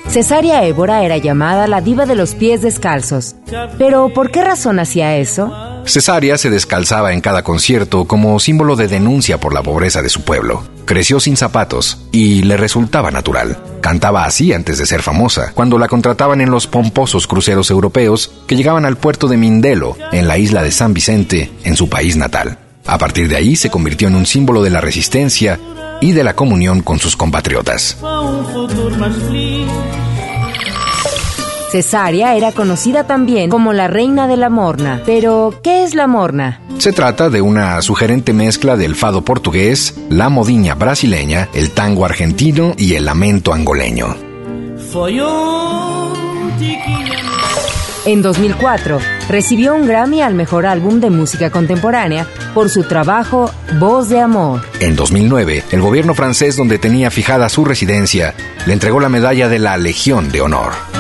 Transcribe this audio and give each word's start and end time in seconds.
Cesárea 0.08 0.64
Évora 0.66 1.04
era 1.04 1.18
llamada 1.18 1.68
la 1.68 1.82
diva 1.82 2.06
de 2.06 2.16
los 2.16 2.34
pies 2.34 2.62
descalzos. 2.62 3.36
Pero 3.78 4.14
¿por 4.14 4.32
qué 4.32 4.44
razón 4.44 4.80
hacía 4.80 5.18
eso? 5.18 5.52
Cesárea 5.88 6.38
se 6.38 6.50
descalzaba 6.50 7.14
en 7.14 7.22
cada 7.22 7.44
concierto 7.44 8.06
como 8.06 8.40
símbolo 8.40 8.76
de 8.76 8.88
denuncia 8.88 9.40
por 9.40 9.54
la 9.54 9.64
pobreza 9.64 10.02
de 10.02 10.10
su 10.10 10.22
pueblo. 10.22 10.64
Creció 10.86 11.20
sin 11.20 11.38
zapatos 11.38 12.00
y 12.12 12.44
le 12.44 12.58
resultaba 12.58 13.10
natural. 13.10 13.58
Cantaba 13.82 14.26
así 14.26 14.52
antes 14.54 14.78
de 14.78 14.86
ser 14.86 15.02
famosa, 15.02 15.54
cuando 15.54 15.78
la 15.78 15.88
contrataban 15.88 16.42
en 16.42 16.52
los 16.52 16.68
pomposos 16.68 17.26
cruceros 17.26 17.70
europeos 17.72 18.32
que 18.48 18.56
llegaban 18.56 18.86
al 18.86 18.98
puerto 18.98 19.28
de 19.28 19.38
Mindelo, 19.38 19.98
en 20.12 20.28
la 20.28 20.38
isla 20.38 20.62
de 20.62 20.72
San 20.72 20.94
Vicente, 20.94 21.52
en 21.64 21.78
su 21.78 21.90
país 21.90 22.18
natal. 22.18 22.58
A 22.86 22.98
partir 22.98 23.30
de 23.30 23.36
ahí 23.36 23.56
se 23.56 23.70
convirtió 23.70 24.08
en 24.08 24.16
un 24.16 24.26
símbolo 24.26 24.62
de 24.62 24.70
la 24.70 24.82
resistencia 24.82 25.60
y 26.02 26.12
de 26.12 26.24
la 26.24 26.36
comunión 26.36 26.82
con 26.82 27.00
sus 27.00 27.16
compatriotas. 27.16 27.98
Cesárea 31.78 32.36
era 32.36 32.54
conocida 32.54 33.06
también 33.06 33.52
como 33.52 33.72
la 33.72 33.88
reina 33.88 34.28
de 34.28 34.36
la 34.36 34.50
morna. 34.50 35.04
Pero, 35.06 35.60
¿qué 35.62 35.84
es 35.84 35.94
la 35.94 36.08
morna? 36.08 36.60
Se 36.80 36.92
trata 36.92 37.30
de 37.30 37.40
una 37.40 37.80
sugerente 37.84 38.34
mezcla 38.34 38.76
del 38.76 38.96
fado 38.96 39.22
portugués, 39.22 39.94
la 40.10 40.30
modiña 40.30 40.74
brasileña, 40.74 41.50
el 41.54 41.70
tango 41.70 42.04
argentino 42.04 42.74
y 42.80 42.96
el 42.96 43.06
lamento 43.06 43.54
angoleño. 43.54 44.16
En 48.06 48.24
2004, 48.24 49.00
recibió 49.30 49.76
un 49.76 49.86
Grammy 49.86 50.22
al 50.22 50.34
mejor 50.34 50.66
álbum 50.66 51.00
de 51.00 51.12
música 51.12 51.52
contemporánea 51.52 52.26
por 52.56 52.72
su 52.72 52.86
trabajo 52.86 53.52
Voz 53.80 54.10
de 54.10 54.20
Amor. 54.20 54.62
En 54.80 54.96
2009, 54.96 55.64
el 55.72 55.82
gobierno 55.82 56.16
francés 56.16 56.56
donde 56.56 56.80
tenía 56.80 57.12
fijada 57.12 57.50
su 57.50 57.66
residencia 57.66 58.34
le 58.66 58.74
entregó 58.74 59.00
la 59.00 59.10
medalla 59.10 59.48
de 59.48 59.60
la 59.60 59.78
Legión 59.78 60.32
de 60.32 60.42
Honor. 60.42 60.97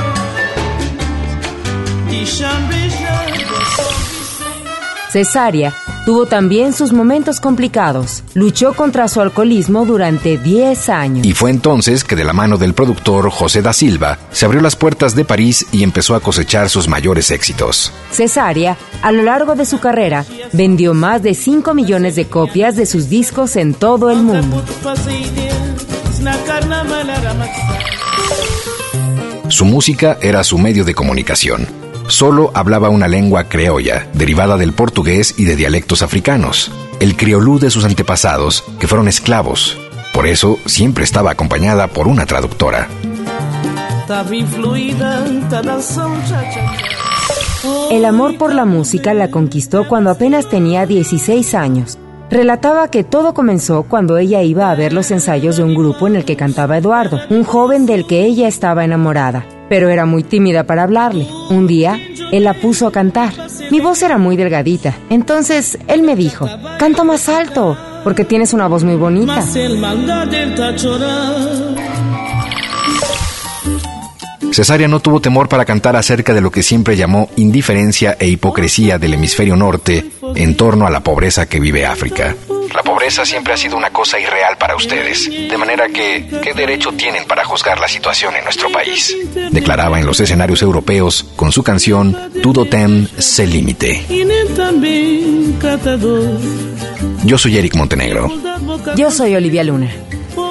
Cesárea 5.11 5.73
tuvo 6.06 6.25
también 6.25 6.73
sus 6.73 6.94
momentos 6.94 7.39
complicados. 7.39 8.23
Luchó 8.34 8.73
contra 8.73 9.08
su 9.08 9.19
alcoholismo 9.19 9.86
durante 9.86 10.38
10 10.38 10.89
años. 10.89 11.25
Y 11.25 11.34
fue 11.34 11.50
entonces 11.50 12.03
que 12.03 12.16
de 12.16 12.23
la 12.23 12.34
mano 12.34 12.58
del 12.58 12.73
productor 12.73 13.30
José 13.30 13.61
da 13.61 13.73
Silva 13.73 14.17
se 14.31 14.45
abrió 14.45 14.61
las 14.61 14.75
puertas 14.75 15.16
de 15.16 15.25
París 15.25 15.66
y 15.72 15.84
empezó 15.84 16.16
a 16.16 16.19
cosechar 16.19 16.69
sus 16.69 16.88
mayores 16.88 17.31
éxitos. 17.31 17.92
Cesárea, 18.11 18.78
a 19.02 19.12
lo 19.12 19.24
largo 19.24 19.56
de 19.56 19.66
su 19.66 19.80
carrera, 19.80 20.25
vendió 20.53 20.94
más 20.94 21.24
de 21.24 21.34
5 21.34 21.74
millones 21.74 22.16
de 22.16 22.28
copias 22.28 22.75
de 22.75 22.85
sus 22.85 23.09
discos 23.09 23.56
en 23.56 23.74
todo 23.74 24.09
el 24.12 24.22
mundo. 24.22 24.63
Su 29.50 29.66
música 29.66 30.18
era 30.22 30.44
su 30.44 30.57
medio 30.57 30.85
de 30.85 30.94
comunicación 30.94 31.87
solo 32.07 32.51
hablaba 32.53 32.90
una 32.90 33.07
lengua 33.07 33.45
creolla, 33.45 34.07
derivada 34.13 34.57
del 34.57 34.73
portugués 34.73 35.35
y 35.38 35.45
de 35.45 35.56
dialectos 35.56 36.01
africanos, 36.01 36.72
el 37.00 37.16
criolú 37.16 37.59
de 37.59 37.69
sus 37.69 37.85
antepasados, 37.85 38.63
que 38.79 38.88
fueron 38.88 39.07
esclavos. 39.07 39.78
Por 40.13 40.28
eso 40.28 40.57
siempre 40.66 41.03
estaba 41.03 41.31
acompañada 41.31 41.88
por 41.88 42.07
una 42.07 42.25
traductora. 42.25 42.88
El 47.91 48.06
amor 48.06 48.38
por 48.38 48.53
la 48.53 48.66
música 48.66 49.13
la 49.13 49.29
conquistó 49.29 49.88
cuando 49.88 50.09
apenas 50.09 50.50
tenía 50.50 50.85
16 50.85 51.53
años. 51.56 51.97
Relataba 52.29 52.89
que 52.89 53.03
todo 53.03 53.34
comenzó 53.34 53.84
cuando 53.84 54.18
ella 54.18 54.41
iba 54.41 54.69
a 54.69 54.75
ver 54.75 54.91
los 54.91 55.12
ensayos 55.12 55.57
de 55.57 55.63
un 55.63 55.75
grupo 55.75 56.07
en 56.07 56.18
el 56.18 56.25
que 56.25 56.35
cantaba 56.35 56.78
Eduardo, 56.78 57.19
un 57.29 57.44
joven 57.44 57.85
del 57.85 58.06
que 58.06 58.25
ella 58.25 58.47
estaba 58.47 58.84
enamorada 58.84 59.45
pero 59.69 59.89
era 59.89 60.05
muy 60.05 60.23
tímida 60.23 60.63
para 60.63 60.83
hablarle. 60.83 61.28
Un 61.50 61.67
día, 61.67 62.00
él 62.31 62.44
la 62.44 62.53
puso 62.53 62.88
a 62.88 62.91
cantar. 62.91 63.33
Mi 63.72 63.79
voz 63.79 64.01
era 64.01 64.17
muy 64.17 64.35
delgadita, 64.38 64.97
entonces 65.09 65.78
él 65.88 66.01
me 66.01 66.16
dijo, 66.16 66.47
canta 66.79 67.03
más 67.03 67.29
alto, 67.29 67.77
porque 68.03 68.25
tienes 68.25 68.53
una 68.53 68.67
voz 68.67 68.83
muy 68.83 68.95
bonita. 68.95 69.44
Cesárea 74.51 74.88
no 74.88 75.00
tuvo 75.00 75.19
temor 75.19 75.47
para 75.50 75.66
cantar 75.66 75.95
acerca 75.95 76.33
de 76.33 76.41
lo 76.41 76.50
que 76.50 76.63
siempre 76.63 76.95
llamó 76.95 77.29
indiferencia 77.35 78.17
e 78.19 78.27
hipocresía 78.27 78.97
del 78.97 79.13
hemisferio 79.13 79.56
norte 79.56 80.06
en 80.35 80.56
torno 80.57 80.88
a 80.88 80.89
la 80.89 81.01
pobreza 81.01 81.47
que 81.47 81.59
vive 81.59 81.85
África. 81.85 82.35
La 82.73 82.83
pobreza 82.83 83.25
siempre 83.25 83.53
ha 83.53 83.57
sido 83.57 83.77
una 83.77 83.91
cosa 83.91 84.19
irreal 84.19 84.57
para 84.57 84.75
ustedes, 84.75 85.29
de 85.29 85.57
manera 85.57 85.88
que, 85.89 86.27
¿qué 86.41 86.53
derecho 86.53 86.91
tienen 86.91 87.25
para 87.25 87.45
juzgar 87.45 87.79
la 87.79 87.88
situación 87.88 88.35
en 88.35 88.44
nuestro 88.44 88.72
país? 88.72 89.16
Declaraba 89.52 90.00
en 90.00 90.06
los 90.06 90.19
escenarios 90.19 90.62
europeos 90.62 91.25
con 91.35 91.52
su 91.52 91.63
canción 91.63 92.16
Tudo 92.41 92.66
tem 92.66 93.08
se 93.18 93.46
limite. 93.47 94.06
Yo 97.24 97.38
soy 97.38 97.57
Eric 97.57 97.75
Montenegro. 97.75 98.31
Yo 98.96 99.12
soy 99.12 99.36
Olivia 99.36 99.63
Luna. 99.63 99.91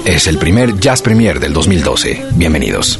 Es 0.05 0.27
el 0.27 0.37
primer 0.37 0.79
Jazz 0.79 1.01
Premier 1.01 1.39
del 1.39 1.53
2012. 1.53 2.23
Bienvenidos. 2.35 2.99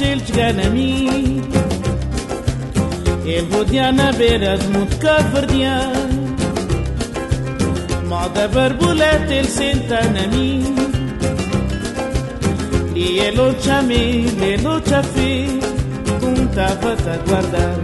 شلت 0.00 0.36
غنمي 0.36 1.42
البوديانا 3.26 4.10
بيرز 4.10 4.60
متكفر 4.66 5.44
ديان 5.44 6.36
معدة 8.10 8.46
بربولات 8.46 9.30
السنتا 9.30 10.00
نمي 10.06 10.76
Hielo 12.96 13.52
chame, 13.64 14.02
hielo 14.38 14.74
chafe, 14.88 15.32
punta 16.20 16.66
a 16.72 17.16
guardar, 17.26 17.76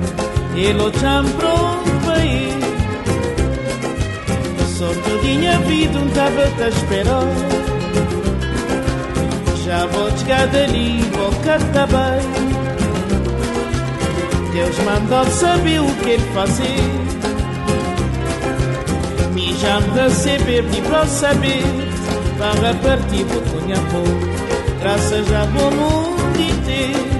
hielo 0.56 0.88
champro 1.00 1.55
pae. 2.05 2.38
Sorto 4.76 5.12
dinha 5.23 5.59
vida, 5.67 5.99
um 5.99 6.09
tava 6.17 6.44
a 6.64 6.69
esperar. 6.69 7.71
Vou 9.72 10.10
chegar 10.19 10.46
dali, 10.48 11.00
vou 11.12 11.30
cantar 11.42 11.86
bem. 11.86 12.52
Deus 14.52 14.78
mandou 14.80 15.24
saber 15.30 15.80
o 15.80 15.86
que 15.96 16.10
ele 16.10 16.32
fazer. 16.34 16.76
Me 19.32 19.54
me 19.54 19.80
receber, 19.94 20.62
me 20.64 20.82
para 20.82 21.06
saber. 21.06 21.64
Para 22.38 22.74
partir, 22.74 23.24
punha 23.24 23.76
pouco. 23.90 24.32
Graças 24.80 25.32
a 25.32 25.46
bom 25.46 25.70
mundo 25.70 26.40
inteiro. 26.40 27.10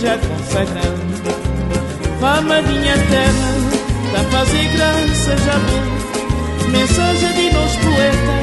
Já 0.00 0.18
consagrando. 0.18 1.12
Fama 2.18 2.60
minha 2.62 2.94
terra. 2.94 3.52
Da 4.12 4.24
fazer 4.30 4.68
graça 4.76 5.36
já 5.36 5.58
vou. 5.58 6.70
Mensagem 6.70 7.32
de 7.34 7.54
nós 7.54 7.76
poeta. 7.76 8.42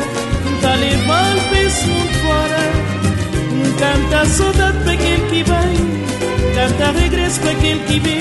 Tá 0.61 0.75
levando 0.75 1.49
para 1.49 1.63
mundo 1.63 2.13
fora. 2.21 2.98
Canta 3.77 4.25
saudade 4.25 4.77
para 4.83 4.93
aquele 4.93 5.29
que 5.29 5.43
vem. 5.43 6.53
Canta 6.55 6.99
regresso 6.99 7.39
para 7.41 7.51
aquele 7.51 7.79
que 7.85 7.99
vem. 7.99 8.19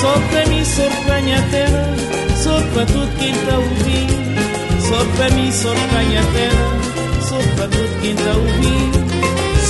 Só 0.00 0.12
para 0.30 0.46
mim, 0.46 0.64
só 0.64 0.88
para 1.06 1.20
minha 1.22 1.42
terra. 1.50 1.94
Só 2.42 2.60
para 2.74 2.86
tudo 2.86 3.18
quem 3.18 3.30
está 3.30 3.56
ouvindo. 3.56 4.24
Só 4.88 5.04
para 5.16 5.30
mim, 5.30 5.52
só 5.52 5.72
para 5.72 6.02
minha 6.02 6.22
terra. 6.22 6.84
Só 7.22 7.38
para 7.56 7.68
tudo 7.68 8.00
quem 8.00 8.10
está 8.10 8.30
ouvindo. 8.32 9.04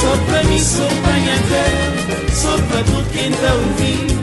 Só 0.00 0.16
para 0.26 0.42
mim, 0.44 0.58
só 0.58 0.88
para 1.02 1.12
minha 1.12 1.38
terra. 1.48 1.94
Só 2.34 2.56
para 2.58 2.82
tudo 2.84 3.12
quem 3.12 3.30
está 3.30 3.52
ouvindo. 3.54 4.14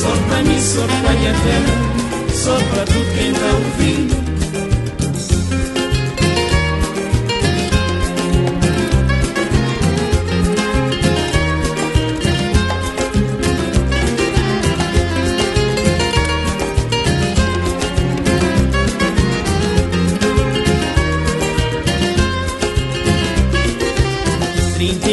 Só 0.00 0.10
para 0.28 0.42
mim, 0.42 0.60
só 0.60 0.86
para 1.02 1.12
minha 1.14 1.32
terra. 1.32 2.32
Só 2.32 2.54
para 2.74 2.84
tudo 2.84 3.14
quem 3.14 3.30
está 3.32 3.46
ouvindo. 3.46 4.19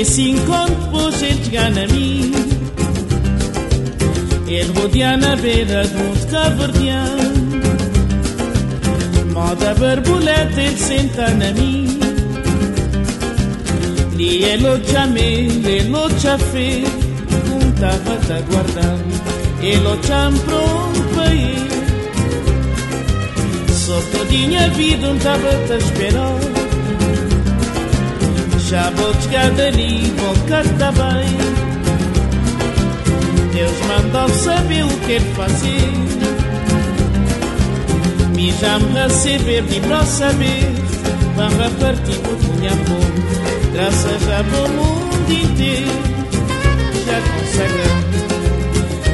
Se 0.06 0.30
encontro 0.30 0.96
hoje 0.96 1.26
ele 1.26 1.44
chegando 1.44 1.80
a 1.80 1.88
mim. 1.88 2.32
Ele 4.48 4.80
rodeia 4.80 5.18
na 5.18 5.36
beira 5.36 5.84
de 5.84 5.98
um 5.98 6.14
caverdeão. 6.32 7.18
Moda 9.34 9.74
borboleta 9.74 10.62
ele 10.62 10.78
senta 10.78 11.30
na 11.32 11.52
mim. 11.52 12.00
E 14.20 14.44
ele 14.44 14.86
chamei, 14.86 15.48
ele 15.48 16.20
chafei, 16.20 16.84
um 17.52 17.72
tava 17.72 18.18
te 18.18 18.42
guardando. 18.50 19.04
Ele 19.62 20.04
chamou 20.04 20.92
para 21.14 21.34
ele. 21.34 21.68
Só 23.74 24.02
todinha 24.12 24.70
vida 24.70 25.10
um 25.10 25.18
tava 25.18 25.50
te 25.68 25.84
esperando 25.84 26.57
esperar 28.68 28.84
já 28.84 28.90
vou 28.92 29.14
vou 29.14 30.36
cantar 30.48 30.92
bem. 30.92 31.38
Deus 33.54 33.80
mandou 33.88 34.30
saber 34.30 34.84
o 34.84 34.90
que 35.06 35.12
ele 35.14 35.34
fazer. 35.36 35.92
Me 38.36 38.52
já 38.52 38.80
me 38.80 39.00
receber, 39.00 39.64
me 39.64 39.80
para 39.82 40.06
saber. 40.06 40.72
Para 41.36 41.70
partir 41.80 42.18
por 42.20 42.38
minha 42.56 42.72
amor. 42.72 43.12
Graças 43.74 44.30
a 44.30 44.44
bom 44.44 44.68
mundo 44.70 45.32
inteiro. 45.32 46.18
Já 47.06 47.22
consagrando. 47.22 48.18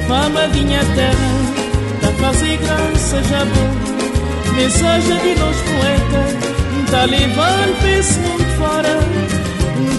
Mamadinha 0.08 0.82
terra, 0.96 1.32
tá 2.02 2.08
fazer 2.20 2.58
graça 2.58 3.24
já 3.24 3.46
bom. 3.46 3.72
Mensagem 4.56 5.18
de 5.22 5.40
nós 5.40 5.56
poeta. 5.58 6.24
Tá 6.92 7.06
levando 7.06 7.80
para 7.80 7.92
esse 7.92 8.20
mundo 8.20 8.58
fora. 8.58 9.33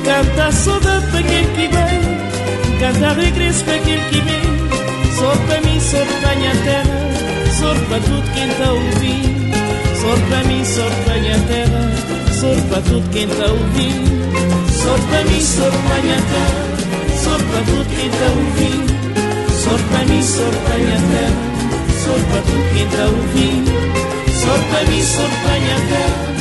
Canta 0.05 0.53
saudade 0.53 1.07
para 1.11 1.23
quem 1.23 1.45
que 1.55 1.69
vem 1.69 2.79
Canta 2.81 3.13
regresso 3.21 3.65
para 3.65 3.79
quem 3.79 3.99
que 4.09 4.21
vem 4.21 4.43
Só 5.19 5.31
para 5.47 5.61
mim, 5.61 5.81
só 5.81 5.99
para 6.21 6.35
minha 6.37 6.55
terra 6.65 7.05
para 7.89 8.01
tudo 8.01 8.35
quem 8.35 8.49
está 8.51 8.73
ouvindo 8.73 9.45
mim, 10.47 10.65
só 10.65 10.83
para 10.83 11.15
minha 11.15 11.39
terra 11.49 11.81
para 12.69 12.83
tudo 12.83 13.11
quem 13.11 13.25
está 13.25 13.47
ouvindo 13.47 13.75
mim, 13.75 14.67
só 14.69 14.99
para 15.09 15.23
minha 16.03 16.17
terra 16.17 16.65
para 17.25 17.63
tudo 17.65 17.87
quem 17.97 18.07
está 18.07 18.27
ouvindo 18.27 18.95
só 19.55 19.71
para 19.89 20.05
minha 20.05 21.01
terra 21.11 21.55
para 22.31 22.43
tudo 22.43 22.63
quem 22.75 22.85
está 22.85 23.05
ouvindo 23.05 23.71
mim, 24.91 25.03
só 25.03 25.25
para 25.43 25.59
minha 25.61 25.79
terra 25.89 26.35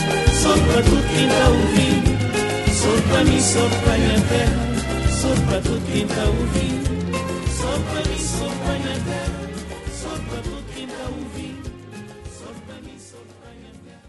para 0.73 0.81
tudo 0.83 1.03
quem 1.13 1.25
está 1.27 1.47
ouvindo 1.47 2.12
Só 3.03 3.09
para 3.11 3.97
minha 3.97 4.21
terra, 4.29 4.63
ouvindo. 6.27 6.91
Só 7.57 7.69
para 7.69 8.01
mim, 8.09 8.19
só 8.19 8.47
para 8.63 8.79
minha 8.79 8.99
terra, 9.05 9.39
ouvindo. 11.09 11.69
Só 12.37 12.47
para 12.65 12.79
mim, 12.81 12.97
só 12.99 13.17
para 13.39 13.51
minha 13.55 13.73
terra. 13.83 14.03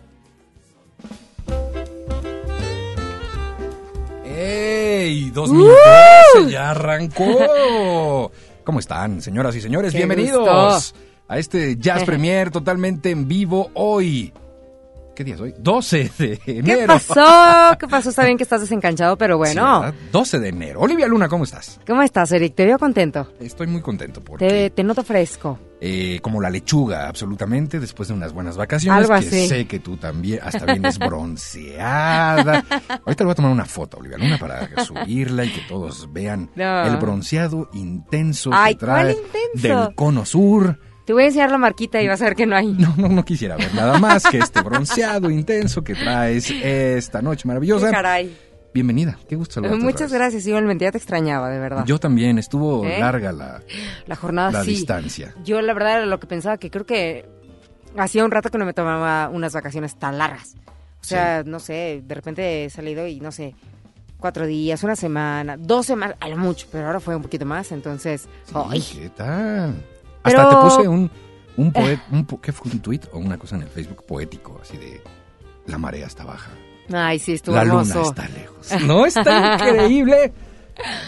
¡Ey! 4.24 5.30
2012 5.30 6.50
ya 6.50 6.70
arrancó. 6.70 8.30
¿Cómo 8.64 8.78
están, 8.80 9.20
señoras 9.20 9.54
y 9.56 9.60
señores? 9.60 9.92
Qué 9.92 9.98
Bienvenidos 9.98 10.40
gusto. 10.48 10.96
a 11.28 11.38
este 11.38 11.76
Jazz 11.76 12.04
Premier 12.06 12.50
totalmente 12.50 13.10
en 13.10 13.28
vivo 13.28 13.70
hoy. 13.74 14.32
¿Qué 15.14 15.22
día 15.22 15.34
es 15.36 15.40
hoy? 15.40 15.54
12 15.58 16.10
de 16.18 16.40
enero. 16.46 16.80
¿Qué 16.80 16.86
pasó? 16.86 17.76
¿Qué 17.78 17.86
pasó? 17.86 18.10
Está 18.10 18.24
bien 18.24 18.36
que 18.36 18.42
estás 18.42 18.60
desencanchado, 18.60 19.16
pero 19.16 19.34
Sí, 19.34 19.38
bueno. 19.38 19.80
¿verdad? 19.82 19.94
12 20.10 20.40
de 20.40 20.48
enero. 20.48 20.80
Olivia 20.80 21.06
Luna, 21.06 21.28
¿cómo 21.28 21.44
estás? 21.44 21.78
¿Cómo 21.86 22.02
estás, 22.02 22.32
Eric? 22.32 22.54
Te 22.56 22.66
veo 22.66 22.78
contento. 22.78 23.32
Estoy 23.38 23.68
muy 23.68 23.80
contento 23.80 24.20
porque, 24.22 24.48
Te, 24.48 24.70
te 24.70 24.82
noto 24.82 25.04
fresco. 25.04 25.58
eh, 25.80 26.18
como 26.20 26.40
la 26.40 26.50
lechuga, 26.50 27.06
absolutamente, 27.08 27.78
después 27.78 28.08
de 28.08 28.14
unas 28.14 28.32
buenas 28.32 28.56
vacaciones, 28.56 29.02
Algo 29.08 29.12
que 29.20 29.26
así. 29.28 29.46
sé 29.48 29.66
que 29.66 29.78
tú 29.78 29.96
también, 29.98 30.40
hasta 30.42 30.64
vienes 30.66 30.98
bronceada. 30.98 32.64
Ahorita 33.04 33.22
le 33.22 33.24
voy 33.24 33.32
a 33.32 33.34
tomar 33.34 33.52
una 33.52 33.64
foto, 33.66 33.98
Olivia 33.98 34.18
Luna, 34.18 34.38
para 34.38 34.68
subirla 34.84 35.44
y 35.44 35.50
que 35.52 35.60
todos 35.68 36.12
vean 36.12 36.50
No. 36.56 36.84
el 36.86 36.96
bronceado 36.96 37.70
intenso 37.74 38.50
Ay, 38.52 38.74
que 38.74 38.80
trae 38.80 39.14
¿cuál 39.14 39.26
intenso? 39.52 39.80
del 39.86 39.94
cono 39.94 40.24
sur. 40.24 40.78
Te 41.04 41.12
voy 41.12 41.24
a 41.24 41.26
enseñar 41.26 41.50
la 41.50 41.58
marquita 41.58 42.00
y 42.00 42.08
vas 42.08 42.22
a 42.22 42.24
ver 42.24 42.34
que 42.34 42.46
no 42.46 42.56
hay. 42.56 42.68
No, 42.72 42.94
no, 42.96 43.08
no 43.08 43.24
quisiera 43.24 43.56
ver 43.56 43.74
nada 43.74 43.98
más 43.98 44.24
que 44.24 44.38
este 44.38 44.62
bronceado 44.62 45.30
intenso 45.30 45.84
que 45.84 45.94
traes 45.94 46.50
esta 46.50 47.20
noche 47.20 47.46
maravillosa. 47.46 47.90
Caray. 47.90 48.34
Bienvenida, 48.72 49.16
qué 49.28 49.36
gusto 49.36 49.54
saludarte 49.54 49.84
Muchas 49.84 50.12
gracias, 50.12 50.46
igualmente. 50.46 50.84
Ya 50.84 50.92
te 50.92 50.98
extrañaba, 50.98 51.48
de 51.50 51.60
verdad. 51.60 51.84
Yo 51.84 52.00
también, 52.00 52.38
estuvo 52.38 52.84
¿Eh? 52.84 52.98
larga 52.98 53.32
la, 53.32 53.62
la 54.06 54.16
jornada 54.16 54.50
la 54.50 54.64
sí. 54.64 54.70
distancia. 54.70 55.34
Yo, 55.44 55.60
la 55.60 55.74
verdad, 55.74 55.98
era 55.98 56.06
lo 56.06 56.18
que 56.18 56.26
pensaba 56.26 56.56
que 56.56 56.70
creo 56.70 56.86
que 56.86 57.28
hacía 57.96 58.24
un 58.24 58.30
rato 58.30 58.50
que 58.50 58.58
no 58.58 58.64
me 58.64 58.72
tomaba 58.72 59.28
unas 59.28 59.52
vacaciones 59.52 59.96
tan 59.96 60.18
largas. 60.18 60.56
O 61.00 61.06
sea, 61.06 61.42
no 61.44 61.60
sé, 61.60 62.02
de 62.04 62.14
repente 62.14 62.64
he 62.64 62.70
salido 62.70 63.06
y 63.06 63.20
no 63.20 63.30
sé, 63.30 63.54
cuatro 64.18 64.46
días, 64.46 64.82
una 64.82 64.96
semana, 64.96 65.56
dos 65.58 65.84
semanas, 65.84 66.16
a 66.18 66.28
lo 66.28 66.38
mucho, 66.38 66.66
pero 66.72 66.86
ahora 66.86 66.98
fue 66.98 67.14
un 67.14 67.22
poquito 67.22 67.44
más, 67.44 67.70
entonces. 67.72 68.26
Sí, 68.46 68.54
¡ay! 68.54 68.80
¿Qué 68.80 69.10
tal? 69.10 69.74
Pero- 70.24 70.40
Hasta 70.40 70.50
te 70.50 70.62
puse 70.76 70.88
un, 70.88 71.10
un 71.56 71.72
poet, 71.72 72.00
un 72.10 72.24
po- 72.26 72.40
¿qué 72.40 72.50
fue? 72.52 72.72
¿Un 72.72 72.80
tweet 72.80 73.00
o 73.12 73.18
una 73.18 73.38
cosa 73.38 73.54
en 73.56 73.62
el 73.62 73.68
Facebook 73.68 74.04
poético? 74.06 74.58
Así 74.60 74.76
de, 74.76 75.00
la 75.66 75.78
marea 75.78 76.06
está 76.06 76.24
baja, 76.24 76.50
Ay, 76.92 77.18
sí, 77.18 77.32
estuvo 77.34 77.54
la 77.54 77.62
hermoso. 77.62 77.94
luna 77.94 78.08
está 78.08 78.28
lejos. 78.28 78.82
No, 78.86 79.06
está 79.06 79.54
increíble. 79.54 80.32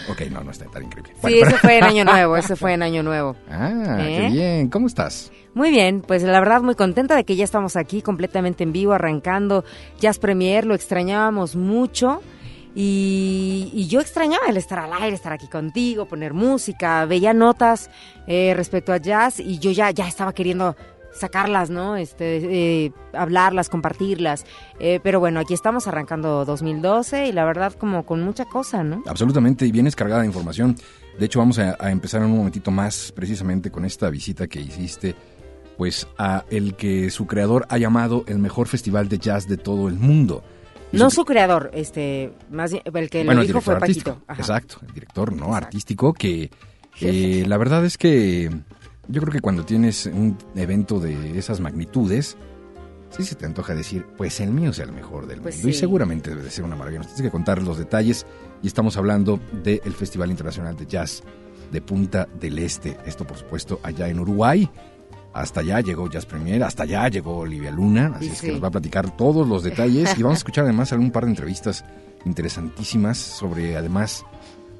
Ok, 0.09 0.21
no, 0.31 0.41
no 0.45 0.51
está 0.51 0.63
tan 0.67 0.83
increíble. 0.83 1.11
Sí, 1.25 1.39
eso 1.39 1.57
fue 1.57 1.77
en 1.79 1.83
Año 1.83 2.05
Nuevo, 2.05 2.37
eso 2.37 2.55
fue 2.55 2.71
en 2.71 2.83
Año 2.83 3.03
Nuevo. 3.03 3.35
Ah, 3.49 3.97
¿Eh? 3.99 4.17
qué 4.21 4.29
bien. 4.33 4.69
¿Cómo 4.69 4.87
estás? 4.87 5.29
Muy 5.55 5.71
bien, 5.71 5.99
pues 6.07 6.23
la 6.23 6.39
verdad 6.39 6.61
muy 6.61 6.75
contenta 6.75 7.17
de 7.17 7.25
que 7.25 7.35
ya 7.35 7.43
estamos 7.43 7.75
aquí 7.75 8.01
completamente 8.01 8.63
en 8.63 8.71
vivo, 8.71 8.93
arrancando 8.93 9.65
Jazz 9.99 10.19
Premier, 10.19 10.65
lo 10.65 10.73
extrañábamos 10.73 11.57
mucho 11.57 12.21
y, 12.79 13.71
y 13.73 13.87
yo 13.87 13.99
extrañaba 14.01 14.45
el 14.49 14.55
estar 14.55 14.77
al 14.77 14.93
aire, 14.93 15.15
estar 15.15 15.33
aquí 15.33 15.47
contigo, 15.47 16.05
poner 16.05 16.35
música, 16.35 17.05
veía 17.05 17.33
notas 17.33 17.89
eh, 18.27 18.53
respecto 18.55 18.93
a 18.93 18.97
jazz 18.97 19.39
y 19.39 19.57
yo 19.57 19.71
ya, 19.71 19.89
ya 19.89 20.07
estaba 20.07 20.31
queriendo 20.31 20.75
sacarlas, 21.11 21.71
¿no? 21.71 21.95
Este, 21.95 22.85
eh, 22.85 22.91
hablarlas, 23.13 23.69
compartirlas. 23.69 24.45
Eh, 24.79 24.99
pero 25.01 25.19
bueno, 25.19 25.39
aquí 25.39 25.55
estamos 25.55 25.87
arrancando 25.87 26.45
2012 26.45 27.29
y 27.29 27.31
la 27.31 27.45
verdad 27.45 27.73
como 27.73 28.05
con 28.05 28.21
mucha 28.21 28.45
cosa, 28.45 28.83
¿no? 28.83 29.01
Absolutamente, 29.07 29.65
y 29.65 29.71
vienes 29.71 29.95
cargada 29.95 30.21
de 30.21 30.27
información. 30.27 30.75
De 31.17 31.25
hecho, 31.25 31.39
vamos 31.39 31.57
a, 31.57 31.75
a 31.79 31.89
empezar 31.89 32.21
en 32.21 32.27
un 32.27 32.37
momentito 32.37 32.69
más 32.69 33.11
precisamente 33.11 33.71
con 33.71 33.85
esta 33.85 34.11
visita 34.11 34.45
que 34.45 34.61
hiciste 34.61 35.15
pues 35.77 36.07
a 36.19 36.45
el 36.51 36.75
que 36.75 37.09
su 37.09 37.25
creador 37.25 37.65
ha 37.69 37.79
llamado 37.79 38.23
el 38.27 38.37
mejor 38.37 38.67
festival 38.67 39.09
de 39.09 39.17
jazz 39.17 39.47
de 39.47 39.57
todo 39.57 39.87
el 39.87 39.95
mundo. 39.95 40.43
No 40.91 41.09
su 41.09 41.25
creador, 41.25 41.69
este, 41.73 42.33
más 42.49 42.71
bien, 42.71 42.83
el 42.85 43.09
que 43.09 43.23
lo 43.23 43.41
dijo 43.41 43.61
fue 43.61 43.79
Paquito. 43.79 44.21
Exacto, 44.29 44.77
el 44.87 44.93
director 44.93 45.33
no 45.33 45.55
artístico 45.55 46.13
que 46.13 46.49
eh, 47.01 47.43
la 47.47 47.57
verdad 47.57 47.85
es 47.85 47.97
que 47.97 48.49
yo 49.07 49.21
creo 49.21 49.31
que 49.31 49.41
cuando 49.41 49.63
tienes 49.63 50.05
un 50.07 50.37
evento 50.55 50.99
de 50.99 51.37
esas 51.37 51.59
magnitudes, 51.59 52.37
sí 53.09 53.23
se 53.23 53.35
te 53.35 53.45
antoja 53.45 53.75
decir, 53.75 54.05
pues 54.17 54.39
el 54.39 54.51
mío 54.51 54.73
sea 54.73 54.85
el 54.85 54.91
mejor 54.91 55.27
del 55.27 55.41
Pues 55.41 55.55
mundo. 55.55 55.69
Y 55.69 55.73
seguramente 55.73 56.29
debe 56.31 56.43
de 56.43 56.51
ser 56.51 56.65
una 56.65 56.75
maravilla. 56.75 56.99
Nos 56.99 57.07
tienes 57.07 57.23
que 57.23 57.31
contar 57.31 57.61
los 57.61 57.77
detalles 57.77 58.25
y 58.61 58.67
estamos 58.67 58.97
hablando 58.97 59.39
del 59.63 59.93
Festival 59.93 60.31
Internacional 60.31 60.75
de 60.75 60.85
Jazz 60.85 61.23
de 61.71 61.81
Punta 61.81 62.27
del 62.39 62.59
Este. 62.59 62.97
Esto, 63.05 63.25
por 63.25 63.37
supuesto, 63.37 63.79
allá 63.83 64.07
en 64.09 64.19
Uruguay. 64.19 64.69
Hasta 65.41 65.59
allá 65.61 65.81
llegó 65.81 66.09
Jazz 66.09 66.25
Premier, 66.25 66.63
hasta 66.63 66.83
allá 66.83 67.07
llegó 67.09 67.37
Olivia 67.37 67.71
Luna, 67.71 68.13
así 68.15 68.25
Sí, 68.25 68.31
es 68.33 68.41
que 68.41 68.47
sí. 68.47 68.53
nos 68.53 68.63
va 68.63 68.67
a 68.69 68.71
platicar 68.71 69.15
todos 69.15 69.47
los 69.47 69.63
detalles 69.63 70.17
y 70.17 70.23
vamos 70.23 70.37
a 70.37 70.39
escuchar 70.39 70.63
además 70.65 70.91
algún 70.93 71.11
par 71.11 71.25
de 71.25 71.31
entrevistas 71.31 71.83
interesantísimas 72.25 73.17
sobre 73.17 73.75
además 73.75 74.25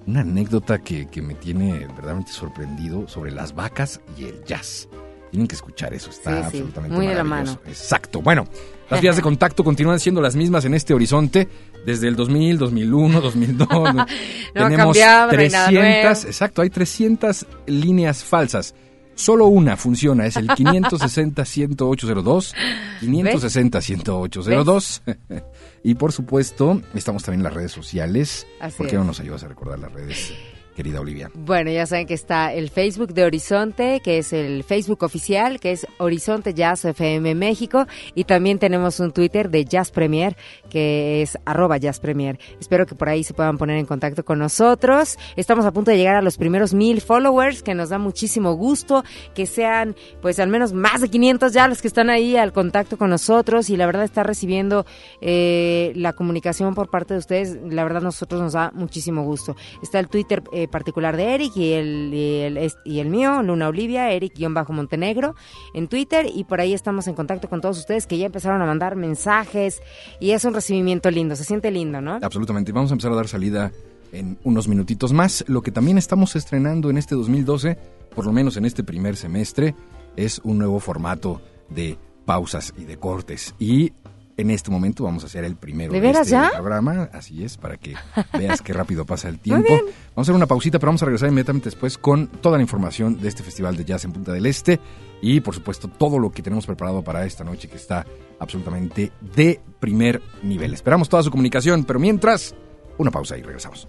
una 0.05 0.21
anécdota 0.21 0.79
que, 0.79 1.07
que 1.07 1.21
me 1.21 1.33
tiene 1.33 1.79
verdaderamente 1.79 2.31
sorprendido 2.31 3.07
sobre 3.07 3.31
las 3.31 3.53
vacas 3.55 3.99
y 4.17 4.25
el 4.25 4.43
jazz. 4.45 4.87
Tienen 5.31 5.47
que 5.49 5.55
escuchar 5.55 5.93
eso, 5.93 6.09
está 6.09 6.31
Sí, 6.49 6.57
absolutamente 6.59 6.95
muy 6.95 7.07
de 7.07 7.15
la 7.15 7.23
maravilloso. 7.25 7.59
mano. 7.59 7.69
Exacto. 7.69 8.21
Bueno, 8.21 8.45
las 8.89 9.01
vías 9.01 9.17
de 9.17 9.21
contacto 9.29 9.63
continúan 9.65 9.99
siendo 9.99 10.21
las 10.21 10.35
mismas 10.37 10.63
en 10.63 10.73
este 10.75 10.93
horizonte 10.93 11.49
desde 11.85 12.07
el 12.07 12.15
2000, 12.15 12.57
2001, 12.57 13.19
2002. 13.21 13.67
No 13.69 14.05
Tenemos 14.53 14.77
cambiado, 14.77 15.31
no 15.33 15.39
hay 15.39 15.49
nada 15.49 15.67
300, 15.67 15.73
nuevo. 15.73 16.27
exacto, 16.29 16.61
hay 16.61 16.69
300 16.69 17.45
líneas 17.65 18.23
falsas. 18.23 18.73
Solo 19.17 19.47
una 19.47 19.75
funciona, 19.77 20.25
es 20.27 20.35
el 20.37 20.47
560-10802, 20.47 22.53
560-10802. 23.01 25.01
Y 25.83 25.95
por 25.95 26.11
supuesto, 26.11 26.81
estamos 26.93 27.23
también 27.23 27.39
en 27.39 27.45
las 27.45 27.53
redes 27.53 27.71
sociales. 27.71 28.45
Así 28.59 28.77
¿Por 28.77 28.87
qué 28.87 28.95
es. 28.95 28.99
no 28.99 29.05
nos 29.05 29.21
ayudas 29.21 29.43
a 29.43 29.47
recordar 29.47 29.79
las 29.79 29.91
redes, 29.93 30.33
querida 30.77 31.01
Olivia? 31.01 31.31
Bueno, 31.33 31.71
ya 31.71 31.87
saben 31.87 32.05
que 32.05 32.13
está 32.13 32.53
el 32.53 32.69
Facebook 32.69 33.11
de 33.11 33.23
Horizonte, 33.23 33.99
que 33.99 34.19
es 34.19 34.31
el 34.31 34.63
Facebook 34.63 35.01
oficial, 35.01 35.59
que 35.59 35.71
es 35.71 35.87
Horizonte 35.97 36.53
Jazz 36.53 36.85
FM 36.85 37.33
México, 37.33 37.87
y 38.13 38.25
también 38.25 38.59
tenemos 38.59 38.99
un 38.99 39.11
Twitter 39.11 39.49
de 39.49 39.65
Jazz 39.65 39.89
Premier, 39.89 40.37
que 40.69 41.23
es 41.23 41.35
arroba 41.45 41.77
Jazz 41.77 41.99
Premier. 41.99 42.37
Espero 42.59 42.85
que 42.85 42.93
por 42.93 43.09
ahí 43.09 43.23
se 43.23 43.33
puedan 43.33 43.57
poner 43.57 43.77
en 43.77 43.87
contacto 43.87 44.23
con 44.23 44.37
nosotros. 44.37 45.17
Estamos 45.35 45.65
a 45.65 45.71
punto 45.71 45.89
de 45.89 45.97
llegar 45.97 46.15
a 46.15 46.21
los 46.21 46.37
primeros 46.37 46.75
mil 46.75 47.01
followers, 47.01 47.63
que 47.63 47.73
nos 47.73 47.89
da 47.89 47.97
muchísimo 47.97 48.53
gusto, 48.53 49.03
que 49.33 49.47
sean 49.47 49.95
pues 50.21 50.39
al 50.39 50.47
menos 50.47 50.73
más 50.73 51.01
de 51.01 51.09
500 51.09 51.53
ya 51.53 51.67
los 51.67 51.81
que 51.81 51.87
están 51.87 52.11
ahí 52.11 52.37
al 52.37 52.53
contacto 52.53 52.99
con 52.99 53.09
nosotros, 53.09 53.71
y 53.71 53.77
la 53.77 53.87
verdad 53.87 54.03
está 54.03 54.21
recibiendo 54.21 54.85
eh, 55.21 55.91
la 55.95 56.13
comunicación 56.13 56.75
por 56.75 56.91
parte 56.91 57.15
de 57.15 57.19
ustedes, 57.19 57.57
la 57.67 57.83
verdad 57.83 58.03
nosotros 58.03 58.39
nos 58.39 58.53
da 58.53 58.69
muchísimo 58.75 59.23
gusto. 59.23 59.55
Está 59.81 59.97
el 59.97 60.07
Twitter 60.07 60.43
eh, 60.53 60.66
particular 60.67 61.17
de 61.17 61.35
Eric 61.35 61.55
y 61.55 61.73
el, 61.73 62.71
y 62.83 62.99
el, 62.99 63.09
mío, 63.09 63.41
Luna 63.43 63.67
Olivia, 63.67 64.11
Eric-Montenegro 64.11 65.35
en 65.73 65.87
Twitter 65.87 66.27
y 66.33 66.43
por 66.43 66.61
ahí 66.61 66.73
estamos 66.73 67.07
en 67.07 67.15
contacto 67.15 67.49
con 67.49 67.61
todos 67.61 67.77
ustedes 67.77 68.07
que 68.07 68.17
ya 68.17 68.27
empezaron 68.27 68.61
a 68.61 68.65
mandar 68.65 68.95
mensajes 68.95 69.81
y 70.19 70.31
es 70.31 70.45
un 70.45 70.53
recibimiento 70.53 71.11
lindo, 71.11 71.35
se 71.35 71.43
siente 71.43 71.71
lindo, 71.71 72.01
¿no? 72.01 72.19
Absolutamente. 72.21 72.71
Vamos 72.71 72.91
a 72.91 72.93
empezar 72.93 73.11
a 73.11 73.15
dar 73.15 73.27
salida 73.27 73.71
en 74.11 74.37
unos 74.43 74.67
minutitos 74.67 75.13
más. 75.13 75.43
Lo 75.47 75.61
que 75.61 75.71
también 75.71 75.97
estamos 75.97 76.35
estrenando 76.35 76.89
en 76.89 76.97
este 76.97 77.15
2012, 77.15 77.77
por 78.15 78.25
lo 78.25 78.31
menos 78.31 78.57
en 78.57 78.65
este 78.65 78.83
primer 78.83 79.15
semestre, 79.15 79.75
es 80.15 80.39
un 80.43 80.57
nuevo 80.57 80.79
formato 80.79 81.41
de 81.69 81.97
pausas 82.25 82.73
y 82.77 82.83
de 82.83 82.97
cortes. 82.97 83.55
Y 83.59 83.93
en 84.37 84.51
este 84.51 84.69
momento 84.69 85.03
vamos 85.03 85.23
a 85.23 85.25
hacer 85.25 85.43
el 85.43 85.55
primero 85.55 85.91
¿De 85.91 85.99
veras 85.99 86.27
este 86.27 86.31
ya? 86.31 86.51
programa. 86.53 87.09
Así 87.11 87.43
es, 87.43 87.57
para 87.57 87.77
que 87.77 87.95
veas 88.37 88.61
qué 88.61 88.71
rápido 88.71 89.05
pasa 89.05 89.27
el 89.29 89.39
tiempo. 89.39 89.73
Vamos 89.73 89.91
a 90.15 90.21
hacer 90.21 90.35
una 90.35 90.45
pausita, 90.45 90.79
pero 90.79 90.89
vamos 90.89 91.01
a 91.01 91.05
regresar 91.05 91.29
inmediatamente 91.29 91.69
después 91.69 91.97
con 91.97 92.27
toda 92.27 92.57
la 92.57 92.61
información 92.61 93.19
de 93.19 93.27
este 93.27 93.43
Festival 93.43 93.75
de 93.75 93.85
Jazz 93.85 94.05
en 94.05 94.13
Punta 94.13 94.31
del 94.31 94.45
Este. 94.45 94.79
Y 95.21 95.39
por 95.39 95.55
supuesto 95.55 95.87
todo 95.87 96.19
lo 96.19 96.31
que 96.31 96.43
tenemos 96.43 96.65
preparado 96.67 97.03
para 97.03 97.25
esta 97.25 97.43
noche 97.43 97.67
que 97.67 97.77
está 97.77 98.05
absolutamente 98.39 99.11
de 99.19 99.59
primer 99.79 100.21
nivel. 100.43 100.73
Esperamos 100.73 101.09
toda 101.09 101.23
su 101.23 101.31
comunicación, 101.31 101.83
pero 101.83 101.99
mientras, 101.99 102.53
una 102.97 103.09
pausa 103.09 103.37
y 103.37 103.41
regresamos. 103.41 103.87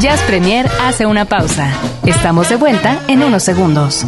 Jazz 0.00 0.20
Premier 0.22 0.66
hace 0.82 1.06
una 1.06 1.24
pausa. 1.24 1.72
Estamos 2.06 2.48
de 2.50 2.56
vuelta 2.56 3.02
en 3.08 3.22
unos 3.22 3.42
segundos. 3.42 4.04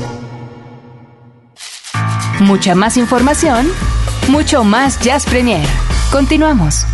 Mucha 2.40 2.74
más 2.74 2.96
información, 2.96 3.68
mucho 4.28 4.64
más 4.64 4.98
Jazz 5.00 5.24
Premier. 5.26 5.66
Continuamos. 6.10 6.86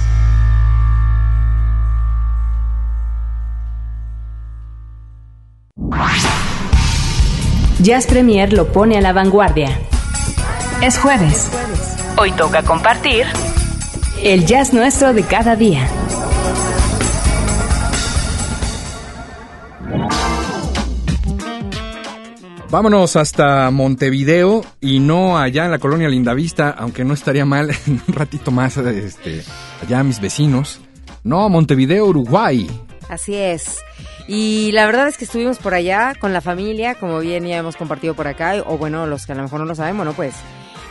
Jazz 7.81 8.07
Premier 8.07 8.53
lo 8.53 8.73
pone 8.73 8.99
a 8.99 9.01
la 9.01 9.13
vanguardia. 9.13 9.69
Es 10.83 10.99
jueves. 10.99 11.51
Hoy 12.17 12.33
toca 12.33 12.63
compartir 12.63 13.27
el 14.23 14.45
jazz 14.47 14.73
nuestro 14.73 15.13
de 15.13 15.23
cada 15.23 15.55
día. 15.57 15.87
Vámonos 22.71 23.17
hasta 23.17 23.71
Montevideo 23.71 24.63
y 24.81 25.01
no 25.01 25.39
allá 25.39 25.65
en 25.65 25.71
la 25.71 25.79
colonia 25.79 26.07
Lindavista, 26.09 26.69
aunque 26.71 27.03
no 27.03 27.15
estaría 27.15 27.47
mal 27.47 27.71
un 27.87 28.03
ratito 28.09 28.51
más 28.51 28.77
este, 28.77 29.43
allá 29.83 30.03
mis 30.05 30.21
vecinos. 30.21 30.81
No, 31.25 31.49
Montevideo, 31.49 32.07
Uruguay. 32.07 32.69
Así 33.09 33.35
es. 33.35 33.79
Y 34.27 34.71
la 34.73 34.85
verdad 34.85 35.09
es 35.09 35.17
que 35.17 35.25
estuvimos 35.25 35.57
por 35.59 35.73
allá 35.73 36.13
con 36.21 36.35
la 36.35 36.43
familia, 36.43 36.95
como 36.97 37.21
bien 37.21 37.47
ya 37.47 37.57
hemos 37.57 37.77
compartido 37.77 38.15
por 38.15 38.29
acá, 38.29 38.63
o 38.67 38.77
bueno, 38.77 39.07
los 39.07 39.25
que 39.25 39.33
a 39.33 39.35
lo 39.35 39.43
mejor 39.45 39.61
no 39.61 39.67
lo 39.67 39.75
saben, 39.75 39.97
bueno, 39.97 40.13
pues 40.13 40.35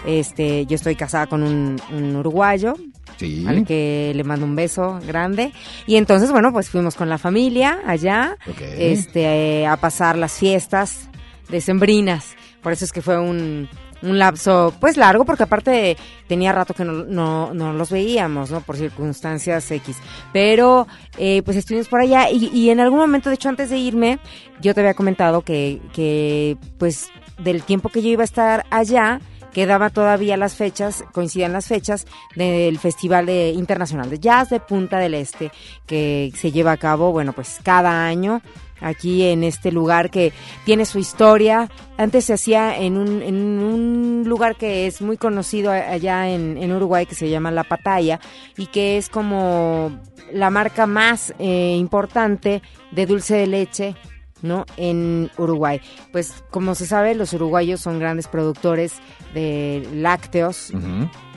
este, 0.08 0.66
yo 0.66 0.76
estoy 0.76 0.96
casada 0.96 1.28
con 1.28 1.44
un, 1.44 1.80
un 1.92 2.16
uruguayo, 2.16 2.74
Sí. 3.18 3.46
al 3.48 3.66
que 3.66 4.12
le 4.16 4.24
mando 4.24 4.46
un 4.46 4.56
beso 4.56 5.00
grande. 5.06 5.52
Y 5.88 5.96
entonces, 5.98 6.32
bueno, 6.32 6.52
pues 6.52 6.70
fuimos 6.70 6.96
con 6.96 7.10
la 7.10 7.18
familia 7.20 7.80
allá, 7.86 8.36
Ok. 8.48 8.62
este, 8.78 9.66
a 9.68 9.78
pasar 9.78 10.18
las 10.18 10.34
fiestas 10.34 11.10
decembrinas. 11.50 12.36
Por 12.62 12.74
eso 12.74 12.86
es 12.86 12.92
que 12.92 13.02
fue 13.02 13.18
un, 13.20 13.70
un 14.02 14.20
lapso, 14.20 14.74
pues 14.80 14.98
largo, 14.98 15.26
porque 15.26 15.44
aparte 15.44 15.96
tenía 16.28 16.52
rato 16.52 16.74
que 16.74 16.84
no, 16.84 17.06
no, 17.06 17.54
no 17.54 17.74
los 17.74 17.90
veíamos, 17.90 18.52
¿no? 18.52 18.62
Por 18.62 18.76
circunstancias 18.78 19.70
X. 19.72 19.98
Pero, 20.34 20.88
eh, 21.18 21.42
pues 21.44 21.58
estuvimos 21.58 21.88
por 21.88 22.02
allá 22.02 22.30
y, 22.30 22.50
y 22.54 22.70
en 22.70 22.80
algún 22.80 23.00
momento, 23.00 23.30
de 23.30 23.36
hecho, 23.36 23.50
antes 23.50 23.70
de 23.70 23.78
irme, 23.78 24.20
yo 24.62 24.74
te 24.74 24.82
había 24.82 24.94
comentado 24.96 25.42
que, 25.42 25.80
que, 25.94 26.58
pues, 26.78 27.10
del 27.38 27.64
tiempo 27.64 27.90
que 27.90 28.02
yo 28.02 28.10
iba 28.10 28.24
a 28.24 28.26
estar 28.26 28.66
allá, 28.72 29.22
quedaba 29.54 29.90
todavía 29.90 30.38
las 30.38 30.56
fechas, 30.56 31.04
coincidían 31.14 31.54
las 31.54 31.68
fechas 31.68 32.06
del 32.36 32.78
Festival 32.80 33.26
de- 33.26 33.52
Internacional 33.52 34.10
de 34.10 34.20
Jazz 34.20 34.50
de 34.50 34.60
Punta 34.60 35.00
del 35.00 35.14
Este, 35.14 35.52
que 35.86 36.32
se 36.36 36.52
lleva 36.52 36.74
a 36.74 36.78
cabo, 36.78 37.12
bueno, 37.12 37.34
pues 37.34 37.60
cada 37.64 38.06
año 38.06 38.42
aquí 38.82 39.24
en 39.24 39.44
este 39.44 39.72
lugar 39.72 40.10
que 40.10 40.34
tiene 40.66 40.86
su 40.86 41.00
historia. 41.00 41.70
Antes 41.98 42.26
se 42.26 42.34
hacía 42.34 42.78
en 42.78 42.98
un, 42.98 43.22
en 43.22 43.36
un 43.36 44.24
lugar 44.26 44.56
que 44.56 44.88
es 44.88 45.02
muy 45.02 45.18
conocido 45.18 45.72
allá 45.72 46.30
en, 46.30 46.58
en 46.58 46.72
Uruguay 46.72 47.06
que 47.06 47.16
se 47.16 47.30
llama 47.30 47.52
La 47.52 47.64
Pataya 47.64 48.20
y 48.58 48.68
que 48.68 48.98
es 48.98 49.10
como 49.10 49.92
la 50.32 50.50
marca 50.50 50.88
más 50.88 51.34
eh, 51.40 51.76
importante 51.78 52.62
de 52.92 53.06
dulce 53.06 53.36
de 53.36 53.48
leche 53.48 53.96
¿no? 54.42 54.66
En 54.78 55.30
Uruguay. 55.38 55.82
Pues 56.12 56.44
como 56.52 56.76
se 56.76 56.86
sabe, 56.86 57.16
los 57.16 57.34
uruguayos 57.34 57.82
son 57.82 58.00
grandes 58.00 58.28
productores 58.28 58.94
de 59.34 59.88
lácteos 59.94 60.72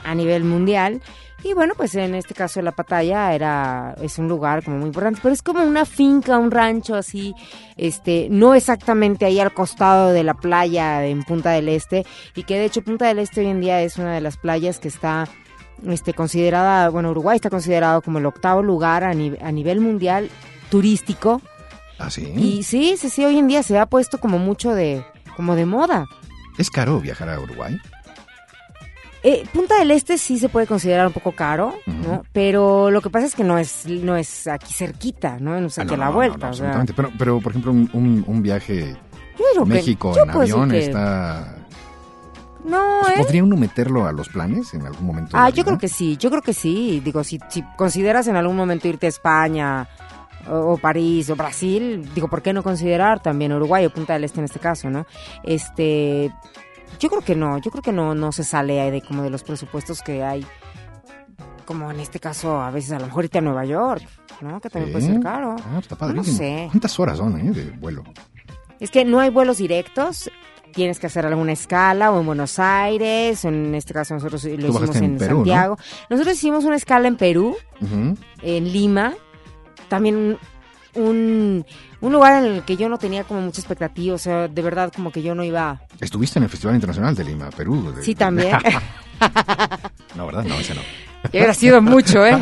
a 0.03 0.15
nivel 0.15 0.43
mundial. 0.43 1.01
Y 1.43 1.53
bueno, 1.53 1.73
pues 1.75 1.95
en 1.95 2.13
este 2.13 2.35
caso 2.35 2.61
la 2.61 2.71
Pataya 2.71 3.33
era 3.33 3.95
es 3.99 4.19
un 4.19 4.27
lugar 4.27 4.63
como 4.63 4.77
muy 4.77 4.87
importante, 4.87 5.19
pero 5.23 5.33
es 5.33 5.41
como 5.41 5.63
una 5.63 5.85
finca, 5.85 6.37
un 6.37 6.51
rancho 6.51 6.93
así, 6.93 7.33
este, 7.77 8.27
no 8.29 8.53
exactamente 8.53 9.25
ahí 9.25 9.39
al 9.39 9.51
costado 9.51 10.11
de 10.11 10.23
la 10.23 10.35
playa 10.35 11.03
en 11.03 11.23
Punta 11.23 11.49
del 11.49 11.67
Este 11.67 12.05
y 12.35 12.43
que 12.43 12.59
de 12.59 12.65
hecho 12.65 12.83
Punta 12.83 13.07
del 13.07 13.17
Este 13.17 13.41
hoy 13.41 13.47
en 13.47 13.59
día 13.59 13.81
es 13.81 13.97
una 13.97 14.13
de 14.13 14.21
las 14.21 14.37
playas 14.37 14.77
que 14.79 14.87
está 14.89 15.27
este 15.87 16.13
considerada, 16.13 16.89
bueno, 16.89 17.09
Uruguay 17.09 17.37
está 17.37 17.49
considerado 17.49 18.03
como 18.03 18.19
el 18.19 18.27
octavo 18.27 18.61
lugar 18.61 19.03
a, 19.03 19.15
ni- 19.15 19.35
a 19.41 19.51
nivel 19.51 19.81
mundial 19.81 20.29
turístico 20.69 21.41
¿Ah, 22.01 22.09
sí? 22.09 22.31
y 22.35 22.63
sí, 22.63 22.95
sí, 22.97 23.09
sí, 23.09 23.23
hoy 23.25 23.37
en 23.37 23.47
día 23.47 23.63
se 23.63 23.77
ha 23.77 23.85
puesto 23.85 24.19
como 24.19 24.37
mucho 24.39 24.73
de 24.73 25.05
como 25.35 25.55
de 25.55 25.65
moda. 25.65 26.07
¿Es 26.57 26.69
caro 26.69 26.99
viajar 26.99 27.29
a 27.29 27.39
Uruguay? 27.39 27.79
Eh, 29.23 29.43
Punta 29.53 29.77
del 29.77 29.91
Este 29.91 30.17
sí 30.17 30.39
se 30.39 30.49
puede 30.49 30.65
considerar 30.65 31.05
un 31.05 31.13
poco 31.13 31.31
caro, 31.33 31.75
¿no? 31.85 32.23
Pero 32.33 32.89
lo 32.89 33.01
que 33.01 33.11
pasa 33.11 33.27
es 33.27 33.35
que 33.35 33.43
no 33.43 33.57
es 33.59 33.85
no 33.85 34.15
es 34.15 34.47
aquí 34.47 34.73
cerquita, 34.73 35.37
¿no? 35.39 35.59
No 35.61 35.67
es 35.67 35.77
Ah, 35.77 35.83
aquí 35.83 35.89
no, 35.89 35.95
a 35.95 35.97
la 35.97 36.05
no, 36.07 36.13
vuelta. 36.13 36.47
no, 36.47 36.51
o 36.51 36.53
sea, 36.55 36.67
absolutamente. 36.69 36.93
Pero, 36.93 37.11
pero, 37.19 37.39
por 37.39 37.51
ejemplo, 37.51 37.71
un, 37.71 37.87
un- 37.93 38.23
un 38.27 38.41
viaje 38.41 38.95
yo 39.55 39.63
que- 39.63 39.69
México 39.69 40.13
yo 40.15 40.23
en 40.23 40.29
avión 40.31 40.69
que- 40.71 40.85
está... 40.85 41.55
No, 42.65 43.01
¿eh? 43.09 43.13
¿Podría 43.17 43.43
uno 43.43 43.57
meterlo 43.57 44.05
a 44.07 44.11
los 44.11 44.29
planes 44.29 44.73
en 44.75 44.85
algún 44.85 45.05
momento? 45.07 45.31
Ah, 45.35 45.49
yo 45.49 45.63
creo 45.65 45.77
que 45.79 45.87
sí, 45.87 46.15
yo 46.17 46.29
creo 46.29 46.41
que 46.43 46.53
sí. 46.53 47.01
Digo, 47.03 47.23
si, 47.23 47.39
si 47.49 47.63
consideras 47.75 48.27
en 48.27 48.35
algún 48.35 48.55
momento 48.55 48.87
irte 48.87 49.07
a 49.07 49.09
España 49.09 49.87
o, 50.49 50.73
o 50.73 50.77
París 50.77 51.29
o 51.29 51.35
Brasil, 51.35 52.09
digo, 52.15 52.27
¿por 52.27 52.41
qué 52.41 52.53
no 52.53 52.63
considerar 52.63 53.21
también 53.21 53.53
Uruguay 53.53 53.85
o 53.85 53.89
Punta 53.89 54.13
del 54.13 54.23
Este 54.23 54.39
en 54.39 54.45
este 54.45 54.59
caso, 54.59 54.89
no? 54.89 55.05
Este, 55.43 56.31
yo 56.99 57.09
creo 57.09 57.21
que 57.21 57.35
no, 57.35 57.57
yo 57.59 57.71
creo 57.71 57.81
que 57.83 57.91
no, 57.91 58.13
no 58.15 58.31
se 58.31 58.43
sale 58.43 58.89
de 58.91 59.01
como 59.01 59.23
de 59.23 59.29
los 59.29 59.43
presupuestos 59.43 60.01
que 60.01 60.23
hay, 60.23 60.45
como 61.65 61.91
en 61.91 61.99
este 61.99 62.19
caso 62.19 62.61
a 62.61 62.71
veces 62.71 62.91
a 62.93 62.99
lo 62.99 63.05
mejor 63.05 63.23
irte 63.25 63.37
a 63.37 63.41
Nueva 63.41 63.65
York, 63.65 64.03
¿no? 64.41 64.59
Que 64.59 64.69
también 64.69 64.91
puede 64.91 65.05
ser 65.05 65.19
caro. 65.21 65.55
Ah, 65.59 65.79
está 65.79 65.95
No 65.95 65.99
padrísimo. 65.99 66.37
sé. 66.37 66.67
¿Cuántas 66.71 66.99
horas 66.99 67.17
son 67.17 67.39
eh, 67.39 67.51
de 67.51 67.71
vuelo? 67.71 68.03
Es 68.79 68.89
que 68.91 69.05
no 69.05 69.19
hay 69.19 69.29
vuelos 69.29 69.57
directos. 69.57 70.29
Tienes 70.73 70.99
que 70.99 71.07
hacer 71.07 71.25
alguna 71.25 71.51
escala 71.51 72.11
o 72.11 72.19
en 72.21 72.25
Buenos 72.25 72.57
Aires, 72.57 73.43
o 73.43 73.49
en 73.49 73.75
este 73.75 73.93
caso 73.93 74.13
nosotros 74.13 74.43
lo 74.45 74.51
hicimos 74.69 74.95
en 74.95 75.03
en, 75.03 75.17
Perú, 75.17 75.29
¿no? 75.31 75.35
Santiago. 75.37 75.77
Nosotros 76.09 76.35
hicimos 76.35 76.63
una 76.63 76.77
escala 76.77 77.07
en 77.09 77.17
Perú, 77.17 77.55
en 78.41 78.71
Lima, 78.71 79.13
también 79.91 80.37
un, 80.95 81.65
un 81.99 82.11
lugar 82.13 82.43
en 82.45 82.53
el 82.53 82.63
que 82.63 82.77
yo 82.77 82.87
no 82.87 82.97
tenía 82.97 83.25
como 83.25 83.41
mucha 83.41 83.59
expectativa, 83.59 84.15
o 84.15 84.17
sea, 84.17 84.47
de 84.47 84.61
verdad 84.61 84.89
como 84.95 85.11
que 85.11 85.21
yo 85.21 85.35
no 85.35 85.43
iba... 85.43 85.81
Estuviste 85.99 86.39
en 86.39 86.43
el 86.43 86.49
Festival 86.49 86.75
Internacional 86.75 87.13
de 87.13 87.25
Lima, 87.25 87.49
Perú. 87.49 87.93
de- 87.93 88.01
Sí, 88.03 88.15
también. 88.15 88.55
no, 90.15 90.25
¿verdad? 90.27 90.45
No, 90.45 90.55
ese 90.55 90.73
no. 90.75 90.81
Y 91.33 91.37
hubiera 91.37 91.53
sido 91.53 91.81
mucho, 91.81 92.25
¿eh? 92.25 92.37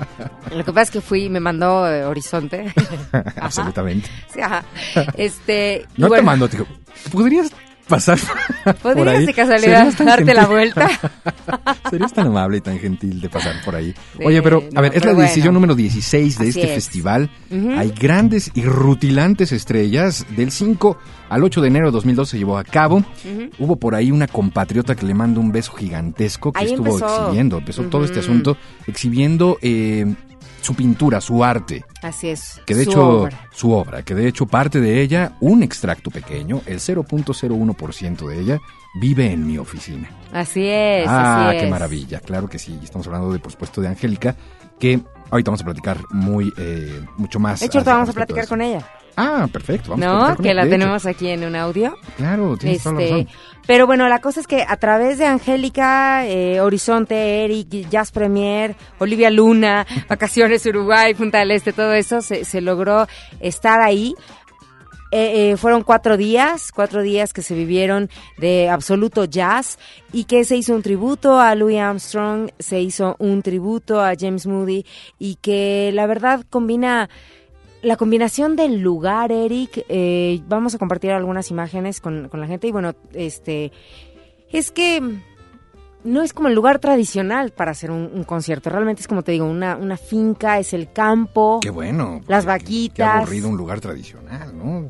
Lo 0.54 0.62
que 0.64 0.72
pasa 0.72 0.82
es 0.82 0.90
que 0.90 1.00
fui 1.00 1.24
y 1.24 1.28
me 1.30 1.40
mandó 1.40 1.90
eh, 1.90 2.04
Horizonte. 2.04 2.72
Absolutamente. 3.40 4.08
Sí, 4.32 4.40
ajá. 4.42 4.62
Este, 5.16 5.86
No 5.96 6.06
te 6.06 6.08
bueno, 6.10 6.24
mando, 6.24 6.48
tío. 6.48 6.66
¿Podrías 7.10 7.50
pasar 7.90 8.18
por 8.64 8.94
¿Podrías 8.94 9.18
ahí? 9.18 9.26
de 9.26 9.34
casualidad 9.34 9.78
¿Serías 9.78 9.96
tan 9.96 10.06
darte 10.06 10.34
la 10.34 10.46
vuelta? 10.46 10.88
Serías 11.90 12.12
tan 12.14 12.28
amable 12.28 12.58
y 12.58 12.60
tan 12.62 12.78
gentil 12.78 13.20
de 13.20 13.28
pasar 13.28 13.56
por 13.64 13.74
ahí. 13.74 13.92
Sí, 14.16 14.24
Oye, 14.24 14.40
pero, 14.42 14.62
no, 14.72 14.78
a 14.78 14.82
ver, 14.82 14.96
es 14.96 15.04
la 15.04 15.12
bueno. 15.12 15.28
edición 15.30 15.52
número 15.54 15.74
16 15.74 16.38
de 16.38 16.48
Así 16.48 16.58
este 16.60 16.68
es. 16.70 16.74
festival. 16.74 17.30
Hay 17.76 17.90
grandes 17.90 18.50
y 18.54 18.62
rutilantes 18.62 19.52
estrellas. 19.52 20.24
Del 20.36 20.50
5 20.52 20.96
al 21.28 21.44
8 21.44 21.60
de 21.60 21.68
enero 21.68 21.86
de 21.86 21.92
2012 21.92 22.30
se 22.30 22.38
llevó 22.38 22.56
a 22.58 22.64
cabo. 22.64 23.04
Hubo 23.58 23.76
por 23.76 23.94
ahí 23.94 24.10
una 24.10 24.26
compatriota 24.28 24.94
que 24.94 25.04
le 25.06 25.14
manda 25.14 25.40
un 25.40 25.52
beso 25.52 25.72
gigantesco 25.72 26.52
que 26.52 26.60
Ahí 26.60 26.66
estuvo 26.70 26.94
empezó. 26.96 27.22
exhibiendo, 27.22 27.58
empezó 27.58 27.82
todo 27.84 28.04
este 28.04 28.20
asunto 28.20 28.56
exhibiendo 28.86 29.58
eh, 29.62 30.06
su 30.60 30.74
pintura, 30.74 31.20
su 31.20 31.42
arte. 31.44 31.84
Así 32.02 32.28
es. 32.28 32.60
Que 32.66 32.74
de 32.74 32.84
su 32.84 32.90
hecho, 32.90 33.08
obra. 33.08 33.48
su 33.52 33.72
obra, 33.72 34.02
que 34.02 34.14
de 34.14 34.28
hecho 34.28 34.46
parte 34.46 34.80
de 34.80 35.00
ella, 35.00 35.36
un 35.40 35.62
extracto 35.62 36.10
pequeño, 36.10 36.62
el 36.66 36.78
0.01% 36.78 38.28
de 38.28 38.40
ella, 38.40 38.60
vive 38.94 39.30
en 39.30 39.46
mi 39.46 39.58
oficina. 39.58 40.08
Así 40.32 40.66
es, 40.66 41.06
ah, 41.08 41.48
así 41.48 41.56
es. 41.56 41.62
qué 41.62 41.70
maravilla, 41.70 42.20
claro 42.20 42.48
que 42.48 42.58
sí. 42.58 42.78
Estamos 42.82 43.06
hablando 43.06 43.32
de, 43.32 43.38
por 43.38 43.52
supuesto, 43.52 43.80
de 43.80 43.88
Angélica, 43.88 44.36
que 44.78 45.00
ahorita 45.30 45.50
vamos 45.50 45.62
a 45.62 45.64
platicar 45.64 45.98
muy, 46.10 46.52
eh, 46.56 47.04
mucho 47.16 47.38
más. 47.38 47.60
De 47.60 47.66
hecho, 47.66 47.78
ahorita 47.78 47.94
vamos 47.94 48.08
a 48.10 48.12
platicar 48.12 48.48
con 48.48 48.60
ella. 48.60 48.84
Ah, 49.16 49.48
perfecto. 49.52 49.90
Vamos 49.96 50.06
a 50.06 50.30
¿No? 50.30 50.36
Que 50.36 50.54
la 50.54 50.68
tenemos 50.68 51.06
aquí 51.06 51.28
en 51.28 51.44
un 51.44 51.54
audio. 51.56 51.96
Claro, 52.16 52.56
tienes 52.56 52.82
toda 52.82 52.94
la 52.96 53.00
Este, 53.02 53.12
razón. 53.24 53.28
pero 53.66 53.86
bueno, 53.86 54.08
la 54.08 54.20
cosa 54.20 54.40
es 54.40 54.46
que 54.46 54.64
a 54.66 54.76
través 54.76 55.18
de 55.18 55.26
Angélica, 55.26 56.26
eh, 56.26 56.60
Horizonte, 56.60 57.44
Eric, 57.44 57.88
Jazz 57.90 58.12
Premier, 58.12 58.76
Olivia 58.98 59.30
Luna, 59.30 59.86
Vacaciones 60.08 60.64
Uruguay, 60.66 61.14
Punta 61.14 61.38
del 61.38 61.50
Este, 61.50 61.72
todo 61.72 61.92
eso, 61.92 62.20
se, 62.22 62.44
se 62.44 62.60
logró 62.60 63.06
estar 63.40 63.80
ahí. 63.80 64.14
Eh, 65.12 65.50
eh, 65.50 65.56
fueron 65.56 65.82
cuatro 65.82 66.16
días, 66.16 66.70
cuatro 66.72 67.02
días 67.02 67.32
que 67.32 67.42
se 67.42 67.52
vivieron 67.56 68.08
de 68.38 68.70
absoluto 68.70 69.24
jazz 69.24 69.76
y 70.12 70.22
que 70.22 70.44
se 70.44 70.56
hizo 70.56 70.72
un 70.72 70.82
tributo 70.82 71.40
a 71.40 71.52
Louis 71.56 71.80
Armstrong, 71.80 72.50
se 72.60 72.80
hizo 72.80 73.16
un 73.18 73.42
tributo 73.42 74.00
a 74.00 74.12
James 74.16 74.46
Moody 74.46 74.86
y 75.18 75.34
que 75.42 75.90
la 75.94 76.06
verdad 76.06 76.44
combina 76.48 77.10
la 77.82 77.96
combinación 77.96 78.56
del 78.56 78.80
lugar, 78.80 79.32
Eric, 79.32 79.84
eh, 79.88 80.40
vamos 80.48 80.74
a 80.74 80.78
compartir 80.78 81.10
algunas 81.12 81.50
imágenes 81.50 82.00
con, 82.00 82.28
con 82.28 82.40
la 82.40 82.46
gente 82.46 82.66
y 82.66 82.72
bueno, 82.72 82.94
este, 83.14 83.72
es 84.50 84.70
que 84.70 85.00
no 86.04 86.22
es 86.22 86.32
como 86.32 86.48
el 86.48 86.54
lugar 86.54 86.78
tradicional 86.78 87.50
para 87.50 87.70
hacer 87.72 87.90
un, 87.90 88.10
un 88.14 88.24
concierto, 88.24 88.70
realmente 88.70 89.02
es 89.02 89.08
como 89.08 89.22
te 89.22 89.32
digo, 89.32 89.44
una, 89.46 89.76
una 89.76 89.96
finca, 89.96 90.58
es 90.58 90.72
el 90.72 90.92
campo, 90.92 91.60
Qué 91.62 91.70
bueno. 91.70 92.20
Las 92.26 92.44
vaquitas. 92.46 92.94
Qué 92.96 93.02
aburrido 93.02 93.48
un 93.48 93.56
lugar 93.56 93.80
tradicional, 93.80 94.56
¿no? 94.56 94.88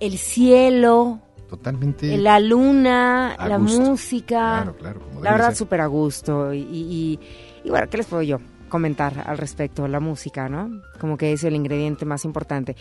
el 0.00 0.18
cielo, 0.18 1.20
Totalmente. 1.48 2.16
la 2.18 2.38
luna, 2.40 3.36
la 3.46 3.58
música, 3.58 4.26
Claro, 4.62 4.76
claro. 4.76 5.00
como 5.00 5.22
la 5.22 5.30
verdad 5.32 5.54
súper 5.54 5.80
a 5.80 5.86
gusto 5.86 6.52
y, 6.52 6.58
y, 6.58 6.64
y- 6.80 7.20
y 7.64 7.70
bueno, 7.70 7.86
¿qué 7.88 7.96
les 7.96 8.06
puedo 8.06 8.22
yo 8.22 8.38
comentar 8.74 9.22
al 9.24 9.38
respecto? 9.38 9.86
La 9.86 10.00
música, 10.00 10.48
¿no? 10.48 10.82
Como 10.98 11.16
que 11.16 11.32
es 11.32 11.44
el 11.44 11.54
ingrediente 11.54 12.04
más 12.04 12.24
importante. 12.24 12.74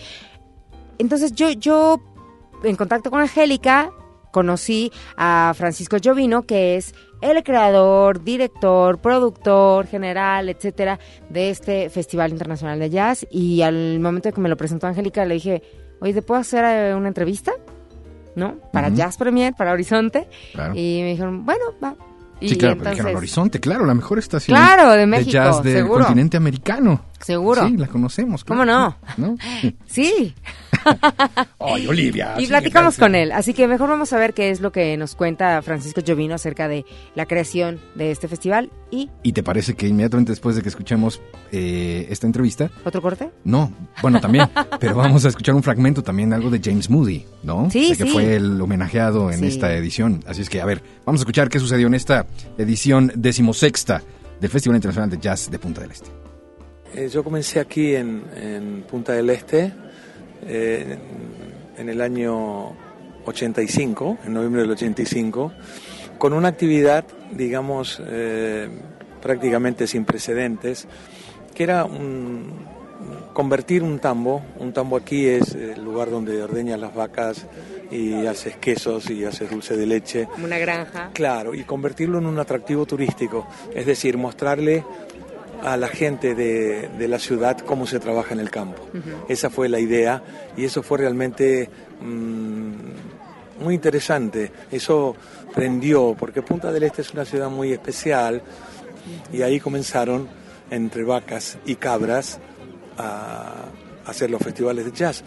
Entonces 0.97 1.34
yo, 1.34 1.51
yo 1.51 2.01
en 2.63 2.75
contacto 2.75 3.12
con 3.12 3.21
Angélica, 3.21 3.91
conocí 4.32 4.91
a 5.17 5.53
Francisco 5.56 5.97
Jovino, 6.03 6.47
que 6.47 6.77
es 6.77 6.95
el 7.21 7.43
creador, 7.43 8.23
director, 8.23 8.97
productor, 8.97 9.86
general, 9.86 10.49
etcétera, 10.49 10.97
de 11.29 11.51
este 11.51 11.91
Festival 11.91 12.32
Internacional 12.32 12.79
de 12.79 12.89
Jazz. 12.89 13.27
Y 13.29 13.62
al 13.62 13.99
momento 13.99 14.29
de 14.29 14.34
que 14.34 14.41
me 14.41 14.49
lo 14.49 14.58
presentó 14.58 14.88
Angélica, 14.88 15.23
le 15.25 15.36
dije, 15.36 15.62
oye, 16.01 16.15
¿te 16.15 16.23
puedo 16.23 16.41
hacer 16.41 16.65
eh, 16.65 16.95
una 16.95 17.10
entrevista? 17.10 17.51
¿No? 18.36 18.56
Para. 18.71 18.89
Jazz 18.89 19.17
Premier, 19.17 19.53
para 19.53 19.73
Horizonte. 19.73 20.27
Claro. 20.53 20.73
Y 20.73 21.01
me 21.03 21.10
dijeron, 21.12 21.45
bueno, 21.45 21.65
va. 21.84 21.95
Y 22.43 22.49
Sí, 22.49 22.58
claro, 22.58 22.75
pero 22.75 22.89
entonces, 22.89 22.97
dijeron 23.06 23.17
Horizonte, 23.17 23.60
claro, 23.60 23.86
la 23.86 23.93
mejor 23.93 24.19
estación 24.19 24.58
Claro, 24.58 24.91
de 24.91 25.06
México, 25.08 25.32
jazz 25.32 25.63
del 25.63 25.77
seguro. 25.77 26.03
continente 26.06 26.38
americano. 26.38 27.06
Seguro. 27.25 27.67
Sí, 27.67 27.77
la 27.77 27.88
conocemos. 27.88 28.43
¿Cómo. 28.43 28.65
¿No? 28.65 28.95
Sí, 29.86 30.33
Ay, 31.59 31.88
Olivia. 31.88 32.36
y 32.38 32.47
platicamos 32.47 32.97
con 32.97 33.15
él. 33.15 33.31
Así 33.31 33.53
que 33.53 33.67
mejor 33.67 33.89
vamos 33.89 34.12
a 34.12 34.17
ver 34.17 34.33
qué 34.33 34.49
es 34.49 34.59
lo 34.59 34.71
que 34.71 34.97
nos 34.97 35.15
cuenta 35.15 35.62
Francisco 35.62 36.01
Jovino 36.05 36.36
acerca 36.36 36.67
de 36.67 36.86
la 37.15 37.25
creación 37.25 37.79
de 37.95 38.12
este 38.12 38.27
festival. 38.27 38.69
¿Y 38.91 39.09
¿Y 39.23 39.31
te 39.33 39.43
parece 39.43 39.75
que 39.75 39.88
inmediatamente 39.88 40.31
después 40.31 40.55
de 40.55 40.62
que 40.62 40.69
escuchemos 40.69 41.21
eh, 41.51 42.07
esta 42.09 42.27
entrevista, 42.27 42.69
otro 42.83 43.01
corte? 43.01 43.29
no, 43.43 43.71
bueno, 44.01 44.19
también, 44.19 44.47
pero 44.79 44.95
vamos 44.95 45.25
a 45.25 45.29
escuchar 45.29 45.55
un 45.55 45.63
fragmento 45.63 46.03
también 46.03 46.29
de 46.29 46.36
algo 46.36 46.49
de 46.49 46.59
James 46.63 46.89
Moody, 46.89 47.25
¿no? 47.43 47.69
Sí, 47.71 47.91
De 47.91 47.97
que 47.97 48.03
sí. 48.03 48.09
fue 48.09 48.36
el 48.36 48.59
homenajeado 48.62 49.31
en 49.31 49.39
Sí. 49.39 49.47
esta 49.47 49.73
edición. 49.73 50.23
Así 50.27 50.41
es 50.41 50.49
que, 50.49 50.62
a 50.62 50.65
ver, 50.65 50.83
vamos 51.05 51.21
a 51.21 51.23
escuchar 51.23 51.49
qué 51.49 51.59
sucedió 51.59 51.88
en 51.88 51.93
esta 51.93 52.27
edición 52.57 53.12
decimosexta 53.15 54.01
del 54.41 54.49
Festival 54.49 54.75
Internacional 54.75 55.09
de 55.09 55.17
Jazz 55.19 55.49
de 55.49 55.57
Punta 55.59 55.81
del 55.81 55.91
Este. 55.91 56.09
Eh, 56.95 57.10
yo 57.10 57.23
comencé 57.23 57.60
aquí 57.60 57.95
en, 57.95 58.23
en 58.36 58.84
Punta 58.84 59.13
del 59.13 59.29
Este 59.29 59.71
eh, 60.47 60.97
en 61.77 61.89
el 61.89 62.01
año 62.01 62.71
85, 63.25 64.19
en 64.25 64.34
noviembre 64.34 64.62
del 64.62 64.71
85, 64.71 65.51
con 66.17 66.34
una 66.34 66.49
actividad, 66.49 67.06
digamos, 67.32 68.01
eh, 68.06 68.67
prácticamente 69.21 69.88
sin 69.88 70.06
precedentes, 70.06 70.88
que 71.56 71.63
era 71.63 71.86
un- 71.86 72.71
convertir 73.34 73.82
un 73.82 73.97
tambo, 73.99 74.43
un 74.60 74.71
tambo 74.73 74.95
aquí 74.95 75.25
es 75.25 75.56
el 75.56 75.84
lugar 75.84 76.12
donde 76.12 76.41
ordeñas 76.43 76.79
las 76.79 76.93
vacas 76.93 77.47
y 77.91 78.25
haces 78.27 78.56
quesos 78.58 79.10
y 79.10 79.25
haces 79.25 79.49
dulce 79.49 79.75
de 79.75 79.86
leche, 79.88 80.27
Como 80.32 80.45
una 80.45 80.60
granja. 80.60 81.10
Claro, 81.13 81.53
y 81.56 81.63
convertirlo 81.63 82.19
en 82.19 82.27
un 82.27 82.38
atractivo 82.39 82.86
turístico, 82.86 83.47
es 83.73 83.86
decir, 83.88 84.17
mostrarle 84.17 84.84
a 85.63 85.78
la 85.78 85.88
gente 85.88 86.36
de, 86.36 86.89
de 86.97 87.08
la 87.08 87.19
ciudad 87.19 87.58
cómo 87.60 87.88
se 87.88 87.99
trabaja 87.99 88.34
en 88.34 88.39
el 88.39 88.49
campo. 88.49 88.88
Esa 89.30 89.49
fue 89.49 89.69
la 89.69 89.80
idea 89.80 90.21
y 90.58 90.65
eso 90.65 90.84
fue 90.84 90.97
realmente 90.99 91.69
mm, 92.02 93.63
muy 93.63 93.76
interesante. 93.76 94.52
Eso 94.71 95.15
prendió, 95.54 96.15
porque 96.19 96.41
Punta 96.41 96.71
del 96.71 96.84
Este 96.84 97.02
es 97.02 97.13
una 97.13 97.26
ciudad 97.26 97.49
muy 97.49 97.71
especial 97.71 98.41
y 99.32 99.41
ahí 99.41 99.60
comenzaron 99.60 100.28
entre 100.69 101.04
vacas 101.04 101.58
y 101.65 101.76
cabras 101.76 102.39
a 102.97 103.65
hacer 104.06 104.30
los 104.30 104.41
festivales 104.41 104.86
de 104.86 104.91
jazz. 104.91 105.23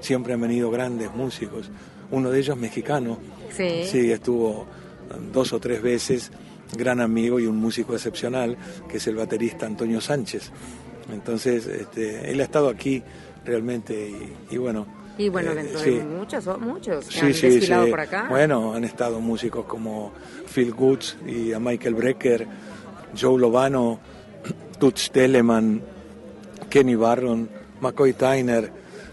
Siempre 0.00 0.32
han 0.34 0.40
venido 0.40 0.70
grandes 0.70 1.12
músicos, 1.14 1.70
uno 2.10 2.30
de 2.30 2.38
ellos 2.38 2.56
mexicano, 2.56 3.18
Sí. 3.56 3.84
Sí, 3.84 4.10
estuvo 4.10 4.66
dos 5.32 5.52
o 5.52 5.60
tres 5.60 5.80
veces, 5.80 6.32
gran 6.76 7.00
amigo 7.00 7.38
y 7.40 7.46
un 7.46 7.56
músico 7.56 7.94
excepcional, 7.94 8.56
que 8.88 8.96
es 8.98 9.06
el 9.06 9.16
baterista 9.16 9.66
Antonio 9.66 10.00
Sánchez. 10.00 10.50
Entonces, 11.12 11.66
este, 11.66 12.30
él 12.30 12.40
ha 12.40 12.44
estado 12.44 12.68
aquí 12.68 13.02
realmente 13.44 13.94
y, 14.50 14.54
y 14.54 14.58
bueno, 14.58 14.86
Y 15.16 15.28
bueno, 15.28 15.52
Eh, 15.52 15.54
dentro 15.54 15.78
sí. 15.78 15.90
de 15.90 16.04
muchos, 16.04 16.46
o- 16.48 16.58
muchos 16.58 17.04
que 17.06 17.12
Sí, 17.12 17.20
han 17.26 17.34
sí, 17.34 17.48
desfilado 17.50 17.84
sí. 17.84 17.90
por 17.90 18.00
acá. 18.00 18.26
Bueno, 18.28 18.72
han 18.74 18.82
estado 18.84 19.20
músicos 19.20 19.64
como 19.66 20.12
Phil 20.52 20.72
Goods 20.72 21.18
y 21.26 21.52
a 21.52 21.60
Michael 21.60 21.94
Brecker, 21.94 22.46
Joe 23.20 23.38
Lovano, 23.38 24.00
Toots 24.80 25.12
Telemann, 25.12 25.80
Kenny 26.68 26.96
Barron, 26.96 27.48
McCoy 27.80 28.14
Tyner, 28.14 28.72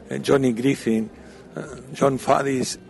eh, 0.09 0.21
Johnny 0.25 0.53
Griffin, 0.53 1.03
eh, 1.55 1.59
John 1.99 2.17
Fadis. 2.17 2.79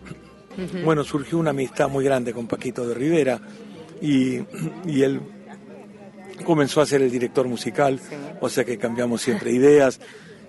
Bueno, 0.84 1.02
surgió 1.02 1.38
una 1.38 1.48
amistad 1.50 1.88
muy 1.88 2.04
grande 2.04 2.32
con 2.34 2.46
Paquito 2.46 2.86
de 2.86 2.92
Rivera 2.94 3.40
y, 4.02 4.40
y 4.86 5.02
él 5.02 5.20
comenzó 6.44 6.80
a 6.80 6.86
ser 6.86 7.02
el 7.02 7.10
director 7.10 7.46
musical, 7.46 8.00
o 8.40 8.48
sea 8.48 8.64
que 8.64 8.76
cambiamos 8.76 9.22
siempre 9.22 9.52
ideas 9.52 10.00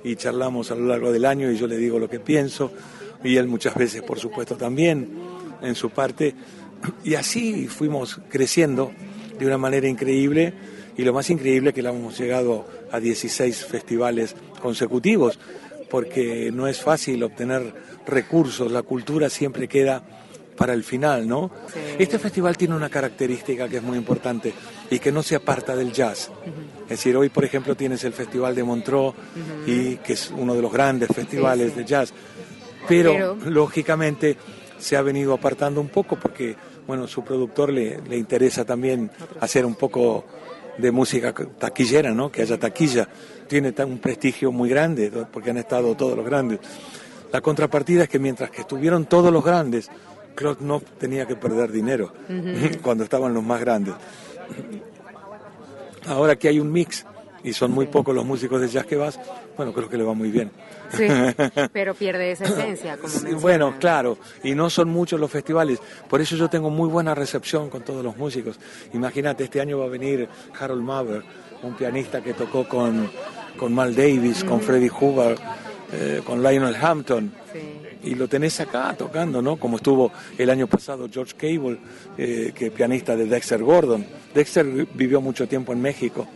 y 0.04 0.16
charlamos 0.16 0.72
a 0.72 0.76
lo 0.76 0.88
largo 0.88 1.12
del 1.12 1.26
año 1.26 1.52
y 1.52 1.58
yo 1.58 1.68
le 1.68 1.78
digo 1.78 2.00
lo 2.00 2.10
que 2.10 2.20
pienso 2.20 2.72
y 3.24 3.38
él 3.38 3.48
muchas 3.48 3.76
veces 3.76 4.02
por 4.02 4.20
supuesto 4.20 4.56
también 4.56 5.10
en 5.62 5.76
su 5.76 5.90
parte. 5.92 6.36
Y 7.04 7.16
así 7.16 7.68
fuimos 7.68 8.20
creciendo 8.30 8.92
de 9.40 9.46
una 9.46 9.58
manera 9.58 9.88
increíble 9.88 10.54
y 10.98 11.04
lo 11.04 11.14
más 11.14 11.30
increíble 11.30 11.70
es 11.70 11.76
que 11.76 11.82
le 11.82 11.90
hemos 11.90 12.18
llegado 12.18 12.68
a 12.92 13.00
16 13.00 13.66
festivales 13.66 14.36
consecutivos 14.62 15.40
porque 15.90 16.52
no 16.52 16.68
es 16.68 16.82
fácil 16.82 17.24
obtener 17.24 17.74
recursos, 18.06 18.72
la 18.72 18.82
cultura 18.82 19.30
siempre 19.30 19.68
queda 19.68 20.04
para 20.56 20.74
el 20.74 20.84
final, 20.84 21.28
¿no? 21.28 21.52
Este 21.98 22.20
festival 22.20 22.58
tiene 22.58 22.76
una 22.76 22.90
característica 22.90 23.68
que 23.68 23.78
es 23.78 23.84
muy 23.84 23.98
importante 23.98 24.54
y 24.90 25.00
que 25.00 25.12
no 25.12 25.24
se 25.24 25.36
aparta 25.36 25.76
del 25.76 25.92
jazz. 25.92 26.30
Es 26.84 26.90
decir, 26.90 27.16
hoy, 27.18 27.30
por 27.30 27.46
ejemplo, 27.46 27.76
tienes 27.76 28.04
el 28.04 28.14
Festival 28.14 28.54
de 28.54 28.64
Montreux, 28.64 29.14
y, 29.66 29.96
que 29.98 30.14
es 30.14 30.32
uno 30.36 30.54
de 30.54 30.62
los 30.62 30.72
grandes 30.72 31.10
festivales 31.10 31.76
de 31.76 31.86
jazz. 31.86 32.14
Pero, 32.88 33.14
Pero- 33.14 33.38
lógicamente, 33.46 34.38
se 34.78 34.98
ha 34.98 35.02
venido 35.02 35.34
apartando 35.34 35.80
un 35.80 35.88
poco 35.88 36.18
porque, 36.18 36.56
bueno, 36.86 37.08
su 37.08 37.24
productor 37.24 37.72
le, 37.72 38.02
le 38.02 38.18
interesa 38.18 38.66
también 38.66 39.10
hacer 39.40 39.66
un 39.66 39.76
poco 39.76 40.26
de 40.78 40.92
música 40.92 41.34
taquillera, 41.34 42.12
¿no? 42.12 42.32
Que 42.32 42.42
haya 42.42 42.60
taquilla. 42.60 43.08
Tiene 43.48 43.74
un 43.86 44.00
prestigio 44.00 44.52
muy 44.52 44.70
grande 44.70 45.12
porque 45.32 45.52
han 45.52 45.58
estado 45.58 45.96
todos 45.96 46.18
los 46.18 46.26
grandes. 46.26 46.60
La 47.32 47.42
contrapartida 47.42 48.04
es 48.04 48.10
que 48.10 48.20
mientras 48.20 48.52
que 48.52 48.62
estuvieron 48.62 49.06
todos 49.06 49.32
los 49.32 49.44
grandes, 49.44 49.90
Claude 50.36 50.60
Knopf 50.60 50.84
tenía 51.00 51.26
que 51.26 51.36
perder 51.36 51.72
dinero 51.72 52.14
cuando 52.82 53.04
estaban 53.04 53.34
los 53.34 53.44
más 53.44 53.60
grandes. 53.60 53.96
Ahora 56.08 56.36
que 56.36 56.48
hay 56.48 56.60
un 56.60 56.72
mix 56.72 57.06
y 57.44 57.54
son 57.54 57.72
muy 57.72 57.88
pocos 57.88 58.16
los 58.16 58.26
músicos 58.26 58.62
de 58.62 58.68
jazz 58.70 58.86
que 58.86 58.96
vas, 58.96 59.20
bueno, 59.58 59.74
creo 59.74 59.90
que 59.90 59.98
le 59.98 60.04
va 60.04 60.14
muy 60.14 60.32
bien. 60.32 60.50
Sí, 60.96 61.08
pero 61.74 61.94
pierde 61.94 62.32
esa 62.32 62.46
esencia, 62.46 62.98
como 62.98 63.10
Sí, 63.10 63.34
bueno, 63.34 63.76
claro, 63.80 64.18
y 64.44 64.56
no 64.56 64.70
son 64.70 64.90
muchos 64.90 65.20
los 65.20 65.30
festivales, 65.30 65.80
por 66.10 66.22
eso 66.22 66.36
yo 66.36 66.50
tengo 66.50 66.70
muy 66.70 66.88
buena 66.88 67.14
recepción 67.14 67.70
con 67.70 67.84
todos 67.84 68.04
los 68.04 68.16
músicos. 68.18 68.60
Imagínate, 68.94 69.44
este 69.44 69.60
año 69.60 69.80
va 69.80 69.86
a 69.86 69.90
venir 69.90 70.28
Harold 70.58 70.84
Maver, 70.84 71.24
un 71.64 71.76
pianista 71.76 72.22
que 72.22 72.34
tocó 72.34 72.68
con, 72.68 73.10
con 73.58 73.74
Mal 73.74 73.96
Davis, 73.96 74.44
con 74.44 74.62
Freddie 74.62 74.92
Hubbard, 74.92 75.38
eh, 75.92 76.22
con 76.26 76.42
Lionel 76.42 76.76
Hampton. 76.76 77.32
Y 78.04 78.16
lo 78.16 78.28
tenés 78.28 78.60
acá 78.60 78.94
tocando, 78.98 79.42
¿no? 79.42 79.56
Como 79.56 79.78
estuvo 79.78 80.12
el 80.38 80.50
año 80.50 80.68
pasado 80.68 81.08
George 81.12 81.34
Cable, 81.38 81.78
eh, 82.18 82.52
que 82.54 82.70
pianista 82.70 83.16
de 83.16 83.26
Dexter 83.26 83.64
Gordon. 83.64 84.06
Dexter 84.34 84.66
vivió 84.94 85.22
mucho 85.22 85.48
tiempo 85.48 85.72
en 85.74 85.82
México, 85.82 86.28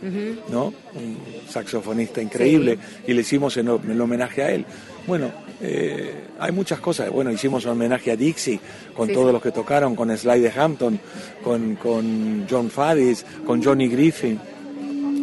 ¿no? 0.50 0.66
Un 0.94 1.18
saxofonista 1.48 2.22
increíble 2.22 2.78
y 3.06 3.12
le 3.12 3.20
hicimos 3.20 3.56
en, 3.56 3.68
el 3.68 4.00
homenaje 4.00 4.42
a 4.42 4.50
él. 4.50 4.64
Bueno, 5.06 5.30
eh, 5.60 6.14
hay 6.38 6.52
muchas 6.52 6.80
cosas. 6.80 7.10
Bueno, 7.10 7.32
hicimos 7.32 7.64
un 7.64 7.72
homenaje 7.72 8.12
a 8.12 8.16
Dixie 8.16 8.60
con 8.94 9.08
Sí, 9.08 9.14
todos 9.14 9.26
sí. 9.26 9.32
los 9.32 9.42
que 9.42 9.50
tocaron, 9.50 9.96
con 9.96 10.16
Sly 10.16 10.40
de 10.40 10.50
Hampton, 10.50 11.00
con, 11.42 11.76
con 11.76 12.46
John 12.48 12.70
Fadis, 12.70 13.26
con 13.44 13.62
Johnny 13.62 13.88
Griffin, 13.88 14.38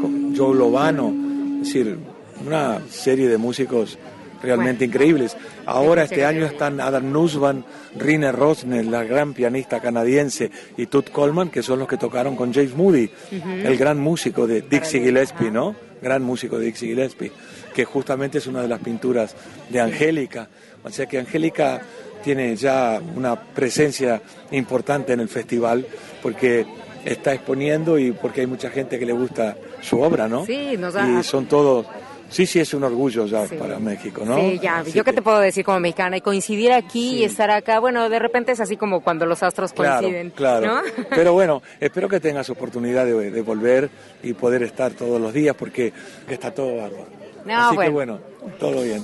con 0.01 0.35
Joe 0.35 0.55
Lovano. 0.55 1.13
Es 1.61 1.73
decir, 1.73 1.97
una 2.45 2.81
serie 2.89 3.27
de 3.27 3.37
músicos 3.37 3.97
realmente 4.41 4.85
increíbles. 4.85 5.35
Ahora 5.65 6.03
este 6.03 6.23
año 6.25 6.45
están 6.45 6.79
Adam 6.79 7.11
Nussbaum, 7.11 7.63
Rine 7.97 8.31
Rosner, 8.31 8.85
la 8.85 9.03
gran 9.03 9.33
pianista 9.33 9.79
canadiense, 9.79 10.51
y 10.77 10.85
Tut 10.87 11.09
Coleman, 11.11 11.49
que 11.49 11.63
son 11.63 11.79
los 11.79 11.87
que 11.87 11.97
tocaron 11.97 12.35
con 12.35 12.53
James 12.53 12.75
Moody, 12.75 13.09
el 13.31 13.77
gran 13.77 13.99
músico 13.99 14.45
de 14.47 14.61
Dixie 14.61 15.01
Gillespie, 15.01 15.51
¿no? 15.51 15.75
Gran 16.01 16.21
músico 16.23 16.59
de 16.59 16.65
Dixie 16.65 16.89
Gillespie, 16.89 17.31
que 17.73 17.83
justamente 17.85 18.37
es 18.37 18.47
una 18.47 18.61
de 18.61 18.67
las 18.67 18.79
pinturas 18.79 19.35
de 19.69 19.79
Angélica. 19.81 20.47
O 20.83 20.89
sea 20.89 21.07
que 21.07 21.17
Angélica 21.19 21.81
tiene 22.23 22.55
ya 22.55 23.01
una 23.15 23.35
presencia 23.39 24.21
importante 24.51 25.13
en 25.13 25.19
el 25.19 25.29
festival, 25.29 25.85
porque 26.21 26.65
está 27.03 27.33
exponiendo 27.33 27.97
y 27.99 28.11
porque 28.11 28.41
hay 28.41 28.47
mucha 28.47 28.69
gente 28.69 28.97
que 28.99 29.05
le 29.05 29.13
gusta 29.13 29.55
su 29.81 29.99
obra, 30.01 30.27
¿no? 30.27 30.45
Sí, 30.45 30.75
nos 30.77 30.93
da- 30.93 31.19
Y 31.19 31.23
son 31.23 31.45
todos... 31.47 31.85
Sí, 32.29 32.45
sí, 32.45 32.59
es 32.59 32.73
un 32.73 32.83
orgullo 32.83 33.25
ya 33.27 33.43
para 33.59 33.79
México, 33.79 34.23
¿no? 34.25 34.35
Sí, 34.37 34.59
ya, 34.61 34.79
Así 34.79 34.91
yo 34.91 35.03
qué 35.03 35.13
te 35.13 35.21
puedo 35.21 35.39
decir 35.39 35.63
como 35.63 35.79
mexicana 35.79 36.17
y 36.17 36.21
coincidir 36.21 36.71
aquí 36.73 37.17
y 37.17 37.23
estar 37.23 37.49
acá, 37.51 37.79
bueno, 37.79 38.09
de 38.09 38.19
repente 38.19 38.51
es 38.51 38.59
así 38.59 38.77
como 38.77 39.01
cuando 39.01 39.25
los 39.25 39.43
astros 39.43 39.71
Claro, 39.73 40.01
coinciden, 40.01 40.31
claro. 40.31 40.67
¿no? 40.67 40.81
Pero 41.11 41.33
bueno, 41.33 41.61
espero 41.79 42.09
que 42.09 42.19
tengas 42.19 42.49
oportunidad 42.49 43.05
de, 43.05 43.31
de 43.31 43.41
volver 43.41 43.89
y 44.23 44.33
poder 44.33 44.63
estar 44.63 44.91
todos 44.93 45.21
los 45.21 45.33
días 45.33 45.55
porque 45.55 45.93
está 46.27 46.51
todo 46.53 46.77
bárbaro. 46.77 47.07
No, 47.45 47.67
Así 47.67 47.77
que 47.77 47.89
bueno. 47.89 48.19
bueno, 48.41 48.57
todo 48.59 48.81
bien. 48.83 49.03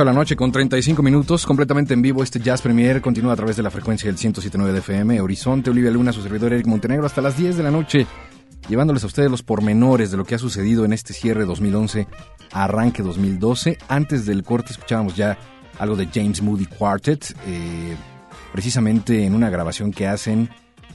8 0.00 0.04
de 0.06 0.14
la 0.14 0.18
noche 0.18 0.34
con 0.34 0.50
35 0.50 1.02
minutos, 1.02 1.44
completamente 1.44 1.92
en 1.92 2.00
vivo. 2.00 2.22
Este 2.22 2.40
Jazz 2.40 2.62
Premier 2.62 3.02
continúa 3.02 3.34
a 3.34 3.36
través 3.36 3.56
de 3.56 3.62
la 3.62 3.70
frecuencia 3.70 4.10
del 4.10 4.16
107.9 4.16 4.72
de 4.72 4.78
FM, 4.78 5.20
Horizonte, 5.20 5.68
Olivia 5.68 5.90
Luna, 5.90 6.10
su 6.10 6.22
servidor 6.22 6.54
Eric 6.54 6.66
Montenegro, 6.66 7.04
hasta 7.04 7.20
las 7.20 7.36
10 7.36 7.58
de 7.58 7.62
la 7.62 7.70
noche, 7.70 8.06
llevándoles 8.66 9.04
a 9.04 9.08
ustedes 9.08 9.30
los 9.30 9.42
pormenores 9.42 10.10
de 10.10 10.16
lo 10.16 10.24
que 10.24 10.34
ha 10.34 10.38
sucedido 10.38 10.86
en 10.86 10.94
este 10.94 11.12
cierre 11.12 11.44
2011, 11.44 12.08
arranque 12.50 13.02
2012. 13.02 13.76
Antes 13.88 14.24
del 14.24 14.42
corte 14.42 14.72
escuchábamos 14.72 15.16
ya 15.16 15.36
algo 15.78 15.96
de 15.96 16.06
James 16.06 16.40
Moody 16.40 16.64
Quartet, 16.64 17.36
eh, 17.46 17.94
precisamente 18.52 19.26
en 19.26 19.34
una 19.34 19.50
grabación 19.50 19.90
que 19.90 20.06
hacen 20.06 20.48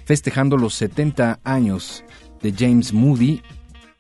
festejando 0.06 0.58
los 0.58 0.74
70 0.74 1.42
años 1.44 2.04
de 2.42 2.52
James 2.58 2.92
Moody. 2.92 3.44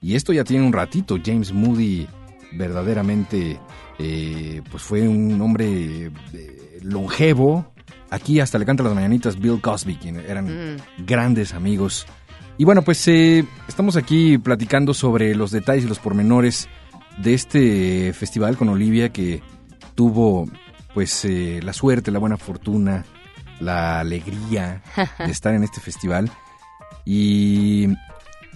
Y 0.01 0.15
esto 0.15 0.33
ya 0.33 0.43
tiene 0.43 0.65
un 0.65 0.73
ratito, 0.73 1.19
James 1.23 1.53
Moody 1.53 2.07
verdaderamente 2.53 3.59
eh, 3.99 4.61
pues 4.69 4.83
fue 4.83 5.07
un 5.07 5.39
hombre 5.41 6.11
eh, 6.33 6.79
longevo. 6.81 7.71
Aquí 8.09 8.39
hasta 8.39 8.59
le 8.59 8.65
canta 8.65 8.83
las 8.83 8.93
mañanitas 8.93 9.39
Bill 9.39 9.61
Cosby, 9.61 9.95
quienes 9.95 10.29
eran 10.29 10.75
mm. 10.75 11.05
grandes 11.05 11.53
amigos. 11.53 12.05
Y 12.57 12.65
bueno, 12.65 12.81
pues 12.81 13.07
eh, 13.07 13.45
estamos 13.67 13.95
aquí 13.97 14.37
platicando 14.37 14.93
sobre 14.93 15.35
los 15.35 15.51
detalles 15.51 15.85
y 15.85 15.87
los 15.87 15.99
pormenores 15.99 16.69
de 17.17 17.33
este 17.33 18.13
festival 18.13 18.57
con 18.57 18.69
Olivia 18.69 19.09
que 19.09 19.41
tuvo 19.95 20.49
pues 20.93 21.25
la 21.25 21.73
suerte, 21.73 22.11
la 22.11 22.19
buena 22.19 22.37
fortuna, 22.37 23.03
la 23.59 23.99
alegría 23.99 24.81
de 25.19 25.31
estar 25.31 25.53
en 25.53 25.63
este 25.63 25.81
festival. 25.81 26.31
Y 27.03 27.87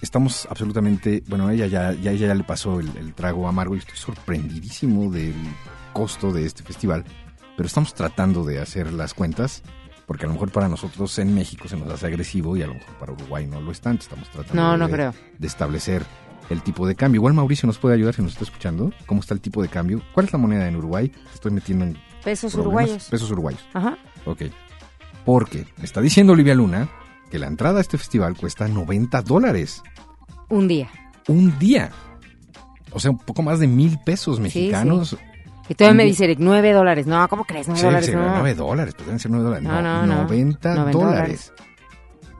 estamos 0.02 0.48
absolutamente, 0.50 1.24
bueno, 1.28 1.50
ella 1.50 1.68
ya, 1.68 1.94
ya, 1.94 2.12
ella 2.12 2.28
ya 2.28 2.36
le 2.36 2.44
pasó 2.44 2.80
el, 2.80 3.14
trago 3.14 3.48
amargo 3.48 3.76
y 3.76 3.80
estoy 3.80 3.98
sorprendidísimo 3.98 5.12
del 5.12 5.36
costo 5.94 6.32
de 6.32 6.46
este 6.46 6.64
festival, 6.64 7.04
pero 7.58 7.68
estamos 7.68 7.94
tratando 7.94 8.44
de 8.44 8.60
hacer 8.60 8.92
las 8.94 9.14
cuentas, 9.14 9.64
porque 10.06 10.26
a 10.26 10.28
lo 10.28 10.34
mejor 10.34 10.52
para 10.52 10.68
nosotros 10.68 11.18
en 11.20 11.34
México 11.34 11.68
se 11.68 11.78
nos 11.78 11.92
hace 11.92 12.08
agresivo 12.08 12.56
y 12.58 12.64
a 12.64 12.68
lo 12.68 12.76
mejor 12.76 12.96
para 12.96 13.14
Uruguay 13.14 13.46
no 13.46 13.62
lo 13.62 13.72
es 13.72 13.82
tanto, 13.82 14.04
estamos 14.04 14.30
tratando 14.30 14.88
de, 14.88 15.12
de 15.38 15.48
establecer 15.48 16.04
el 16.50 16.64
tipo 16.64 16.88
de 16.88 16.96
cambio. 16.96 17.20
Igual 17.20 17.34
Mauricio 17.34 17.68
nos 17.68 17.78
puede 17.78 17.96
ayudar 17.96 18.16
si 18.16 18.22
nos 18.22 18.32
está 18.32 18.44
escuchando, 18.44 18.92
cómo 19.06 19.22
está 19.22 19.34
el 19.34 19.42
tipo 19.42 19.62
de 19.62 19.68
cambio, 19.68 20.02
cuál 20.14 20.26
es 20.26 20.34
la 20.34 20.40
moneda 20.40 20.68
en 20.68 20.76
Uruguay, 20.76 21.12
estoy 21.34 21.52
metiendo 21.52 21.86
en... 21.86 21.98
Pesos 22.24 22.54
uruguayos. 22.56 23.06
Pesos 23.06 23.32
uruguayos. 23.32 23.62
Ajá. 23.74 23.98
Ok. 24.26 24.44
Porque 25.26 25.66
está 25.82 26.02
diciendo 26.02 26.34
Olivia 26.34 26.56
Luna 26.56 26.90
que 27.30 27.40
la 27.40 27.48
entrada 27.48 27.78
a 27.78 27.82
este 27.82 27.98
festival 27.98 28.36
cuesta 28.36 28.68
90 28.68 29.22
dólares. 29.22 29.82
Un 30.50 30.68
día. 30.68 30.90
Un 31.28 31.58
día. 31.60 31.92
O 32.92 33.00
sea, 33.00 33.12
un 33.12 33.20
poco 33.20 33.42
más 33.44 33.60
de 33.60 33.68
mil 33.68 34.00
pesos 34.00 34.40
mexicanos. 34.40 35.18
Y 35.68 35.76
todavía 35.76 35.98
me 35.98 36.06
dice 36.06 36.36
9 36.38 36.74
dólares. 36.74 37.06
No, 37.06 37.28
¿cómo 37.30 37.46
crees? 37.46 37.68
9 37.68 37.82
dólares. 37.82 38.06
Sí, 38.08 38.16
no. 38.16 38.32
9 38.40 38.56
dólares, 38.56 38.96
pues 38.96 39.06
deben 39.06 39.20
ser 39.20 39.32
9 39.32 39.44
dólares. 39.44 39.68
No, 39.68 39.82
no, 39.82 40.06
no 40.06 40.24
90, 40.24 40.92
dólares. 40.92 41.54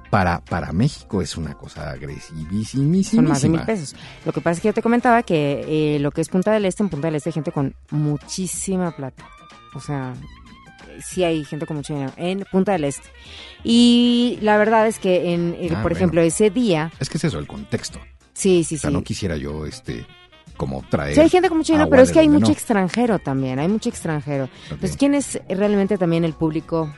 Para, 0.10 0.40
para 0.40 0.72
México 0.74 1.22
es 1.22 1.38
una 1.38 1.54
cosa 1.54 1.92
agresivísima. 1.92 3.04
Son 3.04 3.26
más 3.28 3.44
de 3.44 3.50
mil 3.50 3.62
pesos. 3.62 3.96
Lo 4.26 4.34
que 4.34 4.42
pasa 4.42 4.54
es 4.54 4.62
que 4.62 4.70
yo 4.70 4.74
te 4.74 4.82
comentaba 4.82 5.22
que 5.22 5.96
eh, 5.96 6.00
lo 6.00 6.10
que 6.10 6.22
es 6.22 6.30
Punta 6.30 6.52
del 6.52 6.66
Este, 6.66 6.82
en 6.82 6.90
Punta 6.90 7.08
del 7.08 7.16
Este 7.16 7.30
hay 7.30 7.34
gente 7.34 7.52
con 7.52 7.76
muchísima 7.92 8.90
plata. 8.96 9.24
O 9.76 9.80
sea, 9.80 10.16
sí 11.04 11.24
hay 11.24 11.44
gente 11.46 11.66
con 11.66 11.78
mucho 11.78 11.94
dinero 11.94 12.14
en 12.18 12.46
Punta 12.52 12.74
del 12.74 12.84
Este. 12.84 13.08
Y 13.64 14.40
la 14.42 14.58
verdad 14.58 14.88
es 14.88 15.00
que, 15.00 15.34
en, 15.34 15.56
ah, 15.74 15.82
por 15.82 15.92
ejemplo, 15.92 16.22
ese 16.22 16.50
día... 16.50 16.92
Es 17.00 17.10
que 17.10 17.18
es 17.18 17.24
eso, 17.24 17.40
el 17.40 17.48
contexto. 17.48 18.00
Sí, 18.34 18.64
sí, 18.64 18.76
o 18.76 18.78
sea, 18.78 18.90
no 18.90 19.04
quisiera 19.04 19.36
yo, 19.36 19.66
este 19.66 20.06
como 20.60 20.84
traer. 20.90 21.16
Sí, 21.16 21.22
hay 21.22 21.30
gente 21.30 21.48
con 21.48 21.58
mucho 21.58 21.72
dinero, 21.72 21.90
pero 21.90 22.04
es 22.04 22.12
que 22.12 22.20
hay 22.20 22.28
mucho 22.28 22.52
extranjero 22.52 23.18
también, 23.18 23.60
hay 23.60 23.70
mucho 23.70 23.90
extranjero. 23.90 24.50
Entonces, 24.70 24.98
¿quién 24.98 25.16
es 25.16 25.42
realmente 25.48 25.98
también 25.98 26.26
el 26.26 26.34
público 26.34 26.94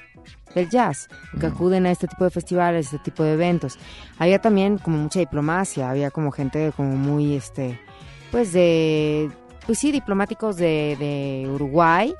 del 0.56 0.67
jazz? 0.69 1.08
Que 1.39 1.47
mm. 1.47 1.51
acuden 1.54 1.86
a 1.86 1.91
este 1.91 2.08
tipo 2.08 2.23
de 2.23 2.32
festivales, 2.32 2.88
este 2.88 2.97
tipo 2.97 3.23
de 3.23 3.34
eventos. 3.34 3.77
Había 4.17 4.39
también 4.39 4.80
como 4.80 4.97
mucha 4.97 5.19
diplomacia, 5.19 5.91
había 5.91 6.10
como 6.10 6.32
gente 6.32 6.73
como 6.75 6.95
muy, 6.95 7.36
este, 7.36 7.80
pues 8.32 8.51
de, 8.51 9.30
pues 9.67 9.77
sí, 9.77 9.91
diplomáticos 9.91 10.58
de, 10.58 10.97
de 10.99 11.47
Uruguay 11.47 12.15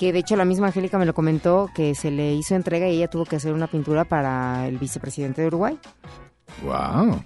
que 0.00 0.14
de 0.14 0.20
hecho 0.20 0.34
la 0.34 0.46
misma 0.46 0.68
Angélica 0.68 0.96
me 0.96 1.04
lo 1.04 1.12
comentó, 1.12 1.68
que 1.74 1.94
se 1.94 2.10
le 2.10 2.32
hizo 2.32 2.54
entrega 2.54 2.88
y 2.88 2.96
ella 2.96 3.08
tuvo 3.08 3.26
que 3.26 3.36
hacer 3.36 3.52
una 3.52 3.66
pintura 3.66 4.06
para 4.06 4.66
el 4.66 4.78
vicepresidente 4.78 5.42
de 5.42 5.48
Uruguay. 5.48 5.78
¡Wow! 6.64 7.22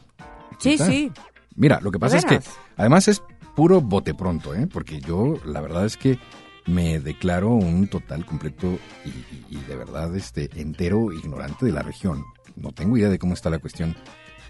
Sí, 0.59 0.77
sí. 0.77 1.13
Mira, 1.55 1.79
lo 1.81 1.93
que 1.93 2.01
pasa 2.01 2.17
es 2.17 2.25
que 2.25 2.41
además 2.77 3.07
es 3.07 3.23
puro 3.55 3.81
bote 3.81 4.13
pronto, 4.13 4.57
¿eh? 4.57 4.67
Porque 4.67 5.01
yo 5.01 5.35
la 5.45 5.61
verdad 5.61 5.87
es 5.87 5.97
que 5.97 6.19
me 6.67 6.99
declaro 6.99 7.51
un 7.51 7.87
total, 7.87 8.27
completo 8.27 8.77
y, 9.51 9.57
de 9.57 9.77
verdad 9.77 10.17
este 10.17 10.51
entero 10.61 11.13
ignorante 11.13 11.67
de 11.67 11.71
la 11.71 11.83
región. 11.83 12.25
No 12.57 12.73
tengo 12.73 12.97
idea 12.97 13.09
de 13.09 13.21
cómo 13.21 13.35
está 13.35 13.51
la 13.51 13.61
cuestión 13.61 13.95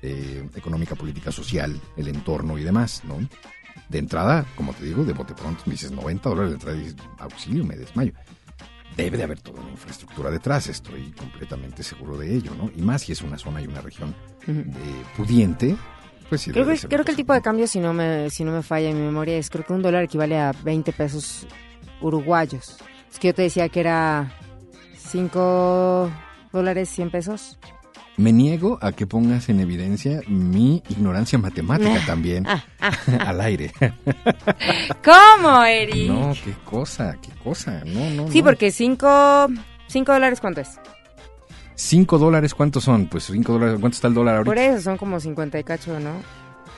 eh, 0.01 0.49
económica, 0.57 0.95
política, 0.95 1.31
social, 1.31 1.79
el 1.99 2.09
entorno 2.09 2.57
y 2.57 2.65
demás, 2.65 3.03
¿no? 3.05 3.19
De 3.89 3.99
entrada, 3.99 4.47
como 4.57 4.73
te 4.73 4.85
digo, 4.85 5.05
de 5.05 5.13
bote 5.13 5.35
pronto, 5.35 5.63
me 5.67 5.73
dices 5.73 5.91
90 5.91 6.29
dólares 6.29 6.51
de 6.51 6.55
entrada 6.55 6.77
y 6.77 6.81
dices, 6.81 6.97
auxilio, 7.19 7.65
me 7.65 7.77
desmayo. 7.77 8.13
Debe 8.97 9.17
de 9.17 9.25
haber 9.25 9.41
toda 9.41 9.61
una 9.61 9.71
infraestructura 9.71 10.31
detrás, 10.31 10.69
estoy 10.69 11.11
completamente 11.13 11.83
seguro 11.83 12.17
de 12.17 12.33
ello, 12.33 12.53
¿no? 12.57 12.71
Y 12.77 12.83
más 12.83 13.03
si 13.03 13.13
es 13.13 13.23
una 13.23 13.37
zona 13.37 13.61
y 13.61 13.67
una 13.67 13.81
región 13.81 14.15
pudiente, 15.17 15.77
pues 16.29 16.43
sí. 16.43 16.53
Creo, 16.53 16.67
que, 16.67 16.79
creo 16.79 17.05
que 17.05 17.11
el 17.11 17.17
tipo 17.17 17.33
de 17.33 17.43
cambio, 17.43 17.67
si 17.67 17.81
no, 17.81 17.93
me, 17.93 18.31
si 18.31 18.45
no 18.45 18.53
me 18.53 18.63
falla 18.63 18.91
en 18.91 18.97
mi 18.97 19.03
memoria, 19.03 19.37
es 19.37 19.51
creo 19.51 19.65
que 19.65 19.73
un 19.73 19.83
dólar 19.83 20.05
equivale 20.05 20.39
a 20.39 20.53
20 20.53 20.93
pesos 20.93 21.47
uruguayos. 22.01 22.77
Es 23.11 23.19
que 23.19 23.29
yo 23.29 23.35
te 23.35 23.43
decía 23.43 23.69
que 23.69 23.81
era 23.81 24.33
5 24.97 26.11
dólares 26.53 26.89
100 26.89 27.11
pesos. 27.11 27.59
Me 28.17 28.33
niego 28.33 28.79
a 28.81 28.93
que 28.93 29.07
pongas 29.07 29.49
en 29.49 29.61
evidencia 29.61 30.21
mi 30.29 30.83
ignorancia 30.89 31.39
matemática 31.39 32.01
también 32.07 32.47
ah, 32.47 32.65
ah, 32.81 32.93
ah. 33.09 33.17
al 33.29 33.41
aire. 33.41 33.73
¿Cómo, 35.05 35.65
Eri? 35.65 36.09
No, 36.09 36.33
qué 36.45 36.55
cosa, 36.65 37.17
qué 37.21 37.33
cosa. 37.43 37.83
No, 37.85 38.11
no. 38.11 38.31
Sí, 38.31 38.43
porque 38.43 38.71
5 38.71 39.49
cinco, 39.89 40.13
dólares, 40.13 40.41
¿cuánto 40.41 40.61
es? 40.61 40.79
5 41.77 42.19
dólares, 42.19 42.55
¿cuántos 42.55 42.85
son? 42.85 43.07
Pues 43.07 43.25
5 43.25 43.53
dólares, 43.53 43.77
¿cuánto 43.81 43.97
está 43.97 44.09
el 44.09 44.15
dólar 44.15 44.37
ahorita? 44.37 44.51
Por 44.51 44.59
eso 44.59 44.83
son 44.83 44.97
como 44.97 45.19
50 45.19 45.59
y 45.59 45.65
cacho, 45.65 45.99
¿no? 45.99 46.13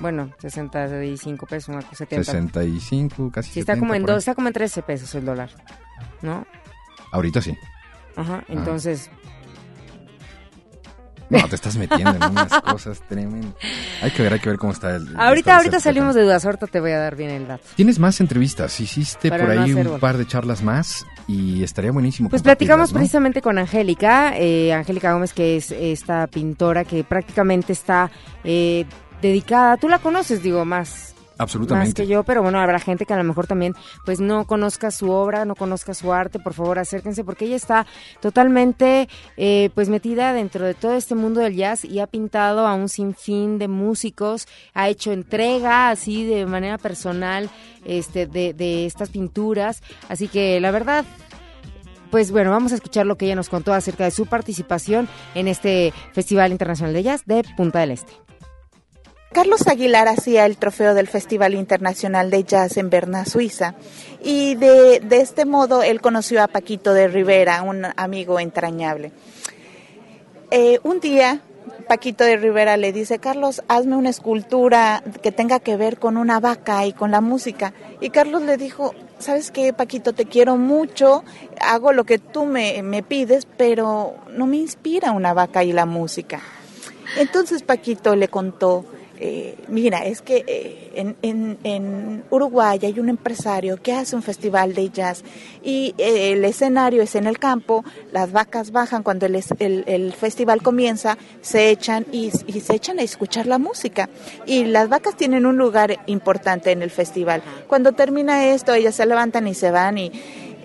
Bueno, 0.00 0.30
65 0.40 1.46
pesos, 1.46 1.68
una 1.68 1.80
70. 1.82 2.24
65, 2.24 3.30
casi 3.30 3.52
sí, 3.52 3.60
está 3.60 3.78
como 3.78 3.94
en 3.94 4.04
dos, 4.04 4.18
está 4.18 4.34
como 4.34 4.48
en 4.48 4.54
13 4.54 4.82
pesos 4.82 5.14
el 5.14 5.24
dólar, 5.24 5.50
¿no? 6.22 6.46
Ahorita 7.12 7.40
sí. 7.40 7.56
Ajá, 8.14 8.44
entonces 8.48 9.10
no, 11.30 11.48
te 11.48 11.54
estás 11.54 11.76
metiendo 11.76 12.10
en 12.10 12.22
unas 12.22 12.60
cosas 12.62 13.00
tremendas. 13.08 13.54
Hay 14.02 14.10
que 14.10 14.22
ver, 14.22 14.32
hay 14.34 14.40
que 14.40 14.48
ver 14.48 14.58
cómo 14.58 14.72
está 14.72 14.96
el... 14.96 15.14
Ahorita, 15.16 15.56
ahorita 15.56 15.80
salimos 15.80 16.14
de 16.14 16.22
dudas, 16.22 16.44
ahorita 16.44 16.66
te 16.66 16.80
voy 16.80 16.92
a 16.92 16.98
dar 16.98 17.16
bien 17.16 17.30
el 17.30 17.48
dato. 17.48 17.64
Tienes 17.74 17.98
más 17.98 18.20
entrevistas, 18.20 18.78
hiciste 18.80 19.30
por 19.30 19.50
ahí 19.50 19.74
un 19.74 19.98
par 19.98 20.16
de 20.16 20.26
charlas 20.26 20.62
más 20.62 21.06
y 21.26 21.62
estaría 21.62 21.90
buenísimo. 21.90 22.28
Pues 22.28 22.42
platicamos 22.42 22.92
precisamente 22.92 23.42
con 23.42 23.58
Angélica, 23.58 24.36
eh, 24.36 24.72
Angélica 24.72 25.12
Gómez, 25.12 25.32
que 25.32 25.56
es 25.56 25.72
esta 25.72 26.26
pintora 26.28 26.84
que 26.84 27.02
prácticamente 27.02 27.72
está 27.72 28.10
eh, 28.44 28.84
dedicada, 29.20 29.76
tú 29.76 29.88
la 29.88 29.98
conoces, 29.98 30.42
digo, 30.42 30.64
más 30.64 31.15
Absolutamente. 31.38 31.88
Más 31.88 31.94
que 31.94 32.06
yo, 32.06 32.24
pero 32.24 32.42
bueno, 32.42 32.58
habrá 32.58 32.78
gente 32.78 33.04
que 33.04 33.12
a 33.12 33.16
lo 33.16 33.24
mejor 33.24 33.46
también 33.46 33.74
pues 34.04 34.20
no 34.20 34.46
conozca 34.46 34.90
su 34.90 35.10
obra, 35.10 35.44
no 35.44 35.54
conozca 35.54 35.92
su 35.94 36.12
arte, 36.12 36.38
por 36.38 36.54
favor 36.54 36.78
acérquense 36.78 37.24
porque 37.24 37.44
ella 37.44 37.56
está 37.56 37.86
totalmente 38.20 39.08
eh, 39.36 39.70
pues 39.74 39.88
metida 39.88 40.32
dentro 40.32 40.64
de 40.64 40.74
todo 40.74 40.94
este 40.94 41.14
mundo 41.14 41.40
del 41.40 41.54
jazz 41.54 41.84
y 41.84 42.00
ha 42.00 42.06
pintado 42.06 42.66
a 42.66 42.74
un 42.74 42.88
sinfín 42.88 43.58
de 43.58 43.68
músicos, 43.68 44.48
ha 44.72 44.88
hecho 44.88 45.12
entrega 45.12 45.90
así 45.90 46.24
de 46.24 46.46
manera 46.46 46.78
personal 46.78 47.50
este 47.84 48.26
de, 48.26 48.54
de 48.54 48.86
estas 48.86 49.10
pinturas, 49.10 49.82
así 50.08 50.28
que 50.28 50.58
la 50.60 50.70
verdad 50.70 51.04
pues 52.10 52.30
bueno, 52.30 52.50
vamos 52.50 52.72
a 52.72 52.76
escuchar 52.76 53.04
lo 53.04 53.18
que 53.18 53.26
ella 53.26 53.34
nos 53.34 53.48
contó 53.48 53.74
acerca 53.74 54.04
de 54.04 54.10
su 54.10 54.26
participación 54.26 55.08
en 55.34 55.48
este 55.48 55.92
Festival 56.12 56.52
Internacional 56.52 56.94
de 56.94 57.02
Jazz 57.02 57.24
de 57.26 57.44
Punta 57.56 57.80
del 57.80 57.90
Este. 57.90 58.12
Carlos 59.32 59.66
Aguilar 59.66 60.08
hacía 60.08 60.46
el 60.46 60.56
trofeo 60.56 60.94
del 60.94 61.08
Festival 61.08 61.54
Internacional 61.54 62.30
de 62.30 62.44
Jazz 62.44 62.76
en 62.76 62.88
Berna, 62.88 63.26
Suiza, 63.26 63.74
y 64.22 64.54
de, 64.54 65.02
este 65.10 65.44
modo 65.44 65.82
él 65.82 66.00
conoció 66.00 66.42
a 66.42 66.48
Paquito 66.48 66.94
de 66.94 67.08
Rivera, 67.08 67.62
un 67.62 67.86
amigo 67.96 68.40
entrañable. 68.40 69.12
Eh, 70.50 70.78
un 70.84 71.00
día 71.00 71.42
Paquito 71.88 72.24
de 72.24 72.36
Rivera 72.36 72.76
le 72.76 72.92
dice, 72.92 73.18
Carlos, 73.18 73.62
hazme 73.68 73.96
una 73.96 74.10
escultura 74.10 75.02
que 75.22 75.32
tenga 75.32 75.60
que 75.60 75.76
ver 75.76 75.98
con 75.98 76.16
una 76.16 76.40
vaca 76.40 76.86
y 76.86 76.92
con 76.92 77.10
la 77.10 77.20
música. 77.20 77.74
Y 78.00 78.10
Carlos 78.10 78.42
le 78.42 78.56
dijo, 78.56 78.94
¿sabes 79.18 79.50
qué, 79.50 79.72
Paquito? 79.72 80.12
Te 80.12 80.26
quiero 80.26 80.56
mucho, 80.56 81.24
hago 81.60 81.92
lo 81.92 82.04
que 82.04 82.18
tú 82.18 82.46
me 82.46 83.02
pides, 83.02 83.46
pero 83.56 84.14
no 84.30 84.46
me 84.46 84.56
inspira 84.56 85.12
una 85.12 85.34
vaca 85.34 85.62
y 85.62 85.72
la 85.72 85.86
música. 85.86 86.40
Entonces 87.18 87.62
Paquito 87.62 88.16
le 88.16 88.28
contó 88.28 88.84
eh, 89.18 89.56
mira, 89.68 90.04
es 90.04 90.22
que 90.22 90.44
eh, 90.46 90.92
en, 90.94 91.16
en, 91.22 91.58
en, 91.64 92.24
Uruguay 92.30 92.78
hay 92.82 92.98
un 93.00 93.08
empresario 93.08 93.76
que 93.80 93.92
hace 93.92 94.16
un 94.16 94.22
festival 94.22 94.74
de 94.74 94.90
jazz 94.90 95.24
y 95.62 95.94
eh, 95.98 96.32
el 96.32 96.44
escenario 96.44 97.02
es 97.02 97.14
en 97.14 97.26
el 97.26 97.38
campo, 97.38 97.84
las 98.12 98.32
vacas 98.32 98.72
bajan 98.72 99.02
cuando 99.02 99.26
el, 99.26 99.42
el, 99.58 99.84
el 99.86 100.12
festival 100.12 100.62
comienza, 100.62 101.16
se 101.40 101.70
echan 101.70 102.06
y, 102.12 102.30
y, 102.46 102.60
se 102.60 102.74
echan 102.74 102.98
a 102.98 103.02
escuchar 103.02 103.46
la 103.46 103.58
música. 103.58 104.08
Y 104.44 104.64
las 104.64 104.88
vacas 104.88 105.16
tienen 105.16 105.46
un 105.46 105.56
lugar 105.56 105.98
importante 106.06 106.72
en 106.72 106.82
el 106.82 106.90
festival. 106.90 107.42
Cuando 107.68 107.92
termina 107.92 108.46
esto, 108.46 108.74
ellas 108.74 108.94
se 108.94 109.06
levantan 109.06 109.46
y 109.48 109.54
se 109.54 109.70
van 109.70 109.98
y 109.98 110.12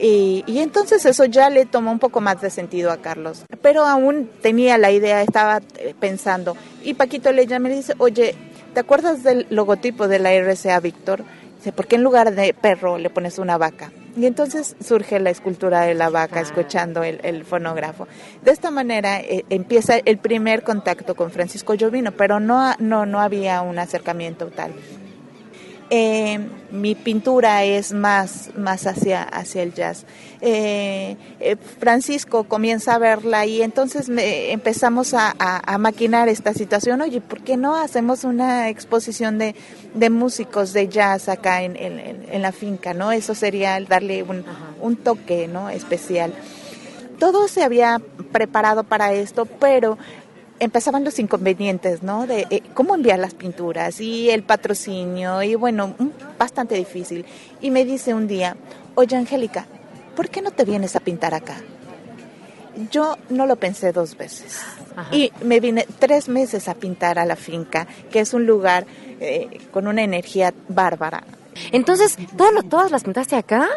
y, 0.01 0.43
y, 0.47 0.59
entonces 0.59 1.05
eso 1.05 1.25
ya 1.25 1.49
le 1.49 1.65
tomó 1.65 1.91
un 1.91 1.99
poco 1.99 2.21
más 2.21 2.41
de 2.41 2.49
sentido 2.49 2.91
a 2.91 2.97
Carlos. 2.97 3.43
Pero 3.61 3.85
aún 3.85 4.29
tenía 4.41 4.77
la 4.77 4.91
idea, 4.91 5.21
estaba 5.21 5.61
eh, 5.77 5.93
pensando. 5.99 6.57
Y 6.83 6.95
Paquito 6.95 7.31
le 7.31 7.45
llama 7.45 7.67
y 7.67 7.71
le 7.71 7.77
dice, 7.77 7.93
oye, 7.99 8.35
¿te 8.73 8.79
acuerdas 8.79 9.23
del 9.23 9.45
logotipo 9.51 10.07
de 10.07 10.19
la 10.19 10.33
RCA 10.33 10.79
Víctor? 10.79 11.23
Dice, 11.57 11.71
¿por 11.71 11.85
qué 11.85 11.97
en 11.97 12.03
lugar 12.03 12.33
de 12.33 12.53
perro 12.55 12.97
le 12.97 13.11
pones 13.11 13.37
una 13.37 13.57
vaca? 13.57 13.91
Y 14.17 14.25
entonces 14.25 14.75
surge 14.83 15.19
la 15.19 15.29
escultura 15.29 15.81
de 15.81 15.93
la 15.93 16.09
vaca 16.09 16.39
ah. 16.39 16.41
escuchando 16.41 17.03
el, 17.03 17.19
el, 17.23 17.45
fonógrafo. 17.45 18.07
De 18.41 18.51
esta 18.51 18.71
manera 18.71 19.21
eh, 19.21 19.45
empieza 19.49 19.97
el 19.97 20.17
primer 20.17 20.63
contacto 20.63 21.15
con 21.15 21.31
Francisco 21.31 21.75
Llovino, 21.75 22.11
pero 22.11 22.39
no, 22.39 22.73
no, 22.79 23.05
no 23.05 23.21
había 23.21 23.61
un 23.61 23.79
acercamiento 23.79 24.47
tal. 24.47 24.73
Eh, 25.93 26.39
mi 26.71 26.95
pintura 26.95 27.65
es 27.65 27.91
más, 27.91 28.51
más 28.55 28.87
hacia, 28.87 29.23
hacia 29.23 29.61
el 29.61 29.73
jazz. 29.73 30.05
Eh, 30.39 31.17
eh, 31.41 31.57
Francisco 31.79 32.45
comienza 32.45 32.95
a 32.95 32.97
verla 32.97 33.45
y 33.45 33.61
entonces 33.61 34.07
me, 34.07 34.53
empezamos 34.53 35.13
a, 35.13 35.35
maquinar 35.79 36.29
esta 36.29 36.53
situación. 36.53 37.01
Oye, 37.01 37.19
¿por 37.19 37.41
qué 37.41 37.57
no 37.57 37.75
hacemos 37.75 38.23
una 38.23 38.69
exposición 38.69 39.37
de, 39.37 39.53
de 39.93 40.09
músicos 40.09 40.71
de 40.71 40.87
jazz 40.87 41.27
acá 41.27 41.61
en, 41.61 41.75
en, 41.75 42.25
en, 42.31 42.41
la 42.41 42.53
finca? 42.53 42.93
¿no? 42.93 43.11
Eso 43.11 43.35
sería 43.35 43.77
darle 43.81 44.23
un, 44.23 44.45
un 44.79 44.95
toque 44.95 45.49
¿no? 45.49 45.69
especial. 45.69 46.33
Todo 47.19 47.49
se 47.49 47.63
había 47.63 48.01
preparado 48.31 48.85
para 48.85 49.11
esto, 49.11 49.45
pero 49.45 49.97
empezaban 50.61 51.03
los 51.03 51.17
inconvenientes, 51.17 52.03
¿no? 52.03 52.27
De 52.27 52.45
eh, 52.51 52.61
cómo 52.75 52.93
enviar 52.93 53.17
las 53.17 53.33
pinturas 53.33 53.99
y 53.99 54.29
el 54.29 54.43
patrocinio 54.43 55.41
y 55.41 55.55
bueno, 55.55 55.95
bastante 56.37 56.75
difícil. 56.75 57.25
Y 57.61 57.71
me 57.71 57.83
dice 57.83 58.13
un 58.13 58.27
día, 58.27 58.55
oye 58.93 59.17
Angélica, 59.17 59.65
¿por 60.15 60.29
qué 60.29 60.41
no 60.41 60.51
te 60.51 60.63
vienes 60.63 60.95
a 60.95 60.99
pintar 60.99 61.33
acá? 61.33 61.55
Yo 62.91 63.17
no 63.29 63.47
lo 63.47 63.55
pensé 63.55 63.91
dos 63.91 64.15
veces 64.15 64.59
Ajá. 64.95 65.13
y 65.13 65.31
me 65.43 65.59
vine 65.59 65.85
tres 65.99 66.29
meses 66.29 66.69
a 66.69 66.75
pintar 66.75 67.17
a 67.17 67.25
la 67.25 67.35
finca, 67.35 67.87
que 68.11 68.19
es 68.19 68.33
un 68.33 68.45
lugar 68.45 68.85
eh, 69.19 69.59
con 69.71 69.87
una 69.87 70.03
energía 70.03 70.53
bárbara. 70.69 71.23
Entonces, 71.71 72.17
¿todas, 72.37 72.69
todas 72.69 72.91
las 72.91 73.03
pintaste 73.03 73.35
acá? 73.35 73.67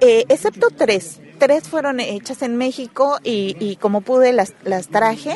Eh, 0.00 0.24
excepto 0.28 0.68
tres 0.70 1.20
tres 1.40 1.68
fueron 1.68 1.98
hechas 1.98 2.42
en 2.42 2.56
México 2.56 3.18
y, 3.24 3.56
y 3.58 3.76
como 3.76 4.02
pude 4.02 4.32
las, 4.32 4.52
las 4.62 4.88
traje, 4.88 5.32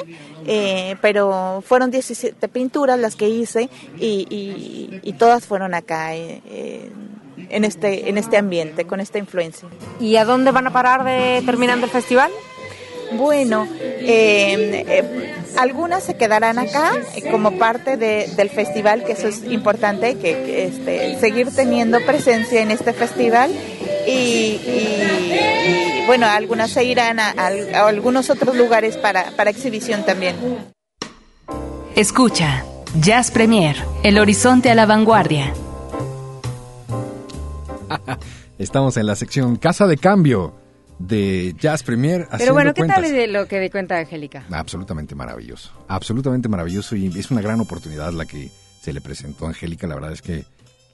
eh, 0.46 0.94
pero 1.00 1.64
fueron 1.66 1.90
17 1.90 2.46
pinturas 2.48 3.00
las 3.00 3.16
que 3.16 3.28
hice 3.28 3.70
y, 3.98 4.26
y, 4.30 5.00
y 5.02 5.12
todas 5.14 5.46
fueron 5.46 5.74
acá 5.74 6.14
eh, 6.14 6.42
eh, 6.46 6.92
en, 7.48 7.64
este, 7.64 8.08
en 8.08 8.18
este 8.18 8.36
ambiente, 8.36 8.84
con 8.84 9.00
esta 9.00 9.18
influencia. 9.18 9.66
¿Y 9.98 10.16
a 10.16 10.24
dónde 10.24 10.52
van 10.52 10.66
a 10.68 10.72
parar 10.72 11.04
de 11.04 11.42
terminando 11.44 11.86
el 11.86 11.90
festival? 11.90 12.30
Bueno, 13.12 13.68
eh, 13.80 14.84
eh, 14.88 15.34
algunas 15.56 16.02
se 16.02 16.16
quedarán 16.16 16.58
acá 16.58 16.92
eh, 17.14 17.30
como 17.30 17.58
parte 17.58 17.96
de, 17.96 18.28
del 18.36 18.50
festival, 18.50 19.04
que 19.04 19.12
eso 19.12 19.28
es 19.28 19.44
importante, 19.44 20.14
que, 20.14 20.32
que 20.32 20.64
este, 20.64 21.20
seguir 21.20 21.48
teniendo 21.54 22.00
presencia 22.04 22.60
en 22.60 22.70
este 22.70 22.92
festival 22.92 23.52
y, 24.06 24.10
y, 24.10 26.02
y 26.02 26.06
bueno, 26.06 26.26
algunas 26.26 26.70
se 26.70 26.84
irán 26.84 27.18
a, 27.18 27.30
a, 27.30 27.48
a 27.48 27.88
algunos 27.88 28.30
otros 28.30 28.56
lugares 28.56 28.96
para, 28.96 29.30
para, 29.32 29.50
exhibición 29.50 30.04
también. 30.04 30.36
Escucha, 31.96 32.64
Jazz 33.00 33.30
Premier, 33.30 33.76
el 34.02 34.18
horizonte 34.18 34.70
a 34.70 34.74
la 34.74 34.86
vanguardia. 34.86 35.52
Estamos 38.58 38.96
en 38.96 39.06
la 39.06 39.16
sección 39.16 39.56
Casa 39.56 39.86
de 39.86 39.96
Cambio 39.96 40.54
de 40.98 41.54
Jazz 41.58 41.82
Premier. 41.82 42.28
Pero 42.38 42.54
bueno, 42.54 42.72
¿qué 42.72 42.80
cuentas. 42.80 43.02
tal 43.02 43.12
de 43.12 43.26
lo 43.26 43.46
que 43.46 43.58
de 43.58 43.70
cuenta 43.70 43.98
Angélica? 43.98 44.44
Absolutamente 44.50 45.14
maravilloso, 45.14 45.72
absolutamente 45.88 46.48
maravilloso 46.48 46.96
y 46.96 47.06
es 47.06 47.30
una 47.30 47.40
gran 47.40 47.60
oportunidad 47.60 48.12
la 48.12 48.26
que 48.26 48.50
se 48.80 48.92
le 48.92 49.00
presentó 49.00 49.46
a 49.46 49.48
Angélica. 49.48 49.86
La 49.86 49.94
verdad 49.94 50.12
es 50.12 50.22
que 50.22 50.44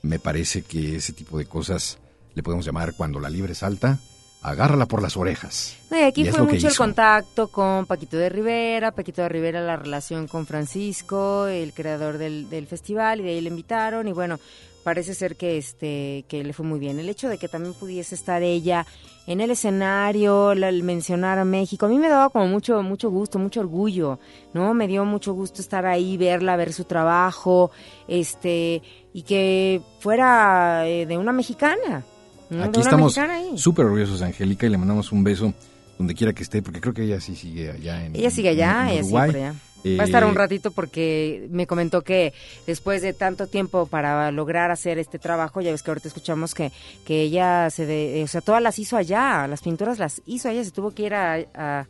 me 0.03 0.19
parece 0.19 0.63
que 0.63 0.97
ese 0.97 1.13
tipo 1.13 1.39
de 1.39 1.47
cosas 1.47 1.99
le 2.35 2.43
podemos 2.43 2.65
llamar 2.65 2.95
cuando 2.95 3.21
la 3.21 3.31
libre 3.31 3.55
salta, 3.55 3.99
agárrala 4.43 4.87
por 4.87 5.03
las 5.03 5.17
orejas. 5.17 5.77
No, 5.91 5.99
y 5.99 6.03
aquí 6.03 6.23
y 6.23 6.31
fue 6.31 6.43
mucho 6.43 6.69
el 6.69 6.77
contacto 6.77 7.49
con 7.49 7.87
Paquito 7.87 8.17
de 8.17 8.29
Rivera, 8.29 8.93
Paquito 8.93 9.23
de 9.23 9.29
Rivera 9.29 9.61
la 9.61 9.77
relación 9.77 10.27
con 10.27 10.47
Francisco, 10.47 11.47
el 11.47 11.73
creador 11.73 12.19
del, 12.19 12.49
del 12.49 12.67
festival, 12.67 13.21
y 13.21 13.25
de 13.25 13.31
ahí 13.31 13.41
le 13.41 13.51
invitaron, 13.51 14.09
y 14.09 14.13
bueno, 14.13 14.39
parece 14.83 15.15
ser 15.15 15.37
que 15.37 15.59
este 15.59 16.25
que 16.29 16.43
le 16.43 16.53
fue 16.53 16.65
muy 16.65 16.79
bien. 16.79 16.99
El 16.99 17.09
hecho 17.09 17.29
de 17.29 17.39
que 17.39 17.49
también 17.49 17.75
pudiese 17.75 18.15
estar 18.15 18.43
ella 18.43 18.87
en 19.27 19.41
el 19.41 19.51
escenario, 19.51 20.53
el 20.53 20.83
mencionar 20.83 21.39
a 21.39 21.45
México, 21.45 21.87
a 21.87 21.89
mí 21.89 21.99
me 21.99 22.09
daba 22.09 22.31
como 22.31 22.47
mucho 22.47 22.83
mucho 22.83 23.11
gusto, 23.11 23.39
mucho 23.39 23.61
orgullo, 23.61 24.19
¿no? 24.55 24.75
Me 24.75 24.89
dio 24.89 25.05
mucho 25.05 25.33
gusto 25.35 25.61
estar 25.61 25.87
ahí, 25.87 26.17
verla, 26.17 26.57
ver 26.57 26.73
su 26.73 26.85
trabajo, 26.85 27.71
este 28.09 28.83
y 29.13 29.23
que 29.23 29.83
fuera 30.01 30.89
eh, 30.89 31.07
de 31.07 31.19
una 31.19 31.33
mexicana. 31.33 32.05
¿No? 32.51 32.65
Aquí 32.65 32.81
estamos 32.81 33.17
súper 33.57 33.87
orgullosos, 33.87 34.23
Angélica, 34.23 34.67
y 34.67 34.71
le 34.71 34.79
mandamos 34.79 35.13
un 35.13 35.25
beso 35.25 35.55
donde 35.99 36.15
quiera 36.15 36.33
que 36.33 36.43
esté, 36.43 36.63
porque 36.63 36.81
creo 36.81 36.95
que 36.95 37.05
ella 37.05 37.21
sí 37.21 37.37
sigue 37.37 37.71
allá 37.71 38.05
en 38.05 38.17
Ella 38.17 38.31
sigue 38.31 38.49
allá, 38.51 38.91
en, 38.93 38.99
en 38.99 39.05
Uruguay. 39.05 39.31
ella 39.31 39.49
allá. 39.51 39.59
Eh, 39.83 39.97
Va 39.97 40.03
a 40.03 40.07
estar 40.07 40.27
un 40.27 40.35
ratito 40.35 40.73
porque 40.73 41.49
me 41.51 41.67
comentó 41.67 42.03
que 42.03 42.35
después 42.67 43.01
de 43.01 43.15
tanto 43.15 43.47
tiempo 43.47 43.87
para 43.87 44.31
lograr 44.31 44.71
hacer 44.71 44.99
este 44.99 45.19
trabajo, 45.19 45.63
ya 45.63 45.71
ves 45.71 45.83
que 45.83 45.91
ahorita 45.91 46.09
escuchamos 46.09 46.55
que, 46.55 46.71
que 47.07 47.23
ella 47.23 47.71
se, 47.71 47.87
de, 47.87 48.21
o 48.23 48.27
sea, 48.27 48.43
todas 48.43 48.63
las 48.63 48.79
hizo 48.79 48.99
allá, 48.99 49.47
las 49.47 49.63
pinturas 49.63 49.99
las 49.99 50.21
hizo 50.27 50.51
allá, 50.51 50.63
se 50.65 50.71
tuvo 50.71 50.91
que 50.91 51.05
ir 51.05 51.15
a, 51.15 51.37
a, 51.55 51.87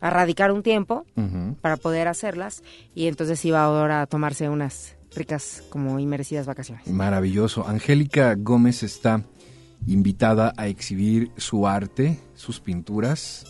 a 0.00 0.10
radicar 0.10 0.50
un 0.50 0.64
tiempo 0.64 1.06
uh 1.14 1.20
-huh. 1.20 1.56
para 1.60 1.76
poder 1.76 2.08
hacerlas 2.08 2.64
y 2.96 3.06
entonces 3.06 3.44
iba 3.44 3.62
ahora 3.62 4.02
a 4.02 4.06
tomarse 4.06 4.48
unas 4.48 4.96
ricas 5.14 5.62
como 5.70 6.00
y 6.00 6.06
merecidas 6.06 6.46
vacaciones. 6.46 6.88
Maravilloso. 6.88 7.66
Angélica 7.68 8.34
Gómez 8.36 8.82
está 8.82 9.22
invitada 9.86 10.52
a 10.56 10.68
exhibir 10.68 11.30
su 11.36 11.66
arte, 11.66 12.18
sus 12.34 12.60
pinturas 12.60 13.44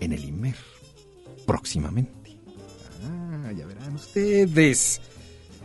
en 0.00 0.12
el 0.12 0.24
IMER 0.24 0.56
próximamente. 1.46 2.38
Ah, 3.04 3.52
ya 3.52 3.66
verán 3.66 3.94
ustedes. 3.94 5.00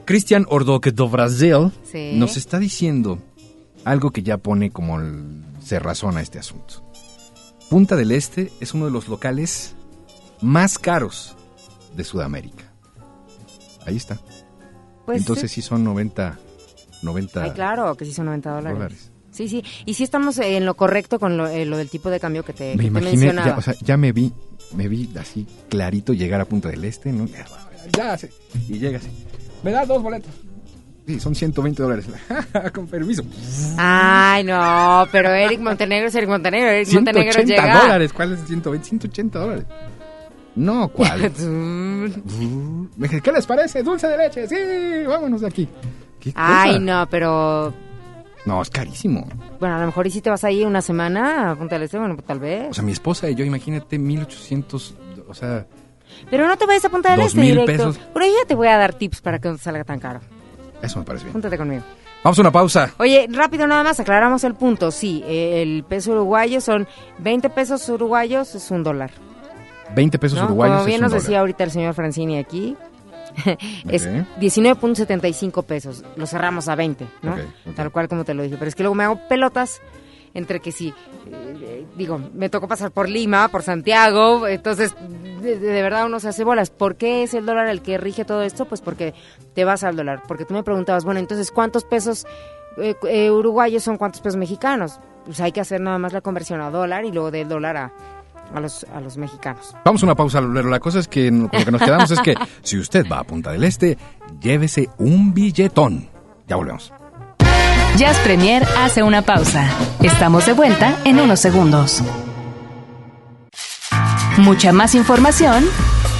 Cristian 0.06 0.46
Ordoque 0.50 0.92
do 0.92 1.08
Brasil 1.08 1.72
sí. 1.84 2.12
nos 2.16 2.38
está 2.38 2.60
diciendo 2.60 3.20
algo 3.86 4.12
que 4.12 4.24
ya 4.24 4.38
pone 4.38 4.72
como 4.72 5.00
el, 5.00 5.44
se 5.62 5.80
razona 5.80 6.22
este 6.22 6.40
asunto. 6.40 6.84
Punta 7.70 7.96
del 7.96 8.12
Este 8.12 8.52
es 8.60 8.74
uno 8.74 8.86
de 8.86 8.92
los 8.92 9.08
locales 9.08 9.76
más 10.42 10.78
caros 10.78 11.36
de 11.96 12.04
Sudamérica. 12.04 12.72
Ahí 13.86 13.98
está. 13.98 14.20
Pues 15.06 15.20
Entonces 15.20 15.52
sí. 15.52 15.62
sí 15.62 15.68
son 15.68 15.84
90 15.84 16.40
90 17.04 17.44
Ay, 17.44 17.52
claro, 17.52 17.96
que 17.96 18.06
sí 18.06 18.14
son 18.14 18.26
90 18.26 18.50
dólares. 18.50 18.78
dólares. 18.78 19.12
Sí, 19.32 19.48
sí. 19.48 19.64
Y 19.86 19.96
sí 19.96 20.04
estamos 20.04 20.38
en 20.38 20.66
lo 20.66 20.76
correcto 20.76 21.20
con 21.20 21.38
lo, 21.38 21.48
eh, 21.48 21.66
lo 21.66 21.78
del 21.78 21.90
tipo 21.90 22.10
de 22.10 22.20
cambio 22.20 22.44
que 22.44 22.54
te, 22.54 22.76
me 22.76 22.82
que 22.84 22.88
imaginé, 22.88 23.12
te 23.12 23.18
mencionaba. 23.18 23.48
Ya, 23.50 23.58
o 23.58 23.62
sea, 23.62 23.74
ya 23.82 23.98
me 23.98 24.12
vi, 24.12 24.32
me 24.76 24.88
vi 24.88 25.10
así 25.20 25.48
clarito 25.70 26.14
llegar 26.14 26.40
a 26.40 26.46
Punta 26.46 26.70
del 26.70 26.86
Este, 26.86 27.12
¿no? 27.12 27.26
Ya, 27.26 27.46
ya 28.16 28.18
y 28.70 28.80
llegas. 28.80 29.04
Me 29.64 29.72
da 29.72 29.86
dos 29.86 30.02
boletos. 30.04 30.32
Sí, 31.08 31.20
son 31.20 31.36
120 31.36 31.84
dólares. 31.84 32.06
Con 32.74 32.88
permiso. 32.88 33.24
Ay, 33.78 34.44
no, 34.44 35.06
pero 35.12 35.32
Eric 35.32 35.60
Montenegro 35.60 36.08
es 36.08 36.16
Eric 36.16 36.30
Montenegro. 36.30 36.70
Eric 36.70 36.94
Montenegro 36.94 37.42
llega. 37.44 37.82
dólares. 37.82 38.14
¿Cuál 38.14 38.34
es 38.34 38.46
120? 38.46 38.88
180 38.88 39.40
dólares. 39.40 39.66
No, 40.56 40.88
¿cuál? 40.90 41.32
¿qué 43.24 43.32
les 43.32 43.46
parece? 43.46 43.82
Dulce 43.82 44.08
de 44.08 44.18
leche, 44.18 44.48
sí, 44.48 44.56
vámonos 45.08 45.42
de 45.42 45.48
aquí. 45.48 45.68
¿Qué 46.24 46.32
Ay, 46.36 46.80
no, 46.80 47.08
pero 47.10 47.74
No, 48.46 48.62
es 48.62 48.70
carísimo. 48.70 49.28
bueno, 49.60 49.76
a 49.76 49.80
lo 49.80 49.86
mejor 49.88 50.08
y 50.08 50.12
si 50.12 50.22
te 50.22 50.30
vas 50.30 50.44
ahí 50.44 50.64
una 50.64 50.82
semana 50.82 51.52
a 51.52 51.56
Punta 51.56 51.76
del 51.76 51.84
Este, 51.84 51.98
bueno, 52.00 52.16
pues 52.16 52.26
tal 52.28 52.40
vez. 52.40 52.70
O 52.72 52.74
sea, 52.74 52.84
mi 52.84 52.92
esposa 52.92 53.30
y 53.30 53.36
yo, 53.36 53.44
imagínate, 53.46 53.98
1800, 54.00 54.96
o 55.28 55.34
sea, 55.34 55.66
Pero 56.30 56.48
no 56.48 56.58
te 56.58 56.66
vayas 56.66 56.86
a 56.86 56.90
Punta 56.90 57.12
del 57.12 57.22
Este 57.22 57.42
directo. 57.42 57.66
pesos. 57.66 57.98
Por 57.98 58.22
ahí 58.22 58.32
ya 58.42 58.48
te 58.48 58.56
voy 58.56 58.68
a 58.68 58.78
dar 58.78 58.94
tips 58.94 59.22
para 59.22 59.40
que 59.40 59.50
no 59.50 59.56
te 59.58 59.62
salga 59.64 59.84
tan 59.84 60.00
caro. 60.00 60.20
eso 60.82 61.00
me 61.00 61.06
parece 61.06 61.26
bien. 61.26 61.34
Júntate 61.34 61.58
conmigo. 61.58 61.84
Vamos 62.24 62.38
a 62.38 62.42
una 62.42 62.52
pausa. 62.52 62.92
Oye, 63.00 63.28
rápido 63.30 63.68
nada 63.68 63.84
más, 63.84 64.00
aclaramos 64.00 64.46
el 64.46 64.54
punto. 64.56 64.92
Sí, 64.92 65.22
eh, 65.26 65.62
el 65.62 65.84
peso 65.84 66.12
uruguayo 66.14 66.62
son 66.62 66.88
20 67.20 67.50
pesos 67.50 67.88
uruguayos, 67.90 68.56
es 68.56 68.72
un 68.72 68.82
dólar. 68.82 69.12
20 69.94 70.18
pesos 70.20 70.40
¿no? 70.40 70.46
uruguayos. 70.46 70.76
Como 70.78 70.86
bien 70.86 70.96
es 70.96 71.00
un 71.00 71.04
nos 71.04 71.12
dólar. 71.12 71.22
decía 71.22 71.40
ahorita 71.42 71.64
el 71.66 71.72
señor 71.72 71.94
Francini 71.94 72.38
aquí, 72.38 72.78
es 73.90 74.06
Ok. 74.06 74.40
19.75 74.40 75.64
pesos. 75.64 76.04
Lo 76.16 76.26
cerramos 76.26 76.68
a 76.68 76.76
20, 76.76 77.08
¿no? 77.22 77.36
Tal 77.76 77.92
cual 77.92 78.08
como 78.08 78.24
te 78.24 78.34
lo 78.34 78.44
dije. 78.44 78.58
Pero 78.58 78.70
es 78.70 78.76
que 78.76 78.84
luego 78.84 78.96
me 78.96 79.04
hago 79.04 79.20
pelotas 79.28 79.82
entre 80.34 80.60
que 80.60 80.72
sí, 80.72 80.94
eh, 81.28 81.86
digo, 81.96 82.20
me 82.34 82.50
tocó 82.50 82.68
pasar 82.68 82.92
por 82.92 83.08
Lima, 83.08 83.50
por 83.50 83.62
Santiago, 83.62 84.48
entonces 84.48 84.96
de, 85.42 85.60
de 85.60 85.82
verdad 85.84 86.06
uno 86.06 86.20
se 86.20 86.30
hace 86.30 86.44
bolas. 86.44 86.70
¿Por 86.72 86.96
qué 86.96 87.24
es 87.24 87.34
el 87.34 87.46
dólar 87.46 87.68
el 87.68 87.82
que 87.82 87.98
rige 87.98 88.26
todo 88.26 88.42
esto? 88.42 88.66
Pues 88.66 88.82
porque 88.82 89.14
te 89.54 89.64
vas 89.64 89.84
al 89.84 89.96
dólar. 89.96 90.24
Porque 90.28 90.46
tú 90.46 90.54
me 90.54 90.64
preguntabas, 90.64 91.06
bueno, 91.06 91.20
entonces, 91.20 91.52
¿cuántos 91.52 91.84
pesos 91.86 92.26
eh, 92.78 92.96
eh, 93.08 93.30
uruguayos 93.30 93.84
son 93.84 93.98
cuántos 93.98 94.22
pesos 94.22 94.38
mexicanos? 94.38 95.00
Pues 95.26 95.40
hay 95.40 95.52
que 95.52 95.62
hacer 95.62 95.80
nada 95.80 96.00
más 96.00 96.14
la 96.14 96.22
conversión 96.22 96.62
a 96.62 96.70
dólar 96.70 97.06
y 97.06 97.12
luego 97.12 97.30
del 97.30 97.48
dólar 97.48 97.78
a, 97.78 97.94
a 98.54 98.60
los, 98.60 98.86
a 98.94 99.00
los 99.02 99.18
mexicanos. 99.18 99.76
Vamos 99.84 100.02
a 100.04 100.06
una 100.06 100.16
pausa, 100.16 100.42
Lulero. 100.42 100.70
La 100.70 100.80
cosa 100.80 101.00
es 101.00 101.08
que 101.08 101.32
lo 101.32 101.50
que 101.50 101.72
nos 101.72 101.82
quedamos 101.82 102.12
es 102.12 102.20
que 102.22 102.36
si 102.62 102.78
usted 102.78 103.06
va 103.12 103.20
a 103.20 103.24
Punta 103.24 103.52
del 103.52 103.64
Este, 103.64 103.98
llévese 104.40 104.90
un 104.98 105.34
billetón. 105.34 106.08
Ya 106.48 106.56
volvemos. 106.56 106.94
Jazz 107.98 108.18
Premier 108.20 108.66
hace 108.80 109.04
una 109.04 109.22
pausa. 109.22 109.70
Estamos 110.02 110.46
de 110.46 110.54
vuelta 110.54 110.98
en 111.06 111.20
unos 111.20 111.40
segundos. 111.40 112.02
Mucha 114.38 114.74
más 114.74 114.96
información, 114.96 115.64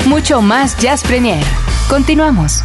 mucho 0.08 0.42
más 0.42 0.78
Jazz 0.78 1.04
Premier. 1.04 1.44
Continuamos. 1.90 2.64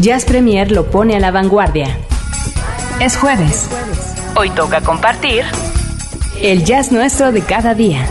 Jazz 0.00 0.24
Premier 0.24 0.72
lo 0.72 0.86
pone 0.86 1.14
a 1.14 1.20
la 1.20 1.30
vanguardia. 1.30 1.94
Es 3.00 3.18
jueves. 3.18 3.68
Hoy 4.34 4.48
toca 4.48 4.80
compartir 4.80 5.44
el 6.40 6.64
jazz 6.64 6.90
nuestro 6.90 7.32
de 7.32 7.42
cada 7.42 7.74
día. 7.74 8.06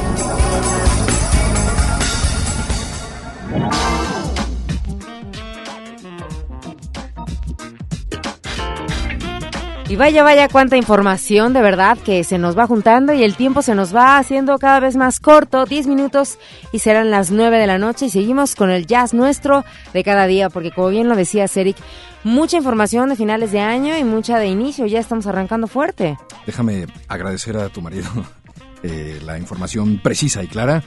Y 9.89 9.95
vaya, 9.95 10.21
vaya, 10.21 10.47
cuánta 10.49 10.77
información 10.77 11.51
de 11.51 11.63
verdad 11.63 11.97
que 11.97 12.23
se 12.23 12.37
nos 12.37 12.55
va 12.55 12.67
juntando 12.67 13.11
y 13.11 13.23
el 13.23 13.35
tiempo 13.35 13.63
se 13.63 13.73
nos 13.73 13.93
va 13.93 14.19
haciendo 14.19 14.59
cada 14.59 14.79
vez 14.79 14.95
más 14.95 15.19
corto, 15.19 15.65
10 15.65 15.87
minutos 15.87 16.37
y 16.71 16.77
serán 16.77 17.09
las 17.09 17.31
9 17.31 17.57
de 17.57 17.65
la 17.65 17.79
noche 17.79 18.05
y 18.05 18.09
seguimos 18.11 18.53
con 18.53 18.69
el 18.69 18.85
jazz 18.85 19.15
nuestro 19.15 19.65
de 19.91 20.03
cada 20.03 20.27
día, 20.27 20.51
porque 20.51 20.69
como 20.69 20.89
bien 20.89 21.09
lo 21.09 21.15
decía 21.15 21.47
Eric, 21.55 21.75
mucha 22.23 22.57
información 22.57 23.09
de 23.09 23.15
finales 23.15 23.51
de 23.51 23.61
año 23.61 23.97
y 23.97 24.03
mucha 24.03 24.37
de 24.37 24.45
inicio, 24.45 24.85
ya 24.85 24.99
estamos 24.99 25.25
arrancando 25.25 25.65
fuerte. 25.65 26.19
Déjame 26.45 26.85
agradecer 27.07 27.57
a 27.57 27.69
tu 27.69 27.81
marido 27.81 28.07
eh, 28.83 29.19
la 29.25 29.39
información 29.39 29.99
precisa 30.03 30.43
y 30.43 30.47
clara. 30.47 30.83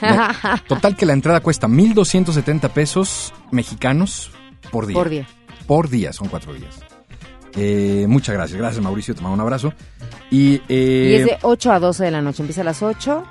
La- 0.00 0.62
total 0.68 0.94
que 0.94 1.06
la 1.06 1.12
entrada 1.12 1.40
cuesta 1.40 1.66
1.270 1.66 2.70
pesos 2.70 3.34
mexicanos 3.50 4.30
por 4.70 4.86
día. 4.86 4.94
Por 4.94 5.08
día. 5.08 5.26
Por 5.66 5.88
día, 5.88 6.12
son 6.12 6.28
cuatro 6.28 6.54
días. 6.54 6.78
Eh, 7.56 8.06
muchas 8.08 8.34
gracias. 8.34 8.58
Gracias, 8.58 8.82
Mauricio. 8.82 9.14
Te 9.14 9.20
mando 9.20 9.34
un 9.34 9.40
abrazo. 9.40 9.72
Y, 10.30 10.62
eh, 10.68 11.08
Y 11.10 11.14
es 11.14 11.24
de 11.26 11.38
8 11.42 11.72
a 11.72 11.78
12 11.78 12.04
de 12.04 12.10
la 12.10 12.22
noche, 12.22 12.42
empieza 12.42 12.62
a 12.62 12.64
las 12.64 12.82
8, 12.82 13.24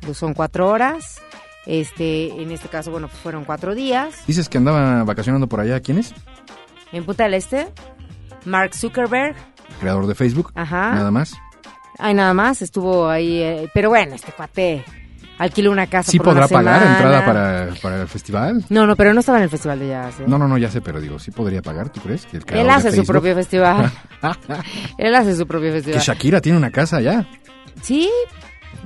pues 0.00 0.18
son 0.18 0.34
4 0.34 0.68
horas, 0.68 1.20
este, 1.64 2.28
en 2.42 2.50
este 2.52 2.68
caso, 2.68 2.90
bueno, 2.90 3.08
fueron 3.08 3.44
4 3.44 3.74
días. 3.74 4.14
dices 4.26 4.48
que 4.48 4.58
andaba 4.58 5.02
vacacionando 5.04 5.46
por 5.48 5.60
allá. 5.60 5.80
¿Quién 5.80 5.98
es? 5.98 6.12
En 6.92 7.04
Punta 7.04 7.24
del 7.24 7.34
Este, 7.34 7.68
Mark 8.44 8.74
Zuckerberg, 8.74 9.34
Creador 9.80 10.06
de 10.06 10.14
Facebook. 10.14 10.52
Ajá. 10.54 10.92
Nada 10.94 11.10
más. 11.10 11.34
Ay, 11.98 12.12
nada 12.14 12.34
más, 12.34 12.60
estuvo 12.62 13.08
ahí. 13.08 13.40
eh, 13.42 13.70
pero 13.72 13.88
bueno, 13.88 14.14
este 14.14 14.30
cuate 14.32 14.84
alquiló 15.38 15.70
una 15.70 15.86
casa. 15.86 16.10
¿Sí 16.10 16.18
por 16.18 16.36
una 16.36 16.46
podrá 16.46 16.62
pagar 16.62 16.80
semana. 16.80 16.96
entrada 16.96 17.24
para, 17.26 17.68
para 17.82 18.02
el 18.02 18.08
festival? 18.08 18.64
No, 18.68 18.86
no, 18.86 18.96
pero 18.96 19.12
no 19.14 19.20
estaba 19.20 19.38
en 19.38 19.44
el 19.44 19.50
festival 19.50 19.78
de 19.78 19.88
jazz. 19.88 20.20
¿eh? 20.20 20.24
No, 20.26 20.38
no, 20.38 20.48
no, 20.48 20.58
ya 20.58 20.70
sé, 20.70 20.80
pero 20.80 21.00
digo, 21.00 21.18
¿sí 21.18 21.30
podría 21.30 21.62
pagar, 21.62 21.90
tú 21.90 22.00
crees? 22.00 22.26
Que 22.26 22.38
el 22.38 22.44
Él 22.48 22.70
hace 22.70 22.92
su 22.92 23.04
propio 23.04 23.34
festival. 23.34 23.90
Él 24.98 25.14
hace 25.14 25.36
su 25.36 25.46
propio 25.46 25.68
Que 25.68 25.74
festival. 25.76 26.00
Shakira 26.00 26.40
tiene 26.40 26.58
una 26.58 26.70
casa 26.70 26.96
allá. 26.98 27.26
Sí, 27.82 28.10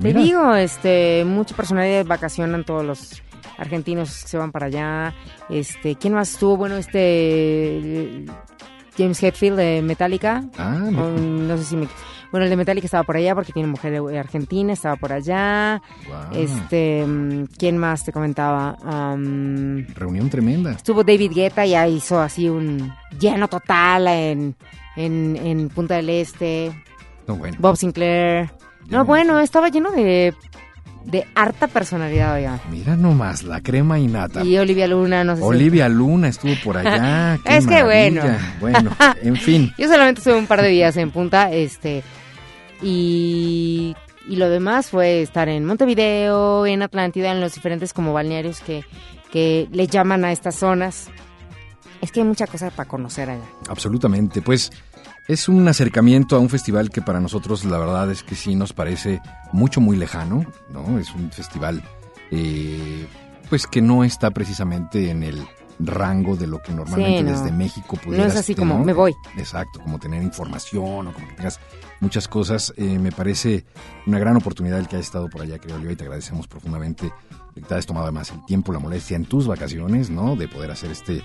te 0.01 0.13
digo, 0.13 0.55
este, 0.55 1.23
mucha 1.25 1.55
personalidad 1.55 2.05
vacacionan 2.05 2.63
todos 2.65 2.83
los 2.85 3.21
argentinos 3.57 4.23
que 4.23 4.27
se 4.29 4.37
van 4.37 4.51
para 4.51 4.65
allá. 4.67 5.13
Este, 5.49 5.95
¿quién 5.95 6.13
más 6.13 6.31
estuvo? 6.31 6.57
Bueno, 6.57 6.75
este 6.77 8.25
James 8.97 9.21
Hetfield 9.21 9.57
de 9.57 9.81
Metallica. 9.81 10.43
Ah, 10.57 10.77
mira. 10.81 11.03
O, 11.03 11.09
no 11.11 11.57
sé 11.57 11.63
si 11.63 11.75
me 11.77 11.87
bueno, 12.31 12.45
el 12.45 12.49
de 12.49 12.55
Metallica 12.55 12.85
estaba 12.85 13.03
por 13.03 13.17
allá 13.17 13.35
porque 13.35 13.51
tiene 13.53 13.67
mujer 13.67 14.01
argentina, 14.17 14.73
estaba 14.73 14.95
por 14.95 15.11
allá. 15.13 15.81
Guau. 16.07 16.33
Este, 16.33 17.05
mm, 17.05 17.45
¿quién 17.57 17.77
más 17.77 18.03
te 18.05 18.11
comentaba? 18.11 18.77
Reunión 19.95 20.29
tremenda. 20.29 20.71
estuvo 20.71 21.03
David 21.03 21.31
Guetta, 21.33 21.65
ya 21.65 21.87
hizo 21.87 22.19
así 22.19 22.49
un 22.49 22.93
lleno 23.19 23.47
total 23.47 24.07
en, 24.07 24.55
en, 24.95 25.35
en 25.37 25.69
Punta 25.69 25.95
del 25.95 26.09
Este. 26.09 26.71
No, 27.27 27.35
bueno. 27.35 27.57
Bob 27.59 27.77
Sinclair. 27.77 28.49
Ya 28.87 28.97
No, 28.99 29.05
bueno, 29.05 29.39
estaba 29.39 29.69
lleno 29.69 29.91
de, 29.91 30.33
de 31.05 31.25
harta 31.35 31.67
personalidad, 31.67 32.33
oiga. 32.35 32.59
Mira 32.69 32.95
nomás, 32.95 33.43
la 33.43 33.61
crema 33.61 33.99
innata. 33.99 34.43
Y 34.43 34.57
Olivia 34.57 34.87
Luna, 34.87 35.23
no 35.23 35.35
sé 35.35 35.41
si- 35.41 35.47
Olivia 35.47 35.87
Luna 35.87 36.27
estuvo 36.29 36.53
por 36.63 36.77
allá. 36.77 37.35
Es 37.45 37.67
que 37.67 37.83
bueno. 37.83 38.23
Bueno, 38.59 38.91
en 39.21 39.35
fin. 39.35 39.71
Yo 39.77 39.87
solamente 39.87 40.19
estuve 40.19 40.35
un 40.35 40.47
par 40.47 40.61
de 40.61 40.69
días 40.69 40.97
en 40.97 41.11
Punta, 41.11 41.51
este, 41.51 42.03
y, 42.81 43.95
y 44.27 44.35
lo 44.35 44.49
demás 44.49 44.89
fue 44.89 45.21
estar 45.21 45.49
en 45.49 45.65
Montevideo, 45.65 46.65
en 46.65 46.81
Atlántida, 46.81 47.31
en 47.31 47.41
los 47.41 47.53
diferentes 47.53 47.93
como 47.93 48.13
balnearios 48.13 48.61
que, 48.61 48.83
que 49.31 49.67
le 49.71 49.87
llaman 49.87 50.25
a 50.25 50.31
estas 50.31 50.55
zonas. 50.55 51.07
Es 52.01 52.11
que 52.11 52.21
hay 52.21 52.25
mucha 52.25 52.47
cosa 52.47 52.71
para 52.71 52.89
conocer 52.89 53.29
allá. 53.29 53.45
Absolutamente. 53.69 54.41
Pues 54.41 54.71
es 55.27 55.47
un 55.47 55.67
acercamiento 55.67 56.35
a 56.35 56.39
un 56.39 56.49
festival 56.49 56.89
que 56.89 57.01
para 57.01 57.19
nosotros 57.19 57.63
la 57.65 57.77
verdad 57.77 58.09
es 58.11 58.23
que 58.23 58.35
sí 58.35 58.55
nos 58.55 58.73
parece 58.73 59.21
mucho, 59.51 59.79
muy 59.79 59.97
lejano, 59.97 60.45
¿no? 60.69 60.97
Es 60.97 61.13
un 61.13 61.31
festival 61.31 61.83
eh, 62.31 63.05
pues 63.49 63.67
que 63.67 63.81
no 63.81 64.03
está 64.03 64.31
precisamente 64.31 65.09
en 65.09 65.23
el 65.23 65.45
rango 65.87 66.35
de 66.35 66.47
lo 66.47 66.61
que 66.61 66.71
normalmente 66.73 67.19
Sí, 67.19 67.23
no. 67.23 67.31
desde 67.31 67.51
México 67.51 67.95
No 67.95 68.01
pudieras 68.01 68.33
es 68.33 68.39
así 68.39 68.55
tener, 68.55 68.69
como, 68.69 68.85
me 68.85 68.93
voy. 68.93 69.13
Exacto, 69.37 69.79
como 69.81 69.99
tener 69.99 70.21
información 70.23 71.07
o 71.07 71.13
como 71.13 71.27
que 71.27 71.33
tengas 71.35 71.59
muchas 71.99 72.27
cosas. 72.27 72.73
Eh, 72.77 72.99
me 72.99 73.11
parece 73.11 73.65
una 74.05 74.19
gran 74.19 74.35
oportunidad 74.35 74.79
el 74.79 74.87
que 74.87 74.95
hayas 74.95 75.07
estado 75.07 75.29
por 75.29 75.41
allá, 75.41 75.59
creo, 75.59 75.75
Oliva, 75.75 75.91
y 75.91 75.95
te 75.95 76.03
agradecemos 76.03 76.47
profundamente 76.47 77.11
que 77.53 77.61
te 77.61 77.73
hayas 77.73 77.85
tomado 77.85 78.05
además 78.05 78.31
el 78.31 78.45
tiempo, 78.45 78.71
la 78.71 78.79
molestia 78.79 79.15
en 79.15 79.25
tus 79.25 79.47
vacaciones, 79.47 80.09
¿no? 80.09 80.35
De 80.35 80.47
poder 80.47 80.71
hacer 80.71 80.89
este, 80.91 81.21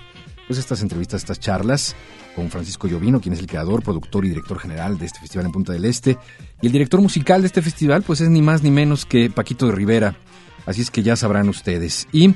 pues 0.47 0.59
estas 0.59 0.81
entrevistas, 0.81 1.21
estas 1.21 1.39
charlas 1.39 1.95
con 2.35 2.49
Francisco 2.49 2.87
Llovino, 2.87 3.21
quien 3.21 3.33
es 3.33 3.39
el 3.39 3.47
creador, 3.47 3.81
productor 3.81 4.25
y 4.25 4.29
director 4.29 4.59
general 4.59 4.97
de 4.97 5.05
este 5.05 5.19
festival 5.19 5.45
en 5.45 5.51
Punta 5.53 5.73
del 5.73 5.85
Este. 5.85 6.17
Y 6.61 6.67
el 6.67 6.71
director 6.73 7.01
musical 7.01 7.41
de 7.41 7.47
este 7.47 7.61
festival, 7.61 8.03
pues 8.03 8.21
es 8.21 8.29
ni 8.29 8.41
más 8.41 8.61
ni 8.61 8.71
menos 8.71 9.05
que 9.05 9.29
Paquito 9.29 9.67
de 9.67 9.71
Rivera. 9.71 10.15
Así 10.65 10.81
es 10.81 10.91
que 10.91 11.01
ya 11.01 11.15
sabrán 11.15 11.47
ustedes. 11.47 12.07
Y 12.11 12.35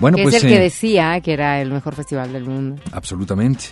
bueno, 0.00 0.16
que 0.16 0.24
pues... 0.24 0.36
es 0.36 0.44
el 0.44 0.50
que 0.50 0.56
eh, 0.56 0.60
decía 0.60 1.20
que 1.20 1.32
era 1.32 1.60
el 1.60 1.70
mejor 1.70 1.94
festival 1.94 2.32
del 2.32 2.44
mundo. 2.44 2.82
Absolutamente. 2.92 3.66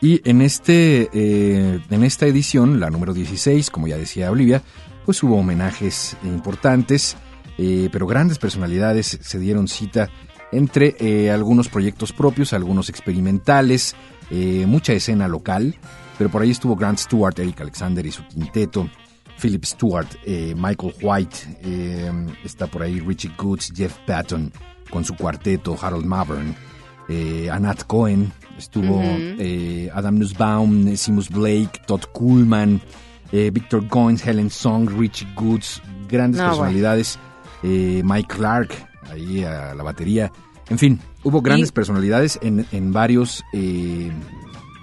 Y 0.00 0.20
en, 0.28 0.42
este, 0.42 1.08
eh, 1.12 1.80
en 1.90 2.04
esta 2.04 2.26
edición, 2.26 2.80
la 2.80 2.90
número 2.90 3.14
16, 3.14 3.70
como 3.70 3.88
ya 3.88 3.96
decía 3.96 4.30
Olivia, 4.30 4.62
pues 5.04 5.22
hubo 5.22 5.36
homenajes 5.38 6.16
importantes, 6.24 7.16
eh, 7.58 7.88
pero 7.90 8.06
grandes 8.06 8.38
personalidades 8.38 9.18
se 9.20 9.38
dieron 9.38 9.68
cita 9.68 10.10
entre 10.52 10.96
eh, 11.00 11.30
algunos 11.30 11.68
proyectos 11.68 12.12
propios, 12.12 12.52
algunos 12.52 12.88
experimentales, 12.88 13.94
mucha 14.66 14.92
escena 14.92 15.28
local, 15.28 15.76
pero 16.18 16.30
por 16.30 16.42
ahí 16.42 16.50
estuvo 16.50 16.74
Grant 16.74 16.98
Stewart, 16.98 17.38
Eric 17.38 17.60
Alexander 17.60 18.04
y 18.04 18.10
su 18.10 18.26
quinteto, 18.26 18.90
Philip 19.40 19.64
Stewart, 19.64 20.08
Michael 20.26 20.94
White, 21.00 22.26
está 22.44 22.66
por 22.66 22.82
ahí 22.82 22.98
Richie 22.98 23.30
Goods, 23.38 23.72
Jeff 23.72 23.96
Patton 24.04 24.52
con 24.90 25.04
su 25.04 25.14
cuarteto, 25.16 25.76
Harold 25.80 26.04
Mavern, 26.04 26.54
eh, 27.08 27.48
Anat 27.50 27.84
Cohen, 27.86 28.32
estuvo 28.58 29.00
eh, 29.02 29.90
Adam 29.94 30.18
Nussbaum, 30.18 30.96
Simus 30.96 31.28
Blake, 31.30 31.82
Todd 31.86 32.02
Kuhlman, 32.12 32.80
eh, 33.32 33.50
Victor 33.52 33.86
Goins, 33.88 34.26
Helen 34.26 34.50
Song, 34.50 34.88
Richie 34.98 35.28
Goods, 35.36 35.82
grandes 36.08 36.40
No, 36.40 36.48
personalidades, 36.48 37.18
eh, 37.62 38.02
Mike 38.04 38.34
Clark, 38.34 38.70
ahí 39.10 39.44
a 39.44 39.74
la 39.74 39.82
batería. 39.82 40.32
En 40.68 40.78
fin, 40.78 40.98
hubo 41.22 41.42
grandes 41.42 41.68
Y- 41.68 41.72
personalidades 41.72 42.38
en, 42.42 42.66
en 42.72 42.92
varios, 42.92 43.44
eh, 43.52 44.10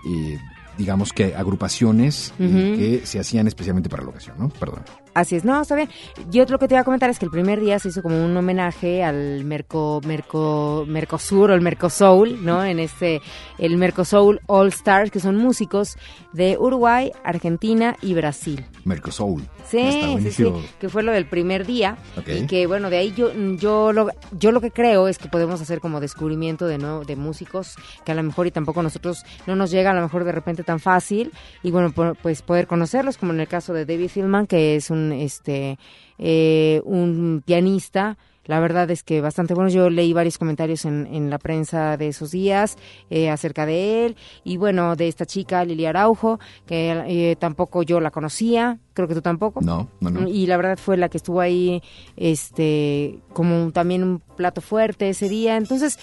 eh, 0.08 0.38
digamos 0.78 1.12
que 1.14 1.36
agrupaciones 1.36 2.34
que 2.38 3.02
se 3.06 3.20
hacían 3.20 3.48
especialmente 3.48 3.90
para 3.90 4.04
la 4.04 4.10
ocasión, 4.10 4.38
¿no? 4.40 4.50
Perdón. 4.50 4.84
Así 5.14 5.36
es, 5.36 5.46
no, 5.46 5.62
está 5.62 5.76
bien. 5.76 5.90
Yo 6.30 6.46
lo 6.46 6.58
que 6.60 6.68
te 6.68 6.74
iba 6.76 6.82
a 6.82 6.84
comentar 6.84 7.10
es 7.10 7.20
que 7.20 7.26
el 7.26 7.32
primer 7.32 7.60
día 7.60 7.78
se 7.80 7.90
hizo 7.90 8.02
como 8.02 8.24
un 8.24 8.36
homenaje 8.36 9.04
al 9.04 9.44
Merco, 9.46 10.02
Merco, 10.06 10.86
Mercosur 10.88 11.52
o 11.52 11.54
el 11.54 11.62
Mercosoul, 11.62 12.44
¿no? 12.44 12.64
En 12.66 12.80
este, 12.80 13.22
el 13.60 13.78
Mercosoul 13.78 14.42
All 14.48 14.70
Stars, 14.70 15.12
que 15.12 15.20
son 15.20 15.38
músicos 15.38 15.98
de 16.34 16.58
Uruguay, 16.58 17.12
Argentina 17.24 17.96
y 18.02 18.14
Brasil. 18.14 18.66
Mercosoul. 18.86 19.44
Sí, 19.70 19.80
Está 19.80 20.20
sí, 20.20 20.32
sí, 20.32 20.46
que 20.80 20.90
fue 20.90 21.04
lo 21.04 21.12
del 21.14 21.26
primer 21.26 21.66
día 21.66 21.98
Ok. 22.18 22.28
y 22.28 22.48
que 22.48 22.68
bueno, 22.68 22.90
de 22.90 22.98
ahí 22.98 23.14
yo 23.16 23.32
yo 23.58 23.94
lo 23.94 24.10
yo 24.38 24.52
lo 24.52 24.60
que 24.60 24.72
creo 24.72 25.08
es 25.08 25.18
que 25.18 25.30
podemos 25.30 25.62
hacer 25.62 25.80
como 25.80 26.02
descubrimiento 26.02 26.68
de 26.68 26.78
nuevo 26.78 27.06
de 27.06 27.16
músicos 27.16 27.76
que 28.04 28.12
a 28.12 28.16
lo 28.16 28.24
mejor 28.24 28.46
y 28.48 28.52
tampoco 28.52 28.84
nosotros 28.84 29.24
no 29.48 29.56
nos 29.56 29.72
llega 29.72 29.92
a 29.92 29.94
lo 29.94 30.02
mejor 30.02 30.26
de 30.26 30.34
repente 30.34 30.64
tan 30.64 30.80
fácil 30.82 31.32
y 31.64 31.72
bueno, 31.72 31.94
pues 32.22 32.42
poder 32.42 32.68
conocerlos 32.68 33.18
como 33.18 33.32
en 33.32 33.40
el 33.40 33.48
caso 33.48 33.74
de 33.74 33.86
David 33.86 34.12
Hillman 34.14 34.48
que 34.48 34.76
es 34.76 34.90
un 34.90 35.03
este 35.12 35.78
eh, 36.18 36.82
un 36.86 37.44
pianista 37.46 38.18
la 38.46 38.60
verdad 38.60 38.92
es 38.92 39.04
que 39.04 39.22
bastante 39.22 39.54
bueno. 39.54 39.70
Yo 39.70 39.90
leí 39.90 40.12
varios 40.12 40.38
comentarios 40.38 40.84
en, 40.84 41.08
en 41.08 41.30
la 41.30 41.38
prensa 41.38 41.96
de 41.96 42.10
esos 42.10 42.32
días 42.32 42.76
eh, 43.10 43.30
acerca 43.30 43.66
de 43.66 44.06
él. 44.06 44.18
Y 44.44 44.58
bueno, 44.58 44.98
de 44.98 45.08
esta 45.08 45.26
chica, 45.26 45.64
Lili 45.64 45.86
Araujo, 45.86 46.42
que 46.66 46.92
eh, 47.08 47.38
tampoco 47.38 47.84
yo 47.84 48.02
la 48.02 48.12
conocía. 48.12 48.80
Creo 48.96 49.08
que 49.08 49.14
tú 49.16 49.22
tampoco. 49.22 49.62
No, 49.62 49.88
no, 50.02 50.10
no. 50.10 50.28
Y 50.28 50.46
la 50.46 50.58
verdad 50.58 50.78
fue 50.78 50.98
la 50.98 51.08
que 51.08 51.16
estuvo 51.20 51.40
ahí, 51.40 51.82
este, 52.18 53.20
como 53.32 53.64
un- 53.64 53.72
también 53.72 54.04
un 54.04 54.20
plato 54.20 54.60
fuerte 54.60 55.08
ese 55.10 55.30
día. 55.30 55.56
Entonces, 55.56 55.98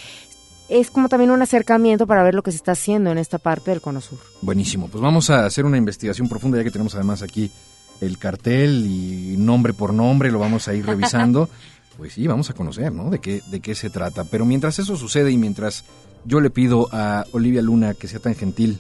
es 0.71 0.91
como 0.91 1.11
también 1.11 1.31
un 1.33 1.43
acercamiento 1.43 2.07
para 2.07 2.23
ver 2.23 2.35
lo 2.35 2.43
que 2.43 2.53
se 2.53 2.57
está 2.57 2.73
haciendo 2.73 3.11
en 3.11 3.19
esta 3.19 3.37
parte 3.39 3.71
del 3.71 3.83
Cono 3.83 4.01
Sur. 4.01 4.19
Buenísimo. 4.41 4.89
Pues 4.89 5.03
vamos 5.03 5.29
a 5.29 5.45
hacer 5.45 5.67
una 5.67 5.77
investigación 5.77 6.27
profunda, 6.29 6.57
ya 6.59 6.65
que 6.65 6.71
tenemos 6.71 6.95
además 6.95 7.23
aquí 7.23 7.51
el 8.01 8.19
cartel 8.19 8.85
y 8.87 9.37
nombre 9.37 9.73
por 9.73 9.93
nombre, 9.95 10.31
lo 10.31 10.39
vamos 10.39 10.69
a 10.69 10.75
ir 10.75 10.87
revisando. 10.87 11.49
Pues 11.97 12.15
sí, 12.15 12.27
vamos 12.27 12.49
a 12.51 12.55
conocer, 12.55 12.93
¿no? 12.93 13.11
De 13.11 13.19
qué, 13.19 13.43
de 13.51 13.61
qué 13.61 13.75
se 13.75 13.91
trata. 13.91 14.25
Pero 14.25 14.45
mientras 14.47 14.79
eso 14.79 14.97
sucede 14.97 15.31
y 15.31 15.37
mientras 15.37 15.85
yo 16.25 16.41
le 16.41 16.51
pido 16.51 16.89
a 16.93 17.25
Olivia 17.33 17.61
Luna 17.63 17.95
que 17.95 18.09
sea 18.09 18.21
tan 18.21 18.35
gentil 18.35 18.79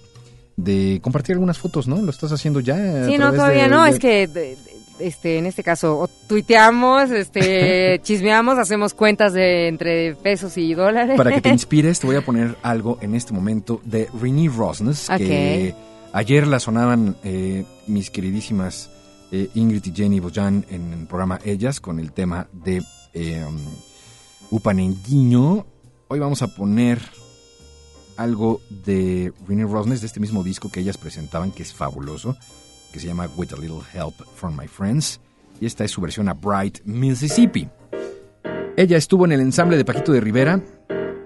de 0.57 1.01
compartir 1.03 1.35
algunas 1.35 1.59
fotos, 1.59 1.87
¿no? 1.89 1.97
¿Lo 2.01 2.11
estás 2.11 2.33
haciendo 2.33 2.61
ya? 2.61 3.07
Sí, 3.07 3.19
no, 3.19 3.31
todavía 3.33 3.65
de- 3.65 3.69
no, 3.69 3.85
de- 3.85 3.91
es 3.91 3.99
que 3.99 4.27
de- 4.27 4.57
este 4.99 5.39
en 5.39 5.47
este 5.47 5.63
caso 5.63 6.09
tuiteamos, 6.29 7.11
este 7.11 8.01
chismeamos, 8.03 8.59
hacemos 8.59 8.93
cuentas 8.93 9.33
de 9.33 9.69
entre 9.69 10.15
pesos 10.17 10.57
y 10.59 10.75
dólares. 10.75 11.17
Para 11.17 11.33
que 11.33 11.41
te 11.41 11.49
inspires, 11.53 12.01
te 12.01 12.07
voy 12.07 12.17
a 12.17 12.21
poner 12.25 12.57
algo 12.63 12.99
en 13.01 13.15
este 13.15 13.33
momento 13.33 13.81
de 13.85 14.09
Renee 14.21 14.49
Rosnes, 14.51 15.09
que 15.17 15.75
ayer 16.13 16.47
la 16.47 16.59
sonaban 16.61 17.17
eh, 17.25 17.65
mis 17.87 18.11
queridísimas 18.11 18.91
eh, 19.33 19.51
Ingrid 19.55 19.85
y 19.85 19.93
Jenny 19.95 20.21
Bojan 20.21 20.65
en 20.71 20.93
el 20.93 21.07
programa 21.07 21.39
Ellas 21.45 21.81
con 21.81 21.99
el 22.01 22.13
tema 22.13 22.49
de 22.53 22.83
eh. 23.15 23.45
Hoy 26.09 26.19
vamos 26.19 26.43
a 26.43 26.49
poner 26.49 27.01
algo 28.17 28.61
de 28.69 29.33
Renee 29.47 29.65
Rosnes, 29.65 30.01
de 30.01 30.09
este 30.09 30.21
mismo 30.21 30.43
disco 30.43 30.71
que 30.71 30.81
ellas 30.81 30.99
presentaban, 30.99 31.53
que 31.53 31.63
es 31.63 31.73
fabuloso, 31.73 32.37
que 32.93 32.99
se 32.99 33.07
llama 33.07 33.29
With 33.37 33.53
a 33.53 33.57
Little 33.57 33.83
Help 33.95 34.15
from 34.35 34.59
My 34.59 34.67
Friends. 34.67 35.21
Y 35.61 35.67
esta 35.67 35.85
es 35.85 35.93
su 35.93 36.01
versión 36.01 36.29
a 36.29 36.35
Bright, 36.35 36.81
Mississippi. 36.85 37.69
Ella 38.77 38.97
estuvo 38.97 39.25
en 39.25 39.33
el 39.33 39.41
ensamble 39.41 39.77
de 39.77 39.85
Paquito 39.85 40.13
de 40.13 40.21
Rivera, 40.21 40.61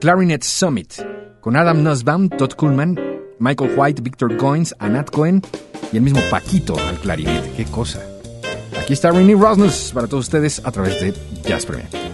Clarinet 0.01 0.43
Summit, 0.43 0.93
con 1.41 1.57
Adam 1.57 1.83
Nussbaum, 1.83 2.29
Todd 2.29 2.53
Kuhlman, 2.55 2.99
Michael 3.39 3.73
White, 3.77 4.03
Victor 4.03 4.37
Goins, 4.37 4.75
Anat 4.79 5.11
Cohen 5.11 5.43
y 5.95 5.97
el 5.97 6.03
mismo 6.03 6.21
Paquito 6.29 6.77
al 6.77 6.99
clarinete. 6.99 7.53
¡Qué 7.57 7.65
cosa! 7.67 8.03
Aquí 8.81 8.93
está 8.93 9.13
Renee 9.13 9.37
Rosnes 9.37 9.93
para 9.95 10.09
todos 10.09 10.25
ustedes 10.25 10.61
a 10.65 10.73
través 10.73 11.01
de 11.01 11.15
Jazz 11.45 11.65
Premier. 11.65 12.14